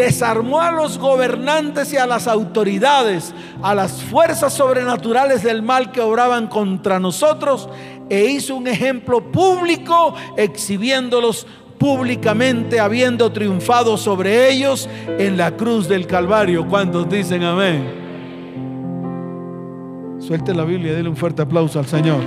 desarmó 0.00 0.60
a 0.60 0.70
los 0.70 0.98
gobernantes 0.98 1.92
y 1.92 1.98
a 1.98 2.06
las 2.06 2.26
autoridades, 2.26 3.34
a 3.62 3.74
las 3.74 4.02
fuerzas 4.02 4.54
sobrenaturales 4.54 5.42
del 5.42 5.62
mal 5.62 5.92
que 5.92 6.00
obraban 6.00 6.46
contra 6.46 6.98
nosotros 6.98 7.68
e 8.08 8.24
hizo 8.24 8.56
un 8.56 8.66
ejemplo 8.66 9.30
público 9.30 10.14
exhibiéndolos 10.36 11.46
públicamente 11.78 12.80
habiendo 12.80 13.30
triunfado 13.30 13.96
sobre 13.96 14.50
ellos 14.50 14.88
en 15.18 15.36
la 15.36 15.56
cruz 15.56 15.86
del 15.88 16.06
Calvario. 16.06 16.66
¿Cuántos 16.66 17.08
dicen 17.08 17.42
amén? 17.42 18.00
Suelte 20.18 20.54
la 20.54 20.64
Biblia, 20.64 20.94
déle 20.94 21.08
un 21.08 21.16
fuerte 21.16 21.42
aplauso 21.42 21.78
al 21.78 21.86
Señor. 21.86 22.20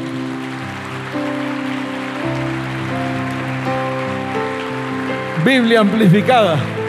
Biblia 5.43 5.82
amplificada. 5.82 6.82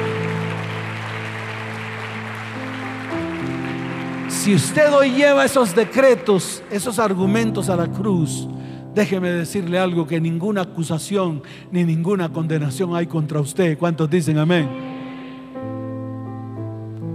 Si 4.45 4.55
usted 4.55 4.92
hoy 4.92 5.12
lleva 5.12 5.47
esos 5.47 5.74
decretos, 5.74 6.62
esos 6.70 6.99
argumentos 6.99 7.70
a 7.70 7.76
la 7.76 7.90
cruz, 7.90 8.47
déjeme 8.95 9.30
decirle 9.30 9.78
algo, 9.78 10.07
que 10.07 10.20
ninguna 10.20 10.61
acusación 10.61 11.42
ni 11.72 11.82
ninguna 11.82 12.28
condenación 12.28 12.95
hay 12.95 13.07
contra 13.07 13.40
usted. 13.40 13.78
¿Cuántos 13.78 14.11
dicen 14.11 14.36
amén? 14.36 14.68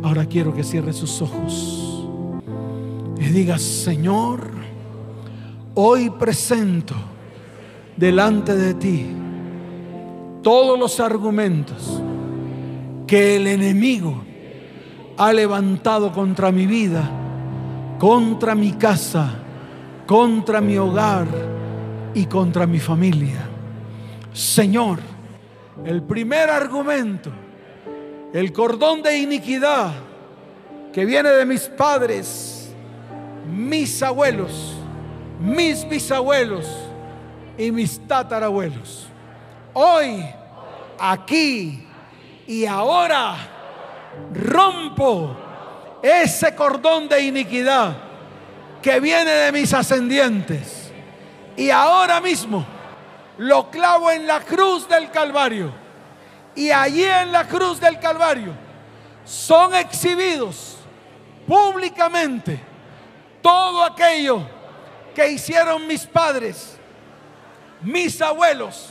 Ahora 0.01 0.25
quiero 0.25 0.55
que 0.55 0.63
cierre 0.63 0.91
sus 0.91 1.21
ojos 1.21 2.07
y 3.19 3.25
diga, 3.25 3.59
Señor, 3.59 4.49
hoy 5.75 6.09
presento 6.09 6.95
delante 7.95 8.55
de 8.55 8.73
ti 8.73 9.05
todos 10.41 10.79
los 10.79 10.99
argumentos 10.99 12.01
que 13.05 13.35
el 13.35 13.45
enemigo 13.45 14.23
ha 15.15 15.31
levantado 15.31 16.11
contra 16.11 16.51
mi 16.51 16.65
vida 16.65 17.17
contra 17.99 18.55
mi 18.55 18.71
casa, 18.73 19.29
contra 20.07 20.61
mi 20.61 20.77
hogar 20.77 21.27
y 22.13 22.25
contra 22.25 22.65
mi 22.65 22.79
familia. 22.79 23.41
Señor, 24.33 24.99
el 25.85 26.01
primer 26.01 26.49
argumento, 26.49 27.29
el 28.33 28.53
cordón 28.53 29.03
de 29.03 29.17
iniquidad 29.17 29.91
que 30.93 31.05
viene 31.05 31.29
de 31.29 31.45
mis 31.45 31.67
padres, 31.67 32.73
mis 33.51 34.01
abuelos, 34.01 34.75
mis 35.39 35.87
bisabuelos 35.87 36.65
y 37.57 37.69
mis 37.71 37.99
tatarabuelos. 38.07 39.07
Hoy, 39.73 40.23
aquí 40.97 41.85
y 42.47 42.65
ahora, 42.65 43.35
rompo 44.33 45.35
ese 46.01 46.55
cordón 46.55 47.07
de 47.07 47.21
iniquidad 47.21 47.95
que 48.81 48.99
viene 48.99 49.31
de 49.31 49.51
mis 49.51 49.73
ascendientes. 49.73 50.91
Y 51.57 51.69
ahora 51.69 52.21
mismo 52.21 52.65
lo 53.37 53.69
clavo 53.69 54.11
en 54.11 54.25
la 54.25 54.39
cruz 54.41 54.87
del 54.87 55.11
Calvario. 55.11 55.71
Y 56.55 56.71
allí 56.71 57.03
en 57.03 57.31
la 57.31 57.47
cruz 57.47 57.79
del 57.79 57.99
Calvario 57.99 58.53
son 59.25 59.75
exhibidos 59.75 60.77
públicamente 61.47 62.59
todo 63.41 63.83
aquello 63.83 64.41
que 65.15 65.31
hicieron 65.31 65.85
mis 65.87 66.05
padres, 66.05 66.77
mis 67.81 68.21
abuelos, 68.21 68.89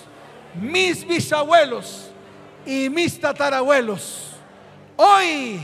mis 0.55 1.07
bisabuelos 1.07 2.11
y 2.67 2.89
mis 2.89 3.21
tatarabuelos. 3.21 4.33
Hoy 4.97 5.61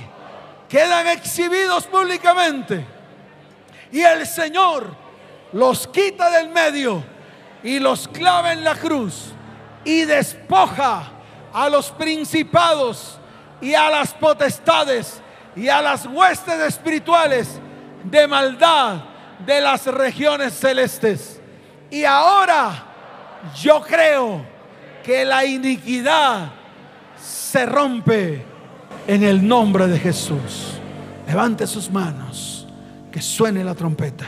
quedan 0.75 1.07
exhibidos 1.07 1.87
públicamente. 1.87 2.85
Y 3.93 4.01
el 4.01 4.27
Señor 4.27 4.93
los 5.53 5.87
quita 5.87 6.29
del 6.31 6.49
medio 6.49 7.01
y 7.63 7.79
los 7.79 8.09
clava 8.09 8.53
en 8.53 8.65
la 8.65 8.75
cruz 8.75 9.27
y 9.85 10.03
despoja 10.03 11.13
a 11.53 11.69
los 11.69 11.93
principados 11.93 13.21
y 13.61 13.73
a 13.73 13.89
las 13.89 14.15
potestades 14.15 15.23
y 15.55 15.69
a 15.69 15.81
las 15.81 16.07
huestes 16.07 16.59
espirituales 16.59 17.61
de 18.03 18.27
maldad 18.27 18.97
de 19.47 19.61
las 19.61 19.87
regiones 19.87 20.59
celestes. 20.59 21.41
Y 21.89 22.05
ahora 22.05 22.85
yo 23.63 23.81
creo 23.81 24.45
que 25.05 25.25
la 25.25 25.45
iniquidad 25.45 26.51
se 27.17 27.65
rompe 27.65 28.54
en 29.07 29.23
el 29.23 29.47
nombre 29.47 29.87
de 29.87 29.99
Jesús. 29.99 30.79
Levante 31.27 31.67
sus 31.67 31.91
manos, 31.91 32.67
que 33.11 33.21
suene 33.21 33.65
la 33.65 33.75
trompeta. 33.75 34.27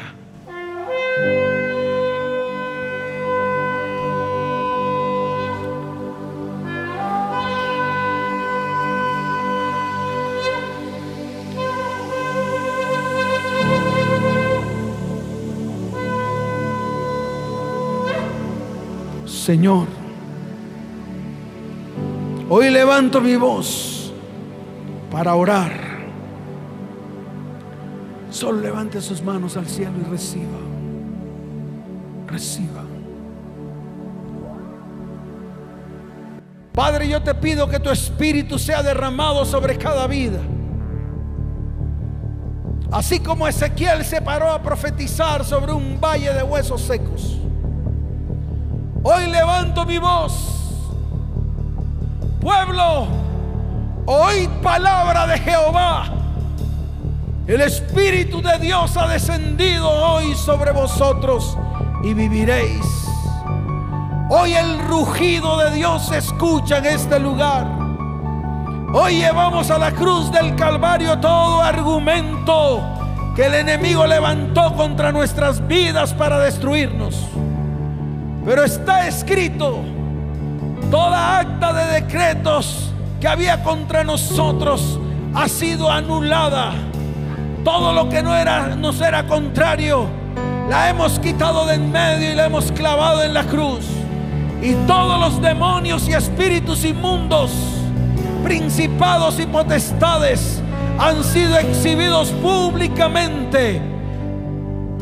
Señor, 19.27 19.87
hoy 22.49 22.69
levanto 22.71 23.21
mi 23.21 23.37
voz 23.37 23.96
para 25.11 25.35
orar. 25.35 25.73
Solo 28.31 28.61
levante 28.61 29.01
sus 29.01 29.23
manos 29.23 29.57
al 29.57 29.67
cielo 29.67 29.93
y 30.01 30.11
reciba. 30.11 30.59
Reciba. 32.27 32.83
Padre, 36.73 37.09
yo 37.09 37.23
te 37.23 37.35
pido 37.35 37.69
que 37.69 37.81
tu 37.81 37.89
espíritu 37.89 38.59
sea 38.59 38.83
derramado 38.83 39.47
sobre 39.47 39.79
cada 39.79 40.07
vida. 40.07 40.41
Así 42.93 43.21
como 43.21 43.49
Ezequiel 43.49 44.05
se 44.05 44.21
paró 44.21 44.51
a 44.51 44.63
profetizar 44.63 45.45
sobre 45.45 45.73
un 45.73 45.99
valle 46.01 46.33
de 46.33 46.43
huesos 46.43 46.83
secos. 46.83 47.39
Hoy 49.03 49.27
levanto 49.27 49.87
mi 49.87 49.99
voz. 49.99 50.83
Pueblo, 52.41 53.07
Oíd 54.09 54.49
palabra 54.63 55.27
de 55.27 55.37
Jehová. 55.37 56.05
El 57.49 57.61
Espíritu 57.61 58.41
de 58.41 58.57
Dios 58.61 58.97
ha 58.97 59.09
descendido 59.09 59.89
hoy 59.91 60.33
sobre 60.37 60.71
vosotros 60.71 61.59
y 62.05 62.15
viviréis. 62.15 62.87
Hoy 64.31 64.55
el 64.55 64.79
rugido 64.87 65.59
de 65.59 65.73
Dios 65.73 66.07
se 66.07 66.19
escucha 66.19 66.79
en 66.79 66.87
este 66.87 67.19
lugar. 67.19 67.67
Hoy 68.95 69.17
llevamos 69.17 69.73
a 69.73 69.79
la 69.79 69.91
cruz 69.91 70.31
del 70.31 70.55
Calvario 70.55 71.19
todo 71.19 71.61
argumento 71.61 72.83
que 73.35 73.47
el 73.47 73.55
enemigo 73.55 74.07
levantó 74.07 74.73
contra 74.77 75.11
nuestras 75.11 75.67
vidas 75.67 76.15
para 76.15 76.39
destruirnos. 76.39 77.27
Pero 78.45 78.63
está 78.63 79.09
escrito, 79.09 79.81
toda 80.93 81.41
acta 81.41 81.73
de 81.73 82.01
decretos 82.01 82.93
que 83.27 83.33
había 83.33 83.61
contra 83.65 84.05
nosotros 84.05 85.01
ha 85.35 85.49
sido 85.49 85.91
anulada. 85.91 86.75
Todo 87.65 87.93
lo 87.93 88.09
que 88.09 88.23
no 88.23 88.37
era, 88.37 88.77
nos 88.77 89.01
era 89.01 89.27
contrario, 89.27 90.07
la 90.71 90.91
hemos 90.91 91.19
quitado 91.19 91.67
de 91.67 91.75
en 91.75 91.91
medio 91.91 92.31
y 92.31 92.35
la 92.37 92.47
hemos 92.47 92.71
clavado 92.71 93.25
en 93.25 93.35
la 93.35 93.43
cruz. 93.43 93.85
Y 94.63 94.75
todos 94.87 95.19
los 95.19 95.43
demonios 95.43 96.09
y 96.09 96.13
espíritus 96.13 96.85
inmundos, 96.85 97.51
principados 98.45 99.41
y 99.41 99.47
potestades, 99.47 100.63
han 100.97 101.25
sido 101.25 101.59
exhibidos 101.59 102.29
públicamente. 102.31 103.83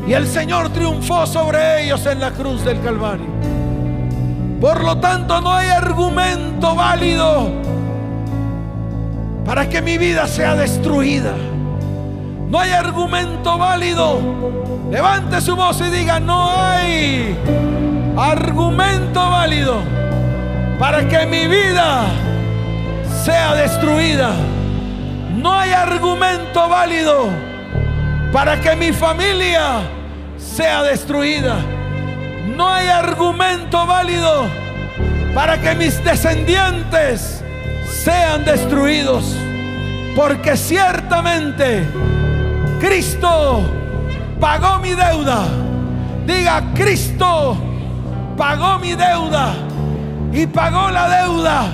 Y 0.07 0.13
el 0.13 0.25
Señor 0.25 0.69
triunfó 0.69 1.27
sobre 1.27 1.83
ellos 1.83 2.03
en 2.07 2.21
la 2.21 2.31
cruz 2.31 2.65
del 2.65 2.81
Calvario. 2.81 3.27
Por 4.59 4.83
lo 4.83 4.97
tanto, 4.97 5.39
no 5.41 5.53
hay 5.53 5.69
argumento 5.69 6.73
válido 6.73 7.64
para 9.45 9.69
que 9.69 9.81
mi 9.81 9.97
vida 9.97 10.27
sea 10.27 10.55
destruida. 10.55 11.33
No 12.49 12.59
hay 12.59 12.71
argumento 12.71 13.57
válido. 13.57 14.19
Levante 14.89 15.39
su 15.39 15.55
voz 15.55 15.79
y 15.81 15.85
diga, 15.85 16.19
no 16.19 16.51
hay 16.57 17.37
argumento 18.17 19.19
válido 19.29 19.81
para 20.79 21.07
que 21.07 21.25
mi 21.27 21.47
vida 21.47 22.05
sea 23.23 23.53
destruida. 23.55 24.31
No 25.35 25.53
hay 25.53 25.71
argumento 25.71 26.67
válido 26.67 27.29
para 28.33 28.59
que 28.59 28.75
mi 28.75 28.91
familia 28.91 29.81
sea 30.37 30.81
destruida. 30.81 31.57
No 32.55 32.67
hay 32.67 32.87
argumento 32.87 33.85
válido 33.85 34.47
para 35.35 35.59
que 35.59 35.75
mis 35.75 36.03
descendientes 36.03 37.44
sean 37.87 38.45
destruidos. 38.45 39.35
Porque 40.15 40.55
ciertamente 40.55 41.85
Cristo 42.79 43.61
pagó 44.39 44.79
mi 44.79 44.91
deuda. 44.91 45.45
Diga, 46.25 46.63
Cristo 46.73 47.57
pagó 48.37 48.79
mi 48.79 48.93
deuda 48.95 49.53
y 50.31 50.47
pagó 50.47 50.89
la 50.89 51.23
deuda 51.23 51.65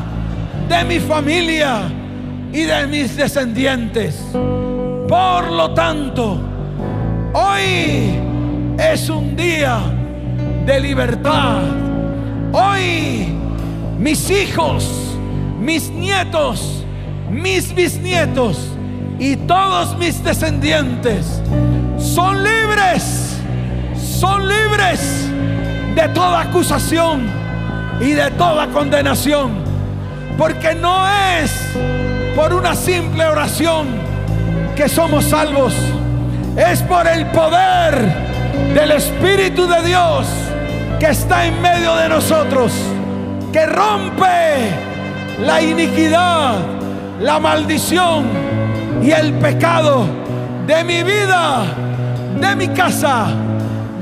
de 0.67 0.83
mi 0.85 0.99
familia 0.99 1.81
y 2.51 2.61
de 2.63 2.87
mis 2.87 3.15
descendientes. 3.15 4.15
Por 5.07 5.51
lo 5.51 5.73
tanto, 5.73 6.39
hoy 7.33 8.19
es 8.77 9.09
un 9.09 9.35
día 9.35 9.79
de 10.65 10.79
libertad. 10.79 11.61
Hoy 12.53 13.27
mis 13.99 14.29
hijos, 14.29 15.10
mis 15.61 15.89
nietos, 15.91 16.83
mis 17.29 17.73
bisnietos 17.73 18.57
y 19.19 19.35
todos 19.35 19.95
mis 19.97 20.23
descendientes 20.23 21.39
son 21.99 22.43
libres, 22.43 23.37
son 23.95 24.47
libres 24.47 25.29
de 25.95 26.09
toda 26.09 26.41
acusación 26.41 27.29
y 28.01 28.11
de 28.13 28.31
toda 28.31 28.67
condenación. 28.67 29.61
Porque 30.35 30.73
no 30.73 31.07
es 31.07 31.51
por 32.35 32.53
una 32.53 32.73
simple 32.73 33.25
oración 33.25 33.87
que 34.75 34.89
somos 34.89 35.25
salvos. 35.25 35.75
Es 36.57 36.81
por 36.81 37.07
el 37.07 37.27
poder 37.27 38.11
del 38.73 38.91
Espíritu 38.91 39.67
de 39.67 39.83
Dios 39.83 40.25
que 40.99 41.07
está 41.07 41.45
en 41.45 41.61
medio 41.61 41.95
de 41.95 42.09
nosotros, 42.09 42.73
que 43.53 43.65
rompe 43.67 44.90
la 45.41 45.61
iniquidad, 45.61 46.59
la 47.19 47.39
maldición 47.39 48.25
y 49.01 49.11
el 49.11 49.33
pecado 49.33 50.05
de 50.67 50.83
mi 50.83 51.03
vida, 51.03 51.63
de 52.39 52.55
mi 52.55 52.67
casa, 52.69 53.27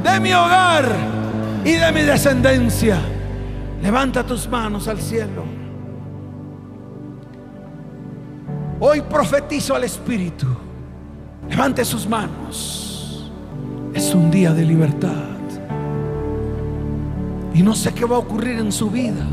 de 0.04 0.20
mi 0.20 0.34
hogar 0.34 0.86
y 1.64 1.72
de 1.74 1.92
mi 1.92 2.02
descendencia. 2.02 2.98
Levanta 3.82 4.24
tus 4.26 4.48
manos 4.50 4.88
al 4.88 5.00
cielo. 5.00 5.46
Hoy 8.82 9.02
profetizo 9.02 9.76
al 9.76 9.86
Espíritu. 9.86 10.48
Levante 11.50 11.84
sus 11.86 12.08
manos. 12.08 13.32
Es 13.94 14.14
un 14.14 14.30
día 14.30 14.54
de 14.54 14.66
libertad. 14.66 15.26
Y 17.54 17.62
no 17.62 17.74
sé 17.76 17.94
qué 17.94 18.06
va 18.06 18.18
a 18.18 18.20
ocurrir 18.20 18.60
en 18.60 18.72
su 18.72 18.90
vida. 18.90 19.26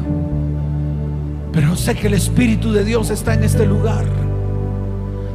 Pero 1.56 1.74
sé 1.74 1.94
que 1.94 2.08
el 2.08 2.12
Espíritu 2.12 2.70
de 2.70 2.84
Dios 2.84 3.08
está 3.08 3.32
en 3.32 3.42
este 3.42 3.64
lugar. 3.64 4.04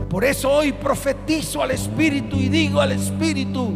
Por 0.08 0.24
eso 0.24 0.52
hoy 0.52 0.72
profetizo 0.72 1.64
al 1.64 1.72
Espíritu 1.72 2.38
y 2.38 2.48
digo 2.48 2.80
al 2.80 2.92
Espíritu, 2.92 3.74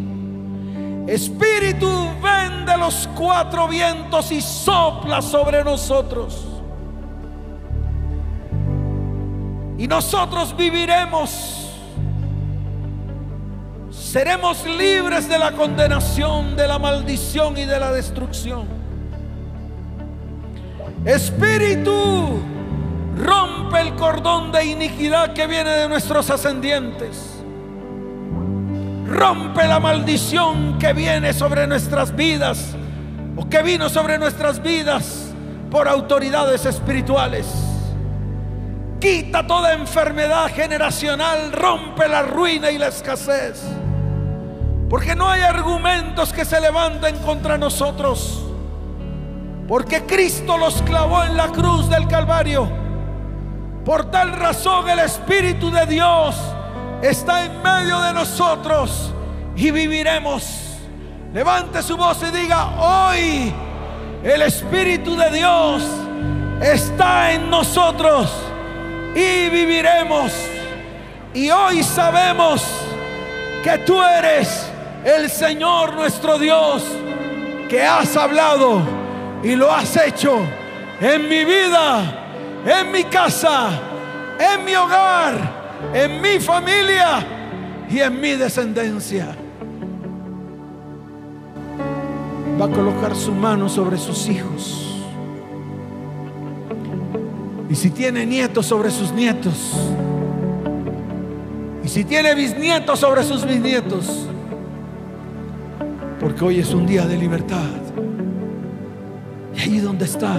Espíritu, 1.08 1.90
ven 2.22 2.68
de 2.68 2.78
los 2.78 3.10
cuatro 3.16 3.68
vientos 3.68 4.32
y 4.32 4.42
sopla 4.42 5.24
sobre 5.24 5.64
nosotros. 5.64 6.46
Y 9.80 9.88
nosotros 9.88 10.56
viviremos. 10.56 11.72
Seremos 13.90 14.64
libres 14.68 15.28
de 15.28 15.40
la 15.40 15.52
condenación, 15.54 16.56
de 16.56 16.68
la 16.68 16.78
maldición 16.78 17.58
y 17.58 17.66
de 17.66 17.80
la 17.80 17.92
destrucción. 17.92 18.85
Espíritu, 21.06 22.42
rompe 23.16 23.80
el 23.80 23.96
cordón 23.96 24.52
de 24.52 24.66
iniquidad 24.66 25.34
que 25.34 25.46
viene 25.46 25.70
de 25.70 25.88
nuestros 25.88 26.32
ascendientes. 26.32 27.44
Rompe 29.08 29.68
la 29.68 29.80
maldición 29.80 30.80
que 30.80 30.94
viene 30.94 31.32
sobre 31.32 31.68
nuestras 31.68 32.16
vidas 32.16 32.76
o 33.36 33.48
que 33.48 33.62
vino 33.62 33.88
sobre 33.88 34.18
nuestras 34.18 34.64
vidas 34.64 35.28
por 35.70 35.88
autoridades 35.88 36.66
espirituales. 36.66 37.46
Quita 39.00 39.46
toda 39.46 39.74
enfermedad 39.74 40.48
generacional, 40.48 41.52
rompe 41.52 42.08
la 42.08 42.24
ruina 42.24 42.72
y 42.72 42.80
la 42.80 42.88
escasez. 42.88 43.62
Porque 44.90 45.16
no 45.16 45.30
hay 45.30 45.42
argumentos 45.42 46.34
que 46.34 46.46
se 46.46 46.60
levanten 46.60 47.16
contra 47.18 47.60
nosotros. 47.60 48.45
Porque 49.68 50.04
Cristo 50.04 50.58
los 50.58 50.82
clavó 50.84 51.24
en 51.24 51.36
la 51.36 51.48
cruz 51.48 51.90
del 51.90 52.08
Calvario. 52.08 52.70
Por 53.84 54.12
tal 54.12 54.34
razón 54.34 54.88
el 54.90 55.00
Espíritu 55.00 55.72
de 55.72 55.86
Dios 55.88 56.36
está 57.02 57.46
en 57.46 57.62
medio 57.64 58.00
de 58.02 58.14
nosotros 58.14 59.12
y 59.56 59.72
viviremos. 59.72 60.78
Levante 61.34 61.82
su 61.82 61.98
voz 61.98 62.22
y 62.22 62.32
diga, 62.36 62.68
hoy 62.78 63.54
el 64.24 64.42
Espíritu 64.44 65.16
de 65.16 65.32
Dios 65.32 65.84
está 66.62 67.34
en 67.34 67.50
nosotros 67.50 68.32
y 69.16 69.50
viviremos. 69.50 70.32
Y 71.34 71.50
hoy 71.50 71.84
sabemos 71.84 72.64
que 73.64 73.80
tú 73.80 74.02
eres 74.02 74.72
el 75.04 75.30
Señor 75.30 75.96
nuestro 75.96 76.38
Dios, 76.38 76.84
que 77.68 77.84
has 77.84 78.16
hablado 78.16 79.05
y 79.44 79.56
lo 79.56 79.72
has 79.72 79.96
hecho 79.98 80.40
en 81.00 81.30
mi 81.30 81.44
vida, 81.44 82.62
en 82.66 82.92
mi 82.92 83.04
casa, 83.04 83.70
en 84.40 84.66
mi 84.66 84.76
hogar, 84.76 85.66
en 85.94 86.22
mi 86.22 86.40
familia 86.40 87.26
y 87.90 88.00
en 88.00 88.20
mi 88.20 88.32
descendencia. 88.32 89.36
Va 92.60 92.66
a 92.66 92.70
colocar 92.70 93.16
su 93.16 93.34
mano 93.34 93.68
sobre 93.68 93.98
sus 93.98 94.28
hijos. 94.28 94.82
Y 97.70 97.76
si 97.76 97.90
tiene 97.90 98.26
nietos 98.26 98.66
sobre 98.66 98.90
sus 98.90 99.12
nietos. 99.12 99.74
Y 101.84 101.88
si 101.88 102.04
tiene 102.04 102.34
bisnietos 102.34 103.00
sobre 103.00 103.24
sus 103.24 103.46
bisnietos. 103.46 104.28
Porque 106.20 106.44
hoy 106.44 106.60
es 106.60 106.74
un 106.74 106.88
día 106.88 107.06
de 107.06 107.18
libertad. 107.18 107.70
Ahí 109.76 109.82
donde 109.82 110.06
está, 110.06 110.38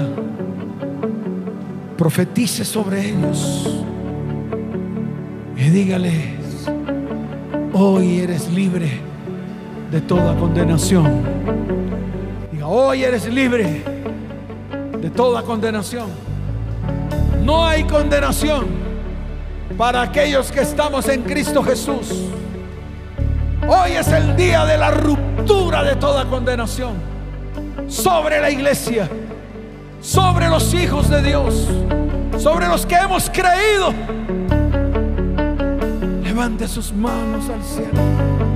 profetice 1.98 2.64
sobre 2.64 3.10
ellos. 3.10 3.84
Y 5.58 5.68
dígales, 5.68 6.32
hoy 7.74 8.20
eres 8.20 8.50
libre 8.50 8.98
de 9.90 10.00
toda 10.00 10.34
condenación. 10.36 11.20
Diga, 12.50 12.66
hoy 12.66 13.04
eres 13.04 13.30
libre 13.30 13.82
de 15.02 15.10
toda 15.10 15.42
condenación. 15.42 16.06
No 17.44 17.66
hay 17.66 17.84
condenación 17.84 18.64
para 19.76 20.00
aquellos 20.00 20.50
que 20.50 20.62
estamos 20.62 21.10
en 21.10 21.20
Cristo 21.24 21.62
Jesús. 21.62 22.24
Hoy 23.68 23.90
es 23.98 24.08
el 24.08 24.34
día 24.34 24.64
de 24.64 24.78
la 24.78 24.92
ruptura 24.92 25.84
de 25.84 25.94
toda 25.96 26.24
condenación 26.24 27.16
sobre 27.88 28.40
la 28.40 28.50
iglesia, 28.50 29.08
sobre 30.06 30.48
los 30.48 30.72
hijos 30.72 31.10
de 31.10 31.20
Dios, 31.20 31.66
sobre 32.38 32.68
los 32.68 32.86
que 32.86 32.94
hemos 32.94 33.28
creído. 33.28 33.92
Levante 36.22 36.68
sus 36.68 36.92
manos 36.92 37.48
al 37.48 37.62
cielo. 37.64 38.55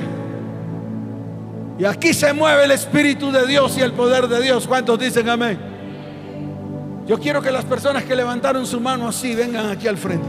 Y 1.81 1.85
aquí 1.85 2.13
se 2.13 2.31
mueve 2.31 2.65
el 2.65 2.69
Espíritu 2.69 3.31
de 3.31 3.47
Dios 3.47 3.75
y 3.75 3.81
el 3.81 3.91
poder 3.93 4.27
de 4.27 4.39
Dios. 4.39 4.67
¿Cuántos 4.67 4.99
dicen 4.99 5.27
amén? 5.27 5.57
Yo 7.07 7.19
quiero 7.19 7.41
que 7.41 7.51
las 7.51 7.65
personas 7.65 8.03
que 8.03 8.15
levantaron 8.15 8.67
su 8.67 8.79
mano 8.79 9.07
así 9.07 9.33
vengan 9.33 9.67
aquí 9.67 9.87
al 9.87 9.97
frente. 9.97 10.27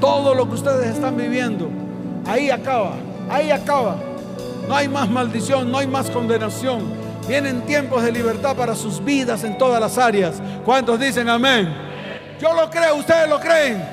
Todo 0.00 0.36
lo 0.36 0.48
que 0.48 0.54
ustedes 0.54 0.94
están 0.94 1.16
viviendo, 1.16 1.68
ahí 2.28 2.48
acaba, 2.48 2.92
ahí 3.28 3.50
acaba. 3.50 3.96
No 4.68 4.76
hay 4.76 4.86
más 4.86 5.10
maldición, 5.10 5.68
no 5.68 5.78
hay 5.78 5.88
más 5.88 6.08
condenación. 6.08 6.84
Vienen 7.26 7.62
tiempos 7.62 8.04
de 8.04 8.12
libertad 8.12 8.54
para 8.54 8.76
sus 8.76 9.04
vidas 9.04 9.42
en 9.42 9.58
todas 9.58 9.80
las 9.80 9.98
áreas. 9.98 10.40
¿Cuántos 10.64 11.00
dicen 11.00 11.28
amén? 11.28 11.74
Yo 12.40 12.54
lo 12.54 12.70
creo, 12.70 12.94
ustedes 12.94 13.28
lo 13.28 13.40
creen. 13.40 13.84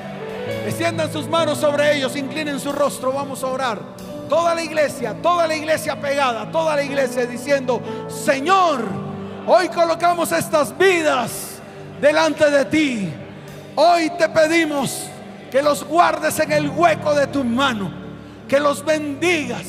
Extiendan 0.68 1.12
sus 1.12 1.28
manos 1.28 1.58
sobre 1.58 1.96
ellos, 1.96 2.14
inclinen 2.14 2.60
su 2.60 2.70
rostro, 2.70 3.12
vamos 3.12 3.42
a 3.42 3.48
orar. 3.48 3.93
Toda 4.28 4.54
la 4.54 4.62
iglesia, 4.62 5.14
toda 5.22 5.46
la 5.46 5.54
iglesia 5.54 6.00
pegada, 6.00 6.50
toda 6.50 6.76
la 6.76 6.82
iglesia 6.82 7.26
diciendo, 7.26 7.80
Señor, 8.08 8.84
hoy 9.46 9.68
colocamos 9.68 10.32
estas 10.32 10.76
vidas 10.76 11.60
delante 12.00 12.50
de 12.50 12.64
ti. 12.64 13.12
Hoy 13.76 14.10
te 14.18 14.28
pedimos 14.28 15.06
que 15.50 15.62
los 15.62 15.84
guardes 15.84 16.38
en 16.40 16.52
el 16.52 16.68
hueco 16.70 17.14
de 17.14 17.26
tu 17.26 17.44
mano, 17.44 17.90
que 18.48 18.58
los 18.58 18.84
bendigas, 18.84 19.64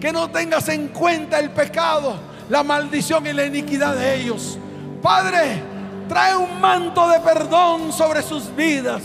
que 0.00 0.12
no 0.12 0.30
tengas 0.30 0.68
en 0.68 0.88
cuenta 0.88 1.38
el 1.38 1.50
pecado 1.50 2.36
la 2.48 2.62
maldición 2.62 3.26
y 3.26 3.32
la 3.32 3.46
iniquidad 3.46 3.94
de 3.94 4.20
ellos. 4.20 4.58
Padre, 5.02 5.62
trae 6.08 6.36
un 6.36 6.60
manto 6.60 7.08
de 7.08 7.20
perdón 7.20 7.92
sobre 7.92 8.22
sus 8.22 8.54
vidas. 8.54 9.02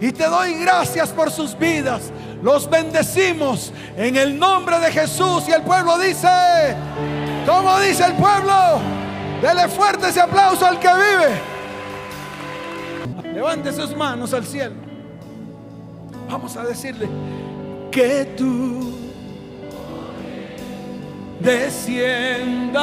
Y 0.00 0.12
te 0.12 0.26
doy 0.26 0.54
gracias 0.54 1.10
por 1.10 1.30
sus 1.30 1.56
vidas. 1.56 2.10
Los 2.42 2.68
bendecimos 2.68 3.72
en 3.96 4.16
el 4.16 4.36
nombre 4.38 4.78
de 4.80 4.90
Jesús. 4.90 5.44
Y 5.48 5.52
el 5.52 5.62
pueblo 5.62 5.96
dice, 5.98 6.76
como 7.46 7.78
dice 7.78 8.04
el 8.04 8.14
pueblo, 8.14 8.80
dele 9.40 9.68
fuerte 9.68 10.08
ese 10.08 10.20
aplauso 10.20 10.66
al 10.66 10.80
que 10.80 10.88
vive. 10.88 11.40
Levante 13.32 13.72
sus 13.72 13.96
manos 13.96 14.34
al 14.34 14.44
cielo. 14.44 14.74
Vamos 16.28 16.56
a 16.56 16.64
decirle 16.64 17.08
que 17.90 18.24
tú 18.36 18.92
descienda 21.40 22.82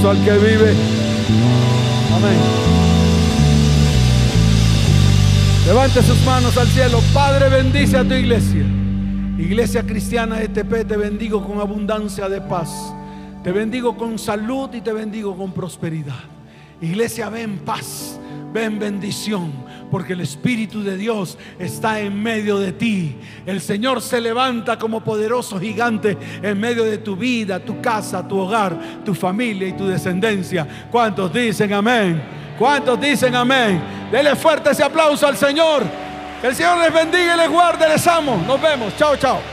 al 0.00 0.24
que 0.24 0.32
vive. 0.32 0.74
Amén. 2.14 2.40
Levante 5.66 6.02
sus 6.02 6.18
manos 6.24 6.56
al 6.56 6.66
cielo. 6.68 7.00
Padre, 7.12 7.50
bendice 7.50 7.98
a 7.98 8.04
tu 8.04 8.14
iglesia. 8.14 8.64
Iglesia 9.38 9.82
cristiana 9.82 10.40
ETP, 10.40 10.88
te 10.88 10.96
bendigo 10.96 11.46
con 11.46 11.60
abundancia 11.60 12.30
de 12.30 12.40
paz. 12.40 12.70
Te 13.44 13.52
bendigo 13.52 13.94
con 13.94 14.18
salud 14.18 14.70
y 14.72 14.80
te 14.80 14.94
bendigo 14.94 15.36
con 15.36 15.52
prosperidad. 15.52 16.24
Iglesia, 16.80 17.28
ven 17.28 17.58
paz, 17.58 18.18
ven 18.52 18.78
bendición, 18.78 19.52
porque 19.90 20.14
el 20.14 20.22
Espíritu 20.22 20.82
de 20.82 20.96
Dios 20.96 21.36
está 21.58 22.00
en 22.00 22.20
medio 22.22 22.58
de 22.58 22.72
ti. 22.72 23.16
El 23.44 23.60
Señor 23.60 24.00
se 24.00 24.20
levanta 24.20 24.78
como 24.78 25.00
poderoso 25.00 25.58
gigante 25.58 26.16
en 26.42 26.58
medio 26.60 26.84
de 26.84 26.98
tu 26.98 27.16
vida, 27.16 27.58
tu 27.58 27.80
casa, 27.80 28.26
tu 28.26 28.38
hogar, 28.38 28.76
tu 29.04 29.14
familia 29.14 29.68
y 29.68 29.72
tu 29.72 29.86
descendencia. 29.86 30.66
¿Cuántos 30.90 31.32
dicen 31.32 31.72
amén? 31.72 32.22
¿Cuántos 32.58 33.00
dicen 33.00 33.34
amén? 33.34 33.82
Dele 34.12 34.36
fuerte 34.36 34.70
ese 34.70 34.84
aplauso 34.84 35.26
al 35.26 35.36
Señor. 35.36 35.82
Que 36.40 36.48
el 36.48 36.54
Señor 36.54 36.78
les 36.78 36.92
bendiga 36.92 37.34
y 37.34 37.38
les 37.38 37.50
guarde. 37.50 37.88
Les 37.88 38.06
amo. 38.06 38.42
Nos 38.46 38.60
vemos. 38.60 38.96
Chao, 38.96 39.16
chao. 39.16 39.51